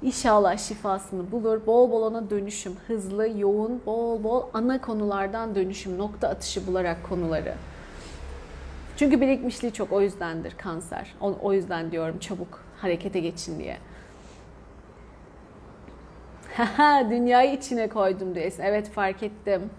İnşallah 0.02 0.58
şifasını 0.58 1.32
bulur. 1.32 1.66
Bol 1.66 1.90
bol 1.90 2.02
ona 2.02 2.30
dönüşüm. 2.30 2.72
Hızlı, 2.86 3.28
yoğun, 3.38 3.82
bol 3.86 4.24
bol 4.24 4.42
ana 4.54 4.80
konulardan 4.80 5.54
dönüşüm. 5.54 5.98
Nokta 5.98 6.28
atışı 6.28 6.66
bularak 6.66 7.08
konuları. 7.08 7.54
Çünkü 8.96 9.20
birikmişliği 9.20 9.72
çok 9.72 9.92
o 9.92 10.00
yüzdendir 10.00 10.54
kanser. 10.58 11.14
O, 11.20 11.34
o 11.42 11.52
yüzden 11.52 11.90
diyorum 11.90 12.18
çabuk 12.18 12.60
harekete 12.80 13.20
geçin 13.20 13.58
diye. 13.58 13.76
Dünyayı 17.10 17.52
içine 17.52 17.88
koydum 17.88 18.34
diyorsun. 18.34 18.62
Evet 18.62 18.90
fark 18.90 19.22
ettim. 19.22 19.70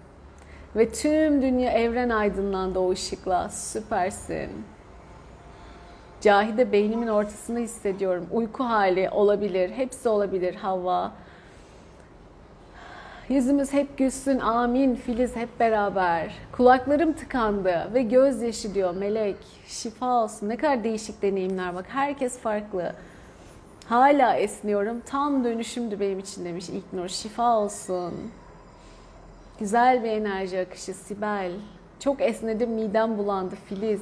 Ve 0.75 0.89
tüm 0.89 1.41
dünya 1.41 1.71
evren 1.71 2.09
aydınlandı 2.09 2.79
o 2.79 2.91
ışıkla. 2.91 3.49
Süpersin. 3.49 4.49
Cahide 6.21 6.71
beynimin 6.71 7.07
ortasını 7.07 7.59
hissediyorum. 7.59 8.27
Uyku 8.31 8.63
hali 8.63 9.09
olabilir. 9.09 9.71
Hepsi 9.71 10.09
olabilir 10.09 10.55
Havva. 10.55 11.11
Yüzümüz 13.29 13.73
hep 13.73 13.97
gülsün. 13.97 14.39
Amin. 14.39 14.95
Filiz 14.95 15.35
hep 15.35 15.59
beraber. 15.59 16.33
Kulaklarım 16.51 17.13
tıkandı 17.13 17.91
ve 17.93 18.01
gözyaşı 18.01 18.75
diyor 18.75 18.95
Melek. 18.95 19.37
Şifa 19.67 20.23
olsun. 20.23 20.49
Ne 20.49 20.57
kadar 20.57 20.83
değişik 20.83 21.21
deneyimler 21.21 21.75
bak. 21.75 21.85
Herkes 21.89 22.39
farklı. 22.39 22.93
Hala 23.89 24.35
esniyorum. 24.35 25.01
Tam 25.05 25.43
dönüşümdü 25.43 25.99
benim 25.99 26.19
için 26.19 26.45
demiş 26.45 26.69
İlknur. 26.69 27.07
Şifa 27.07 27.57
olsun. 27.57 28.13
Güzel 29.59 30.03
bir 30.03 30.09
enerji 30.09 30.59
akışı 30.59 30.93
Sibel. 30.93 31.51
Çok 31.99 32.21
esnedim 32.21 32.71
midem 32.71 33.17
bulandı 33.17 33.55
Filiz. 33.69 34.01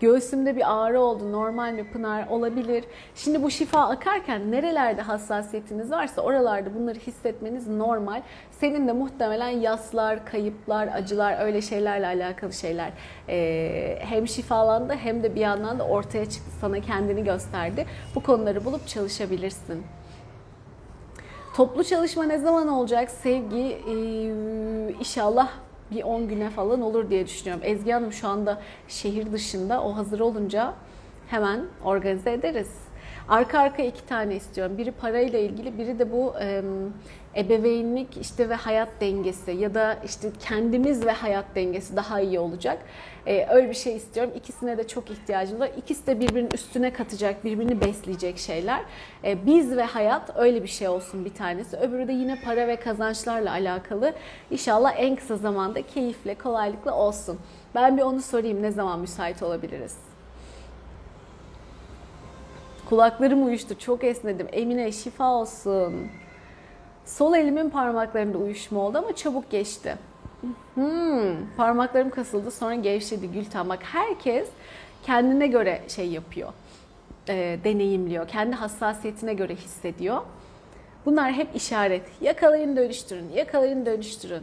Göğsümde 0.00 0.56
bir 0.56 0.82
ağrı 0.82 1.00
oldu. 1.00 1.32
Normal 1.32 1.72
mi 1.72 1.90
Pınar? 1.92 2.28
Olabilir. 2.28 2.84
Şimdi 3.14 3.42
bu 3.42 3.50
şifa 3.50 3.88
akarken 3.88 4.52
nerelerde 4.52 5.02
hassasiyetiniz 5.02 5.90
varsa 5.90 6.22
oralarda 6.22 6.74
bunları 6.74 6.98
hissetmeniz 6.98 7.68
normal. 7.68 8.22
Senin 8.50 8.88
de 8.88 8.92
muhtemelen 8.92 9.48
yaslar, 9.48 10.26
kayıplar, 10.26 10.88
acılar 10.88 11.44
öyle 11.44 11.62
şeylerle 11.62 12.06
alakalı 12.06 12.52
şeyler 12.52 12.92
ee, 13.28 13.98
hem 14.00 14.28
şifalandı 14.28 14.94
hem 14.94 15.22
de 15.22 15.34
bir 15.34 15.40
yandan 15.40 15.78
da 15.78 15.84
ortaya 15.86 16.26
çıktı. 16.26 16.50
Sana 16.60 16.80
kendini 16.80 17.24
gösterdi. 17.24 17.86
Bu 18.14 18.22
konuları 18.22 18.64
bulup 18.64 18.88
çalışabilirsin. 18.88 19.82
Toplu 21.56 21.84
çalışma 21.84 22.24
ne 22.24 22.38
zaman 22.38 22.68
olacak? 22.68 23.10
Sevgi 23.10 23.78
ee, 23.88 23.92
inşallah 24.98 25.50
bir 25.90 26.02
10 26.02 26.28
güne 26.28 26.50
falan 26.50 26.80
olur 26.80 27.10
diye 27.10 27.26
düşünüyorum. 27.26 27.62
Ezgi 27.66 27.92
Hanım 27.92 28.12
şu 28.12 28.28
anda 28.28 28.60
şehir 28.88 29.32
dışında. 29.32 29.82
O 29.84 29.96
hazır 29.96 30.20
olunca 30.20 30.74
hemen 31.28 31.64
organize 31.84 32.32
ederiz. 32.32 32.70
Arka 33.28 33.58
arka 33.58 33.82
iki 33.82 34.06
tane 34.06 34.36
istiyorum. 34.36 34.78
Biri 34.78 34.90
parayla 34.90 35.38
ilgili, 35.38 35.78
biri 35.78 35.98
de 35.98 36.12
bu 36.12 36.34
e, 36.40 36.62
ebeveynlik 37.36 38.16
işte 38.16 38.48
ve 38.48 38.54
hayat 38.54 38.88
dengesi 39.00 39.50
ya 39.50 39.74
da 39.74 39.96
işte 40.04 40.30
kendimiz 40.40 41.06
ve 41.06 41.12
hayat 41.12 41.44
dengesi 41.54 41.96
daha 41.96 42.20
iyi 42.20 42.38
olacak. 42.38 42.78
E, 43.26 43.46
öyle 43.50 43.68
bir 43.68 43.74
şey 43.74 43.96
istiyorum. 43.96 44.32
İkisine 44.36 44.78
de 44.78 44.88
çok 44.88 45.10
ihtiyacım 45.10 45.60
var. 45.60 45.70
İkisi 45.76 46.06
de 46.06 46.20
birbirinin 46.20 46.50
üstüne 46.54 46.92
katacak, 46.92 47.44
birbirini 47.44 47.80
besleyecek 47.80 48.38
şeyler. 48.38 48.80
E, 49.24 49.46
biz 49.46 49.76
ve 49.76 49.82
hayat 49.82 50.36
öyle 50.36 50.62
bir 50.62 50.68
şey 50.68 50.88
olsun 50.88 51.24
bir 51.24 51.34
tanesi. 51.34 51.76
Öbürü 51.76 52.08
de 52.08 52.12
yine 52.12 52.40
para 52.44 52.68
ve 52.68 52.76
kazançlarla 52.76 53.50
alakalı. 53.50 54.14
İnşallah 54.50 54.94
en 54.96 55.16
kısa 55.16 55.36
zamanda 55.36 55.82
keyifle, 55.82 56.34
kolaylıkla 56.34 56.94
olsun. 56.94 57.38
Ben 57.74 57.96
bir 57.96 58.02
onu 58.02 58.22
sorayım 58.22 58.62
ne 58.62 58.70
zaman 58.70 59.00
müsait 59.00 59.42
olabiliriz? 59.42 59.96
Kulaklarım 62.88 63.46
uyuştu, 63.46 63.78
çok 63.78 64.04
esnedim. 64.04 64.48
Emine 64.52 64.92
şifa 64.92 65.34
olsun. 65.34 66.10
Sol 67.10 67.34
elimin 67.34 67.70
parmaklarında 67.70 68.38
uyuşma 68.38 68.80
oldu 68.80 68.98
ama 68.98 69.16
çabuk 69.16 69.50
geçti. 69.50 69.96
Hmm, 70.74 71.36
parmaklarım 71.56 72.10
kasıldı 72.10 72.50
sonra 72.50 72.74
gevşedi 72.74 73.32
Gülten. 73.32 73.68
Bak 73.68 73.78
herkes 73.82 74.48
kendine 75.02 75.46
göre 75.46 75.82
şey 75.88 76.08
yapıyor, 76.08 76.52
e, 77.28 77.58
deneyimliyor. 77.64 78.28
Kendi 78.28 78.56
hassasiyetine 78.56 79.34
göre 79.34 79.54
hissediyor. 79.54 80.20
Bunlar 81.06 81.32
hep 81.32 81.56
işaret. 81.56 82.02
Yakalayın 82.20 82.76
dönüştürün, 82.76 83.28
yakalayın 83.34 83.86
dönüştürün. 83.86 84.42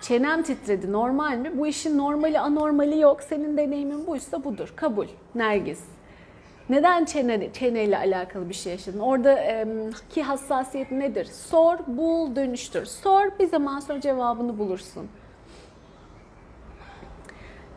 Çenem 0.00 0.42
titredi 0.42 0.92
normal 0.92 1.36
mi? 1.36 1.58
Bu 1.58 1.66
işin 1.66 1.98
normali 1.98 2.40
anormali 2.40 3.00
yok. 3.00 3.22
Senin 3.22 3.56
deneyimin 3.56 4.06
buysa 4.06 4.44
budur. 4.44 4.72
Kabul. 4.76 5.06
Nergis. 5.34 5.80
Neden 6.68 7.04
çene, 7.04 7.52
çeneyle 7.52 7.98
alakalı 7.98 8.48
bir 8.48 8.54
şey 8.54 8.72
yaşadın? 8.72 8.98
Oradaki 8.98 10.22
hassasiyet 10.22 10.90
nedir? 10.90 11.24
Sor, 11.24 11.78
bul, 11.86 12.36
dönüştür. 12.36 12.86
Sor, 12.86 13.38
bir 13.38 13.46
zaman 13.46 13.80
sonra 13.80 14.00
cevabını 14.00 14.58
bulursun. 14.58 15.08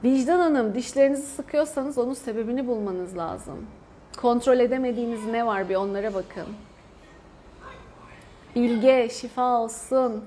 Vicdan 0.03 0.39
Hanım, 0.39 0.75
dişlerinizi 0.75 1.27
sıkıyorsanız 1.27 1.97
onun 1.97 2.13
sebebini 2.13 2.67
bulmanız 2.67 3.17
lazım. 3.17 3.67
Kontrol 4.21 4.59
edemediğiniz 4.59 5.25
ne 5.25 5.45
var 5.45 5.69
bir 5.69 5.75
onlara 5.75 6.13
bakın. 6.13 6.47
Bilge, 8.55 9.09
şifa 9.09 9.59
olsun. 9.59 10.25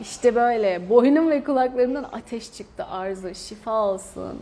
İşte 0.00 0.34
böyle. 0.34 0.90
Boynum 0.90 1.30
ve 1.30 1.44
kulaklarımdan 1.44 2.04
ateş 2.12 2.52
çıktı 2.52 2.84
arzu. 2.84 3.34
Şifa 3.34 3.84
olsun. 3.84 4.38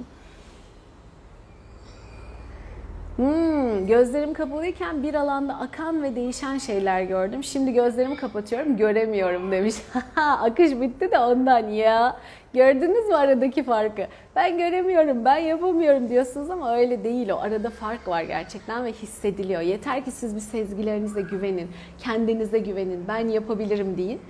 Hmm, 3.18 3.86
gözlerim 3.86 4.34
kapalıyken 4.34 5.02
bir 5.02 5.14
alanda 5.14 5.54
akan 5.54 6.02
ve 6.02 6.16
değişen 6.16 6.58
şeyler 6.58 7.02
gördüm. 7.02 7.44
Şimdi 7.44 7.72
gözlerimi 7.72 8.16
kapatıyorum, 8.16 8.76
göremiyorum 8.76 9.52
demiş. 9.52 9.74
Akış 10.16 10.70
bitti 10.70 11.10
de 11.10 11.18
ondan 11.18 11.68
ya. 11.68 12.16
Gördünüz 12.54 13.06
mü 13.06 13.14
aradaki 13.14 13.62
farkı? 13.62 14.06
Ben 14.36 14.58
göremiyorum, 14.58 15.24
ben 15.24 15.36
yapamıyorum 15.36 16.08
diyorsunuz 16.08 16.50
ama 16.50 16.76
öyle 16.76 17.04
değil 17.04 17.28
o. 17.28 17.36
Arada 17.36 17.70
fark 17.70 18.08
var 18.08 18.22
gerçekten 18.22 18.84
ve 18.84 18.92
hissediliyor. 18.92 19.60
Yeter 19.60 20.04
ki 20.04 20.10
siz 20.10 20.36
bir 20.36 20.40
sezgilerinize 20.40 21.22
güvenin, 21.22 21.70
kendinize 21.98 22.58
güvenin. 22.58 23.04
Ben 23.08 23.28
yapabilirim 23.28 23.96
deyin. 23.96 24.20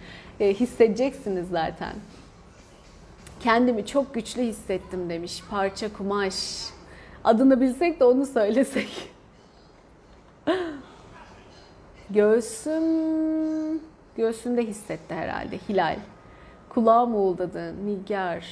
E, 0.41 0.55
hissedeceksiniz 0.55 1.49
zaten. 1.49 1.93
Kendimi 3.41 3.87
çok 3.87 4.15
güçlü 4.15 4.43
hissettim 4.43 5.11
demiş. 5.11 5.43
Parça 5.51 5.93
kumaş. 5.93 6.35
Adını 7.29 7.61
bilsek 7.61 8.01
de 8.01 8.05
onu 8.05 8.27
söylesek. 8.27 9.11
Göğsüm, 12.11 12.85
göğsünde 14.17 14.67
hissetti 14.67 15.15
herhalde 15.15 15.59
Hilal. 15.69 15.97
Kulağım 16.69 17.15
uğuldadı 17.15 17.87
Nigar. 17.87 18.47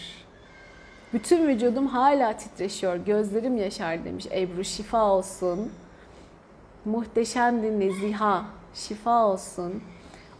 Bütün 1.12 1.48
vücudum 1.48 1.86
hala 1.86 2.36
titreşiyor, 2.36 2.96
gözlerim 2.96 3.56
yaşar 3.56 4.04
demiş 4.04 4.26
Ebru. 4.32 4.64
Şifa 4.64 5.10
olsun. 5.10 5.72
Muhteşemdi 6.84 7.80
Neziha. 7.80 8.44
Şifa 8.74 9.26
olsun. 9.26 9.82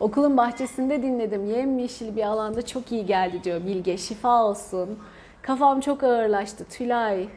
Okulun 0.01 0.37
bahçesinde 0.37 1.03
dinledim. 1.03 1.51
Yemyeşil 1.51 2.17
bir 2.17 2.23
alanda 2.23 2.67
çok 2.67 2.93
iyi 2.93 3.07
geldi 3.07 3.45
diyor 3.45 3.67
Bilge. 3.67 3.99
Şifa 3.99 4.45
olsun. 4.45 4.99
Kafam 5.43 5.81
çok 5.81 6.03
ağırlaştı. 6.03 6.65
Tülay. 6.65 7.29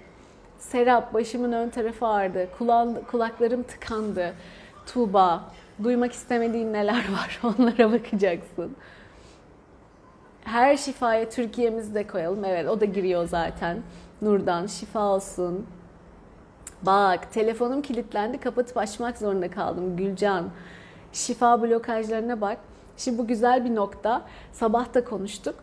Serap 0.60 1.14
başımın 1.14 1.52
ön 1.52 1.70
tarafı 1.70 2.08
ağrıdı. 2.08 2.48
Kulağım, 2.58 3.06
kulaklarım 3.06 3.64
tıkandı. 3.64 4.34
Tuğba. 4.86 5.44
Duymak 5.84 6.14
istemediğin 6.14 6.74
neler 6.74 7.06
var 7.12 7.40
onlara 7.44 7.92
bakacaksın. 7.92 8.76
Her 10.44 10.78
şifaya 10.78 11.30
Türkiye'mizde 11.30 12.08
koyalım. 12.08 12.46
Evet 12.46 12.70
o 12.70 12.80
da 12.82 12.86
giriyor 12.86 13.28
zaten. 13.28 13.82
Nurdan 14.22 14.68
şifa 14.68 15.00
olsun. 15.00 15.66
Bak 16.82 17.34
telefonum 17.34 17.82
kilitlendi 17.82 18.40
kapatıp 18.40 18.78
açmak 18.78 19.18
zorunda 19.18 19.52
kaldım 19.52 19.98
Gülcan. 19.98 20.50
Şifa 21.14 21.62
blokajlarına 21.62 22.42
bak. 22.42 22.58
Şimdi 22.98 23.18
bu 23.18 23.28
güzel 23.28 23.66
bir 23.66 23.76
nokta. 23.76 24.22
Sabah 24.52 24.94
da 24.94 25.04
konuştuk. 25.04 25.56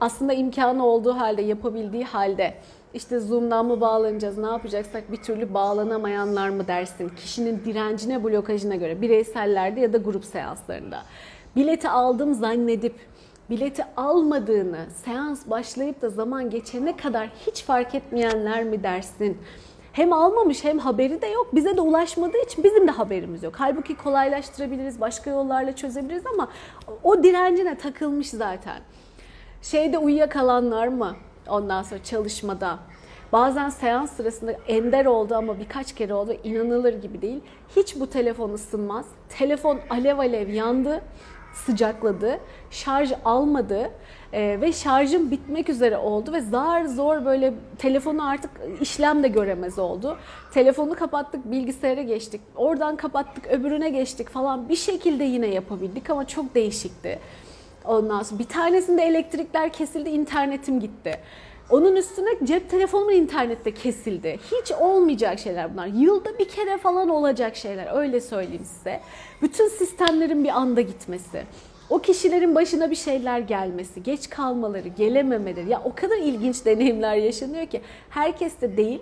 Aslında 0.00 0.32
imkanı 0.32 0.86
olduğu 0.86 1.12
halde, 1.12 1.42
yapabildiği 1.42 2.04
halde 2.04 2.54
işte 2.94 3.20
Zoom'dan 3.20 3.66
mı 3.66 3.80
bağlanacağız, 3.80 4.38
ne 4.38 4.46
yapacaksak 4.46 5.12
bir 5.12 5.16
türlü 5.16 5.54
bağlanamayanlar 5.54 6.48
mı 6.48 6.68
dersin? 6.68 7.08
Kişinin 7.08 7.62
direncine, 7.64 8.24
blokajına 8.24 8.76
göre 8.76 9.00
bireysellerde 9.00 9.80
ya 9.80 9.92
da 9.92 9.98
grup 9.98 10.24
seanslarında. 10.24 11.02
Bileti 11.56 11.88
aldım 11.88 12.34
zannedip 12.34 12.94
bileti 13.50 13.84
almadığını, 13.96 14.86
seans 15.04 15.50
başlayıp 15.50 16.02
da 16.02 16.10
zaman 16.10 16.50
geçene 16.50 16.96
kadar 16.96 17.30
hiç 17.46 17.64
fark 17.64 17.94
etmeyenler 17.94 18.64
mi 18.64 18.82
dersin? 18.82 19.38
Hem 19.92 20.12
almamış 20.12 20.64
hem 20.64 20.78
haberi 20.78 21.22
de 21.22 21.26
yok. 21.26 21.54
Bize 21.54 21.76
de 21.76 21.80
ulaşmadığı 21.80 22.38
için 22.46 22.64
bizim 22.64 22.86
de 22.86 22.90
haberimiz 22.90 23.42
yok. 23.42 23.54
Halbuki 23.56 23.96
kolaylaştırabiliriz, 23.96 25.00
başka 25.00 25.30
yollarla 25.30 25.76
çözebiliriz 25.76 26.26
ama 26.34 26.48
o 27.04 27.22
direncine 27.22 27.78
takılmış 27.78 28.30
zaten. 28.30 28.80
Şeyde 29.62 29.98
uyuyakalanlar 29.98 30.88
mı? 30.88 31.16
Ondan 31.48 31.82
sonra 31.82 32.02
çalışmada. 32.02 32.78
Bazen 33.32 33.68
seans 33.68 34.12
sırasında 34.12 34.52
ender 34.68 35.06
oldu 35.06 35.34
ama 35.34 35.58
birkaç 35.58 35.94
kere 35.94 36.14
oldu. 36.14 36.36
inanılır 36.44 36.94
gibi 36.94 37.22
değil. 37.22 37.40
Hiç 37.76 38.00
bu 38.00 38.10
telefon 38.10 38.52
ısınmaz. 38.52 39.06
Telefon 39.28 39.78
alev 39.90 40.18
alev 40.18 40.48
yandı 40.48 41.02
sıcakladı, 41.66 42.38
şarj 42.70 43.12
almadı 43.24 43.90
e, 44.32 44.60
ve 44.60 44.72
şarjım 44.72 45.30
bitmek 45.30 45.68
üzere 45.68 45.96
oldu 45.96 46.32
ve 46.32 46.40
zar 46.40 46.84
zor 46.84 47.24
böyle 47.24 47.54
telefonu 47.78 48.28
artık 48.28 48.50
işlem 48.80 49.22
de 49.22 49.28
göremez 49.28 49.78
oldu. 49.78 50.16
Telefonu 50.54 50.94
kapattık, 50.94 51.50
bilgisayara 51.50 52.02
geçtik, 52.02 52.40
oradan 52.56 52.96
kapattık, 52.96 53.46
öbürüne 53.46 53.90
geçtik 53.90 54.28
falan 54.28 54.68
bir 54.68 54.76
şekilde 54.76 55.24
yine 55.24 55.46
yapabildik 55.46 56.10
ama 56.10 56.26
çok 56.26 56.54
değişikti. 56.54 57.18
Ondan 57.88 58.22
sonra 58.22 58.38
bir 58.38 58.44
tanesinde 58.44 59.02
elektrikler 59.02 59.72
kesildi, 59.72 60.08
internetim 60.08 60.80
gitti. 60.80 61.20
Onun 61.70 61.96
üstüne 61.96 62.28
cep 62.44 62.70
telefonumun 62.70 63.12
internette 63.12 63.74
kesildi. 63.74 64.38
Hiç 64.52 64.72
olmayacak 64.72 65.38
şeyler 65.38 65.72
bunlar. 65.72 65.86
Yılda 65.86 66.38
bir 66.38 66.48
kere 66.48 66.78
falan 66.78 67.08
olacak 67.08 67.56
şeyler. 67.56 67.96
Öyle 67.96 68.20
söyleyeyim 68.20 68.64
size. 68.64 69.00
Bütün 69.42 69.68
sistemlerin 69.68 70.44
bir 70.44 70.48
anda 70.48 70.80
gitmesi. 70.80 71.42
O 71.90 71.98
kişilerin 71.98 72.54
başına 72.54 72.90
bir 72.90 72.96
şeyler 72.96 73.38
gelmesi, 73.38 74.02
geç 74.02 74.30
kalmaları, 74.30 74.88
gelememeleri. 74.88 75.68
Ya 75.68 75.82
o 75.84 75.94
kadar 75.94 76.16
ilginç 76.16 76.64
deneyimler 76.64 77.16
yaşanıyor 77.16 77.66
ki 77.66 77.80
herkes 78.10 78.60
de 78.60 78.76
değil. 78.76 79.00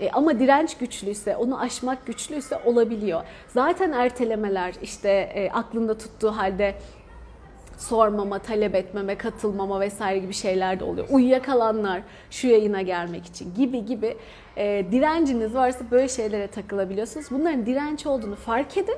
E, 0.00 0.10
ama 0.10 0.38
direnç 0.38 0.76
güçlüyse, 0.76 1.36
onu 1.36 1.60
aşmak 1.60 2.06
güçlüyse 2.06 2.58
olabiliyor. 2.64 3.22
Zaten 3.48 3.92
ertelemeler 3.92 4.74
işte 4.82 5.08
e, 5.34 5.50
aklında 5.50 5.98
tuttuğu 5.98 6.36
halde 6.36 6.74
sormama, 7.88 8.38
talep 8.38 8.74
etmeme, 8.74 9.18
katılmama 9.18 9.80
vesaire 9.80 10.18
gibi 10.18 10.32
şeyler 10.32 10.80
de 10.80 10.84
oluyor. 10.84 11.06
Uyuyakalanlar 11.10 12.02
şu 12.30 12.48
yayına 12.48 12.82
gelmek 12.82 13.26
için 13.26 13.54
gibi 13.54 13.84
gibi 13.84 14.16
e, 14.56 14.86
direnciniz 14.92 15.54
varsa 15.54 15.84
böyle 15.90 16.08
şeylere 16.08 16.46
takılabiliyorsunuz. 16.46 17.26
Bunların 17.30 17.66
direnç 17.66 18.06
olduğunu 18.06 18.36
fark 18.36 18.76
edin, 18.76 18.96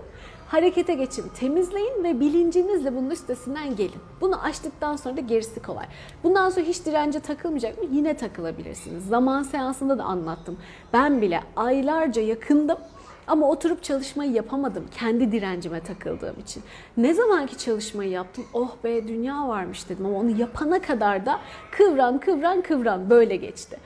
harekete 0.48 0.94
geçin, 0.94 1.24
temizleyin 1.40 2.04
ve 2.04 2.20
bilincinizle 2.20 2.96
bunun 2.96 3.10
üstesinden 3.10 3.76
gelin. 3.76 4.00
Bunu 4.20 4.42
açtıktan 4.42 4.96
sonra 4.96 5.16
da 5.16 5.20
gerisi 5.20 5.62
kolay. 5.62 5.86
Bundan 6.24 6.50
sonra 6.50 6.66
hiç 6.66 6.86
dirence 6.86 7.20
takılmayacak 7.20 7.78
mı? 7.78 7.84
Yine 7.92 8.16
takılabilirsiniz. 8.16 9.06
Zaman 9.06 9.42
seansında 9.42 9.98
da 9.98 10.04
anlattım. 10.04 10.58
Ben 10.92 11.22
bile 11.22 11.40
aylarca 11.56 12.22
yakındım 12.22 12.78
ama 13.26 13.48
oturup 13.48 13.82
çalışmayı 13.82 14.32
yapamadım 14.32 14.86
kendi 14.98 15.32
direncime 15.32 15.80
takıldığım 15.80 16.40
için. 16.40 16.62
Ne 16.96 17.14
zamanki 17.14 17.58
çalışmayı 17.58 18.10
yaptım 18.10 18.44
oh 18.54 18.76
be 18.84 19.08
dünya 19.08 19.48
varmış 19.48 19.88
dedim 19.88 20.06
ama 20.06 20.18
onu 20.18 20.40
yapana 20.40 20.82
kadar 20.82 21.26
da 21.26 21.40
kıvran 21.70 22.18
kıvran 22.18 22.62
kıvran 22.62 23.10
böyle 23.10 23.36
geçti. 23.36 23.78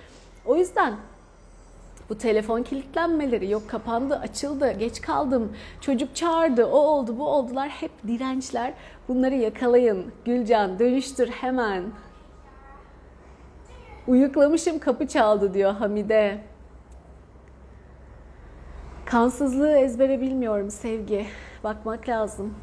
O 0.46 0.56
yüzden 0.56 0.94
bu 2.10 2.18
telefon 2.18 2.62
kilitlenmeleri 2.62 3.50
yok 3.50 3.68
kapandı 3.68 4.16
açıldı 4.16 4.72
geç 4.72 5.00
kaldım 5.00 5.52
çocuk 5.80 6.16
çağırdı 6.16 6.66
o 6.66 6.78
oldu 6.78 7.18
bu 7.18 7.28
oldular 7.28 7.68
hep 7.68 7.90
dirençler 8.06 8.72
bunları 9.08 9.34
yakalayın 9.34 10.12
Gülcan 10.24 10.78
dönüştür 10.78 11.28
hemen 11.28 11.84
uyuklamışım 14.06 14.78
kapı 14.78 15.06
çaldı 15.08 15.54
diyor 15.54 15.72
Hamide 15.72 16.49
Kansızlığı 19.10 19.78
ezbere 19.78 20.20
bilmiyorum 20.20 20.70
sevgi. 20.70 21.26
Bakmak 21.64 22.08
lazım. 22.08 22.54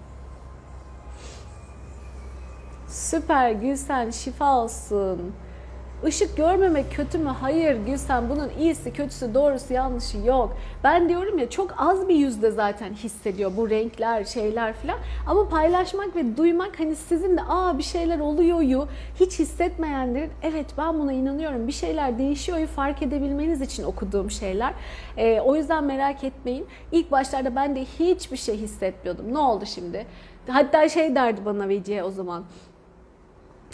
Süper 2.88 3.52
Gülsen 3.52 4.10
şifa 4.10 4.58
olsun. 4.58 5.34
Işık 6.06 6.38
görmemek 6.38 6.92
kötü 6.92 7.18
mü? 7.18 7.30
Hayır 7.42 7.78
Gülsen 7.86 8.30
bunun 8.30 8.50
iyisi, 8.60 8.94
kötüsü, 8.94 9.34
doğrusu, 9.34 9.74
yanlışı 9.74 10.18
yok. 10.18 10.58
Ben 10.84 11.10
diyorum 11.10 11.38
ya 11.38 11.50
çok 11.50 11.76
az 11.78 12.10
bir 12.10 12.16
yüzde 12.16 12.52
zaten 12.52 12.94
hissediyor 12.94 13.52
bu 13.58 13.70
renkler, 13.70 14.24
şeyler 14.24 14.74
falan. 14.74 14.98
Ama 15.28 15.50
paylaşmak 15.50 16.16
ve 16.16 16.38
duymak 16.38 16.80
hani 16.80 16.96
sizin 16.96 17.38
de 17.38 17.42
aa 17.50 17.78
bir 17.78 17.84
şeyler 17.84 18.20
oluyor 18.20 18.62
yu 18.62 18.88
hiç 19.20 19.40
hissetmeyenlerin 19.40 20.32
evet 20.42 20.66
ben 20.78 21.00
buna 21.00 21.14
inanıyorum 21.14 21.68
bir 21.68 21.72
şeyler 21.72 22.18
değişiyor 22.18 22.58
yu 22.58 22.68
fark 22.68 23.02
edebilmeniz 23.02 23.62
için 23.62 23.84
okuduğum 23.84 24.32
şeyler. 24.32 24.74
Ee, 25.18 25.42
o 25.42 25.56
yüzden 25.56 25.84
merak 25.84 26.24
etmeyin. 26.24 26.66
İlk 26.92 27.12
başlarda 27.12 27.56
ben 27.56 27.76
de 27.76 27.86
hiçbir 28.00 28.38
şey 28.38 28.58
hissetmiyordum. 28.58 29.34
Ne 29.34 29.40
oldu 29.40 29.66
şimdi? 29.66 30.06
Hatta 30.48 30.90
şey 30.90 31.16
derdi 31.16 31.46
bana 31.46 31.70
Vecihe 31.70 32.04
o 32.04 32.12
zaman 32.12 32.44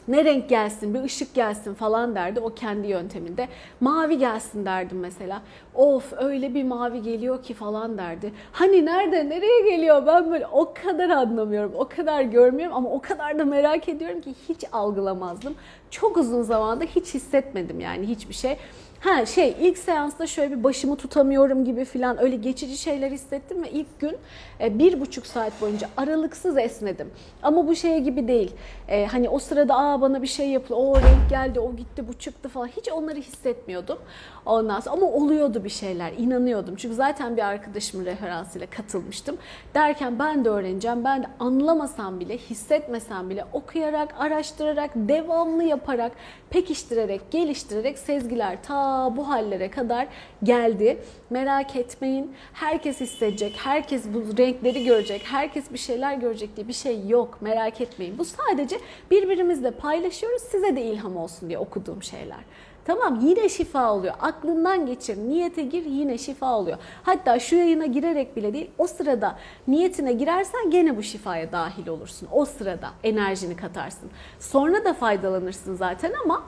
ne 0.08 0.26
renk 0.26 0.50
gelsin, 0.50 0.94
bir 0.94 1.04
ışık 1.04 1.34
gelsin 1.34 1.74
falan 1.74 2.16
derdi 2.16 2.40
o 2.40 2.54
kendi 2.54 2.88
yönteminde. 2.88 3.48
Mavi 3.82 4.18
gelsin 4.18 4.66
derdim 4.66 5.00
mesela. 5.00 5.42
Of 5.76 6.14
öyle 6.18 6.54
bir 6.54 6.64
mavi 6.64 7.02
geliyor 7.02 7.44
ki 7.44 7.54
falan 7.54 7.98
derdi. 7.98 8.34
Hani 8.52 8.86
nerede, 8.86 9.30
nereye 9.30 9.76
geliyor 9.76 10.06
ben 10.08 10.32
böyle 10.32 10.48
o 10.48 10.74
kadar 10.84 11.10
anlamıyorum, 11.10 11.72
o 11.76 11.88
kadar 11.88 12.22
görmüyorum 12.22 12.76
ama 12.76 12.90
o 12.90 13.02
kadar 13.02 13.40
da 13.40 13.46
merak 13.46 13.90
ediyorum 13.90 14.22
ki 14.22 14.34
hiç 14.50 14.64
algılamazdım. 14.72 15.56
Çok 15.92 16.18
uzun 16.18 16.42
zamanda 16.42 16.84
hiç 16.84 17.14
hissetmedim 17.14 17.80
yani 17.80 18.08
hiçbir 18.08 18.34
şey. 18.34 18.58
Ha 19.04 19.26
şey 19.26 19.56
ilk 19.60 19.78
seansta 19.78 20.28
şöyle 20.28 20.58
bir 20.58 20.64
başımı 20.64 20.96
tutamıyorum 20.96 21.66
gibi 21.66 21.86
falan 21.86 22.22
öyle 22.22 22.36
geçici 22.36 22.78
şeyler 22.78 23.12
hissettim 23.12 23.64
ve 23.64 23.72
ilk 23.72 24.00
gün 24.00 24.18
e, 24.60 24.80
bir 24.80 25.00
buçuk 25.00 25.26
saat 25.26 25.62
boyunca 25.62 25.90
aralıksız 25.98 26.58
esnedim. 26.58 27.12
Ama 27.44 27.68
bu 27.68 27.76
şey 27.76 28.00
gibi 28.00 28.28
değil. 28.28 28.52
E, 28.88 29.06
hani 29.06 29.30
o 29.30 29.40
sırada 29.40 29.78
aa 29.78 30.02
bana 30.02 30.22
bir 30.22 30.28
şey 30.28 30.50
yapıldı, 30.50 30.74
o 30.74 30.96
renk 30.96 31.30
geldi, 31.30 31.60
o 31.60 31.76
gitti, 31.76 32.08
bu 32.08 32.14
çıktı 32.14 32.50
falan. 32.50 32.68
Hiç 32.68 32.90
onları 32.92 33.20
hissetmiyordum. 33.20 33.98
Ondan 34.46 34.80
sonra 34.80 34.96
ama 34.96 35.06
oluyordu 35.08 35.64
bir 35.64 35.70
şeyler, 35.70 36.12
inanıyordum. 36.18 36.76
Çünkü 36.76 36.96
zaten 36.96 37.38
bir 37.38 37.42
arkadaşımın 37.42 38.06
referansıyla 38.06 38.68
katılmıştım. 38.68 39.38
Derken 39.76 40.20
ben 40.20 40.46
de 40.46 40.50
öğreneceğim. 40.50 41.04
Ben 41.04 41.24
de 41.24 41.28
anlamasam 41.40 42.20
bile, 42.20 42.38
hissetmesem 42.38 43.30
bile 43.30 43.46
okuyarak, 43.54 44.16
araştırarak, 44.20 44.92
devamlı 44.96 45.64
yaparak, 45.64 46.12
pekiştirerek, 46.50 47.32
geliştirerek 47.32 48.00
sezgiler 48.00 48.64
ta 48.64 48.93
bu 49.16 49.30
hallere 49.30 49.72
kadar 49.72 50.08
geldi. 50.44 50.98
Merak 51.30 51.76
etmeyin. 51.76 52.36
Herkes 52.54 53.00
hissedecek, 53.00 53.60
herkes 53.64 54.04
bu 54.14 54.38
renkleri 54.38 54.84
görecek, 54.84 55.22
herkes 55.26 55.74
bir 55.74 55.78
şeyler 55.78 56.14
görecek 56.14 56.56
diye 56.56 56.68
bir 56.68 56.74
şey 56.74 57.08
yok. 57.08 57.38
Merak 57.42 57.82
etmeyin. 57.82 58.18
Bu 58.18 58.26
sadece 58.26 58.78
birbirimizle 59.12 59.72
paylaşıyoruz. 59.72 60.42
Size 60.42 60.76
de 60.76 60.82
ilham 60.82 61.18
olsun 61.18 61.50
diye 61.50 61.60
okuduğum 61.60 62.04
şeyler. 62.04 62.40
Tamam 62.86 63.20
yine 63.22 63.50
şifa 63.50 63.94
oluyor. 63.94 64.14
Aklından 64.22 64.86
geçir, 64.86 65.18
niyete 65.18 65.64
gir 65.64 65.86
yine 65.86 66.18
şifa 66.18 66.58
oluyor. 66.58 66.78
Hatta 67.04 67.40
şu 67.40 67.56
yayına 67.56 67.86
girerek 67.86 68.36
bile 68.36 68.54
değil 68.54 68.72
o 68.78 68.88
sırada 68.88 69.38
niyetine 69.68 70.14
girersen 70.14 70.70
gene 70.70 70.98
bu 70.98 71.04
şifaya 71.04 71.52
dahil 71.52 71.88
olursun. 71.88 72.28
O 72.32 72.46
sırada 72.46 72.90
enerjini 73.04 73.56
katarsın. 73.56 74.10
Sonra 74.40 74.86
da 74.86 74.94
faydalanırsın 74.94 75.76
zaten 75.76 76.14
ama 76.26 76.44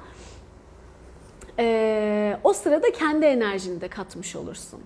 e, 1.60 2.38
o 2.44 2.54
sırada 2.54 2.92
kendi 2.92 3.26
enerjini 3.26 3.82
de 3.82 3.88
katmış 3.88 4.36
olursun. 4.36 4.80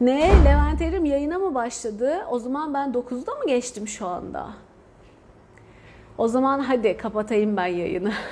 Ne? 0.00 0.44
Levent 0.44 0.82
Erim 0.82 1.04
yayına 1.04 1.38
mı 1.38 1.54
başladı? 1.54 2.26
O 2.30 2.38
zaman 2.38 2.74
ben 2.74 2.88
9'da 2.92 3.34
mı 3.34 3.46
geçtim 3.46 3.88
şu 3.88 4.06
anda? 4.06 4.48
O 6.18 6.28
zaman 6.28 6.60
hadi 6.60 6.96
kapatayım 6.96 7.56
ben 7.56 7.66
yayını. 7.66 8.12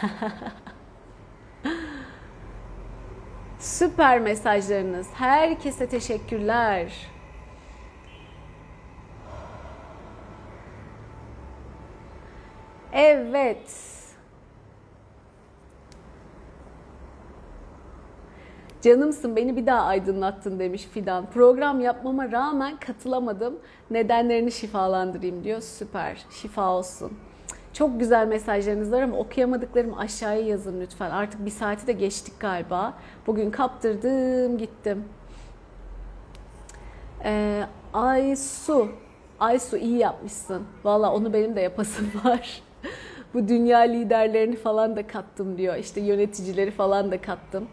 Süper 3.58 4.20
mesajlarınız. 4.20 5.06
Herkese 5.14 5.88
teşekkürler. 5.88 6.92
Evet. 12.92 13.93
Canımsın 18.84 19.36
beni 19.36 19.56
bir 19.56 19.66
daha 19.66 19.80
aydınlattın 19.80 20.58
demiş 20.58 20.88
Fidan. 20.92 21.26
Program 21.26 21.80
yapmama 21.80 22.32
rağmen 22.32 22.76
katılamadım. 22.76 23.58
Nedenlerini 23.90 24.52
şifalandırayım 24.52 25.44
diyor. 25.44 25.60
Süper. 25.60 26.24
Şifa 26.30 26.70
olsun. 26.70 27.12
Çok 27.72 28.00
güzel 28.00 28.26
mesajlarınız 28.26 28.92
var 28.92 29.02
ama 29.02 29.16
okuyamadıklarımı 29.16 29.98
aşağıya 29.98 30.40
yazın 30.40 30.80
lütfen. 30.80 31.10
Artık 31.10 31.46
bir 31.46 31.50
saati 31.50 31.86
de 31.86 31.92
geçtik 31.92 32.40
galiba. 32.40 32.94
Bugün 33.26 33.50
kaptırdım 33.50 34.58
gittim. 34.58 35.04
Ee, 37.24 37.64
Aysu. 37.92 38.88
Aysu 39.40 39.76
iyi 39.76 39.98
yapmışsın. 39.98 40.62
Valla 40.84 41.12
onu 41.12 41.32
benim 41.32 41.56
de 41.56 41.60
yapasım 41.60 42.10
var. 42.24 42.62
Bu 43.34 43.48
dünya 43.48 43.78
liderlerini 43.78 44.56
falan 44.56 44.96
da 44.96 45.06
kattım 45.06 45.58
diyor. 45.58 45.76
İşte 45.76 46.00
yöneticileri 46.00 46.70
falan 46.70 47.10
da 47.10 47.20
kattım. 47.20 47.68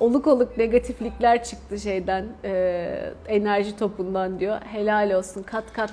Oluk 0.00 0.26
oluk 0.26 0.58
negatiflikler 0.58 1.44
çıktı 1.44 1.78
şeyden, 1.78 2.24
e, 2.44 3.12
enerji 3.28 3.76
topundan 3.76 4.40
diyor. 4.40 4.60
Helal 4.60 5.10
olsun 5.10 5.42
kat 5.42 5.72
kat. 5.72 5.90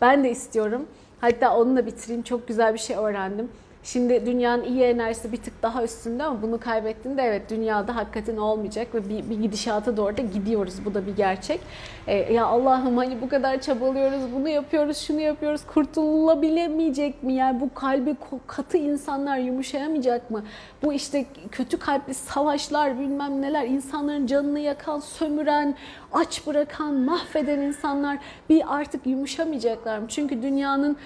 Ben 0.00 0.24
de 0.24 0.30
istiyorum. 0.30 0.86
Hatta 1.20 1.56
onunla 1.56 1.86
bitireyim. 1.86 2.22
Çok 2.22 2.48
güzel 2.48 2.74
bir 2.74 2.78
şey 2.78 2.96
öğrendim. 2.96 3.48
Şimdi 3.86 4.26
dünyanın 4.26 4.64
iyi 4.64 4.82
enerjisi 4.82 5.32
bir 5.32 5.36
tık 5.36 5.62
daha 5.62 5.84
üstünde 5.84 6.24
ama 6.24 6.42
bunu 6.42 6.60
kaybettiğinde 6.60 7.22
evet 7.22 7.50
dünyada 7.50 7.96
hakikaten 7.96 8.36
olmayacak 8.36 8.94
ve 8.94 9.08
bir, 9.08 9.30
bir 9.30 9.42
gidişata 9.42 9.96
doğru 9.96 10.16
da 10.16 10.22
gidiyoruz. 10.22 10.74
Bu 10.84 10.94
da 10.94 11.06
bir 11.06 11.16
gerçek. 11.16 11.60
Ee, 12.06 12.32
ya 12.32 12.46
Allah'ım 12.46 12.96
hani 12.96 13.20
bu 13.22 13.28
kadar 13.28 13.60
çabalıyoruz, 13.60 14.20
bunu 14.34 14.48
yapıyoruz, 14.48 14.96
şunu 14.96 15.20
yapıyoruz. 15.20 15.60
Kurtulabilemeyecek 15.66 17.22
mi? 17.22 17.34
Yani 17.34 17.60
bu 17.60 17.74
kalbi 17.74 18.16
katı 18.46 18.76
insanlar 18.76 19.38
yumuşayamayacak 19.38 20.30
mı? 20.30 20.44
Bu 20.82 20.92
işte 20.92 21.24
kötü 21.50 21.78
kalpli 21.78 22.14
savaşlar 22.14 22.98
bilmem 22.98 23.42
neler 23.42 23.64
insanların 23.64 24.26
canını 24.26 24.60
yakan, 24.60 25.00
sömüren, 25.00 25.74
aç 26.12 26.46
bırakan, 26.46 26.94
mahveden 26.94 27.58
insanlar 27.58 28.18
bir 28.48 28.74
artık 28.74 29.06
yumuşamayacaklar 29.06 29.98
mı? 29.98 30.06
Çünkü 30.08 30.42
dünyanın 30.42 30.96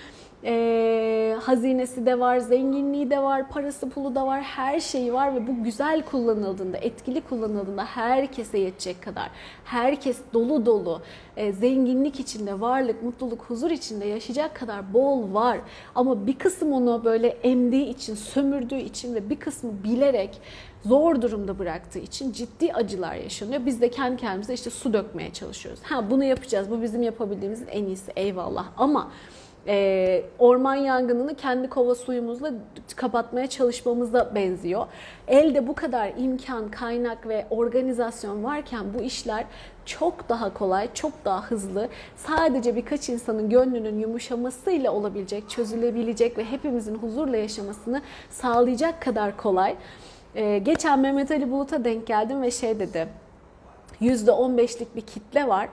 e, 0.44 1.36
hazinesi 1.42 2.06
de 2.06 2.20
var, 2.20 2.38
zenginliği 2.38 3.10
de 3.10 3.22
var, 3.22 3.48
parası 3.48 3.90
pulu 3.90 4.14
da 4.14 4.26
var, 4.26 4.42
her 4.42 4.80
şeyi 4.80 5.12
var 5.12 5.34
ve 5.34 5.46
bu 5.46 5.64
güzel 5.64 6.02
kullanıldığında, 6.02 6.76
etkili 6.76 7.20
kullanıldığında 7.20 7.84
herkese 7.84 8.58
yetecek 8.58 9.02
kadar, 9.02 9.30
herkes 9.64 10.18
dolu 10.32 10.66
dolu, 10.66 11.02
e, 11.36 11.52
zenginlik 11.52 12.20
içinde, 12.20 12.60
varlık, 12.60 13.02
mutluluk, 13.02 13.42
huzur 13.42 13.70
içinde 13.70 14.04
yaşayacak 14.04 14.54
kadar 14.54 14.94
bol 14.94 15.34
var. 15.34 15.58
Ama 15.94 16.26
bir 16.26 16.38
kısım 16.38 16.72
onu 16.72 17.04
böyle 17.04 17.28
emdiği 17.28 17.86
için, 17.86 18.14
sömürdüğü 18.14 18.78
için 18.78 19.14
ve 19.14 19.30
bir 19.30 19.36
kısmı 19.36 19.70
bilerek 19.84 20.40
zor 20.84 21.22
durumda 21.22 21.58
bıraktığı 21.58 21.98
için 21.98 22.32
ciddi 22.32 22.72
acılar 22.72 23.14
yaşanıyor. 23.14 23.66
Biz 23.66 23.80
de 23.80 23.90
kendi 23.90 24.16
kendimize 24.16 24.54
işte 24.54 24.70
su 24.70 24.92
dökmeye 24.92 25.32
çalışıyoruz. 25.32 25.80
Ha 25.82 26.10
bunu 26.10 26.24
yapacağız, 26.24 26.70
bu 26.70 26.82
bizim 26.82 27.02
yapabildiğimizin 27.02 27.66
en 27.66 27.84
iyisi 27.84 28.12
eyvallah 28.16 28.66
ama 28.76 29.10
e, 29.66 30.22
orman 30.38 30.74
yangınını 30.74 31.34
kendi 31.34 31.68
kova 31.68 31.94
suyumuzla 31.94 32.52
kapatmaya 32.96 33.46
çalışmamıza 33.46 34.34
benziyor. 34.34 34.86
Elde 35.28 35.66
bu 35.66 35.74
kadar 35.74 36.12
imkan, 36.18 36.70
kaynak 36.70 37.28
ve 37.28 37.46
organizasyon 37.50 38.44
varken 38.44 38.84
bu 38.98 39.02
işler 39.02 39.44
çok 39.86 40.28
daha 40.28 40.54
kolay, 40.54 40.88
çok 40.94 41.12
daha 41.24 41.42
hızlı, 41.42 41.88
sadece 42.16 42.76
birkaç 42.76 43.08
insanın 43.08 43.50
gönlünün 43.50 43.98
yumuşamasıyla 43.98 44.92
olabilecek, 44.92 45.50
çözülebilecek 45.50 46.38
ve 46.38 46.44
hepimizin 46.44 46.94
huzurla 46.94 47.36
yaşamasını 47.36 48.02
sağlayacak 48.30 49.02
kadar 49.02 49.36
kolay. 49.36 49.76
Ee, 50.34 50.58
geçen 50.58 50.98
Mehmet 50.98 51.30
Ali 51.30 51.50
Bulut'a 51.50 51.84
denk 51.84 52.06
geldim 52.06 52.42
ve 52.42 52.50
şey 52.50 52.80
dedi, 52.80 53.08
%15'lik 54.00 54.96
bir 54.96 55.00
kitle 55.00 55.48
var 55.48 55.68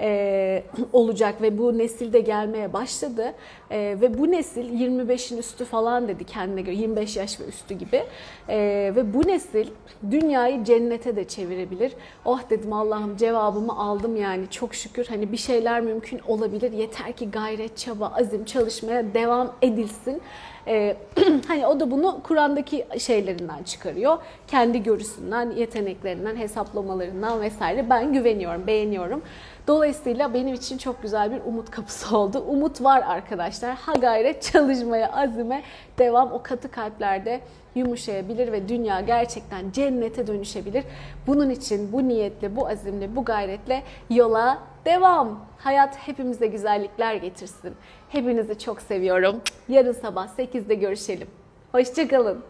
e, 0.00 0.62
olacak 0.92 1.42
ve 1.42 1.58
bu 1.58 1.78
nesil 1.78 2.12
de 2.12 2.20
gelmeye 2.20 2.72
başladı. 2.72 3.32
E, 3.70 3.96
ve 4.00 4.18
bu 4.18 4.30
nesil 4.30 4.80
25'in 4.80 5.38
üstü 5.38 5.64
falan 5.64 6.08
dedi 6.08 6.24
kendine 6.24 6.62
göre 6.62 6.74
25 6.74 7.16
yaş 7.16 7.40
ve 7.40 7.44
üstü 7.44 7.74
gibi. 7.74 8.02
E, 8.48 8.58
ve 8.96 9.14
bu 9.14 9.26
nesil 9.26 9.68
dünyayı 10.10 10.64
cennete 10.64 11.16
de 11.16 11.24
çevirebilir. 11.24 11.92
Oh 12.24 12.40
dedim 12.50 12.72
Allah'ım 12.72 13.16
cevabımı 13.16 13.78
aldım 13.78 14.16
yani 14.16 14.44
çok 14.50 14.74
şükür 14.74 15.06
hani 15.06 15.32
bir 15.32 15.36
şeyler 15.36 15.80
mümkün 15.80 16.20
olabilir. 16.28 16.72
Yeter 16.72 17.12
ki 17.12 17.30
gayret, 17.30 17.76
çaba, 17.76 18.12
azim 18.18 18.44
çalışmaya 18.44 19.14
devam 19.14 19.52
edilsin. 19.62 20.22
Ee, 20.66 20.96
hani 21.48 21.66
o 21.66 21.80
da 21.80 21.90
bunu 21.90 22.20
Kur'an'daki 22.22 22.86
şeylerinden 22.98 23.62
çıkarıyor. 23.62 24.18
Kendi 24.46 24.82
görüsünden, 24.82 25.50
yeteneklerinden, 25.50 26.36
hesaplamalarından 26.36 27.40
vesaire. 27.40 27.90
Ben 27.90 28.12
güveniyorum, 28.12 28.66
beğeniyorum. 28.66 29.22
Dolayısıyla 29.70 30.34
benim 30.34 30.54
için 30.54 30.78
çok 30.78 31.02
güzel 31.02 31.30
bir 31.30 31.40
umut 31.46 31.70
kapısı 31.70 32.16
oldu. 32.18 32.44
Umut 32.48 32.82
var 32.82 33.02
arkadaşlar. 33.06 33.74
Ha 33.74 33.92
gayret 33.92 34.42
çalışmaya, 34.42 35.12
azime 35.12 35.62
devam 35.98 36.32
o 36.32 36.42
katı 36.42 36.70
kalplerde 36.70 37.40
yumuşayabilir 37.74 38.52
ve 38.52 38.68
dünya 38.68 39.00
gerçekten 39.00 39.70
cennete 39.70 40.26
dönüşebilir. 40.26 40.84
Bunun 41.26 41.50
için 41.50 41.92
bu 41.92 42.08
niyetle, 42.08 42.56
bu 42.56 42.68
azimle, 42.68 43.16
bu 43.16 43.24
gayretle 43.24 43.82
yola 44.10 44.58
devam. 44.84 45.46
Hayat 45.58 45.96
hepimize 45.96 46.46
güzellikler 46.46 47.14
getirsin. 47.14 47.74
Hepinizi 48.08 48.58
çok 48.58 48.82
seviyorum. 48.82 49.40
Yarın 49.68 49.92
sabah 49.92 50.28
8'de 50.38 50.74
görüşelim. 50.74 51.28
Hoşçakalın. 51.72 52.42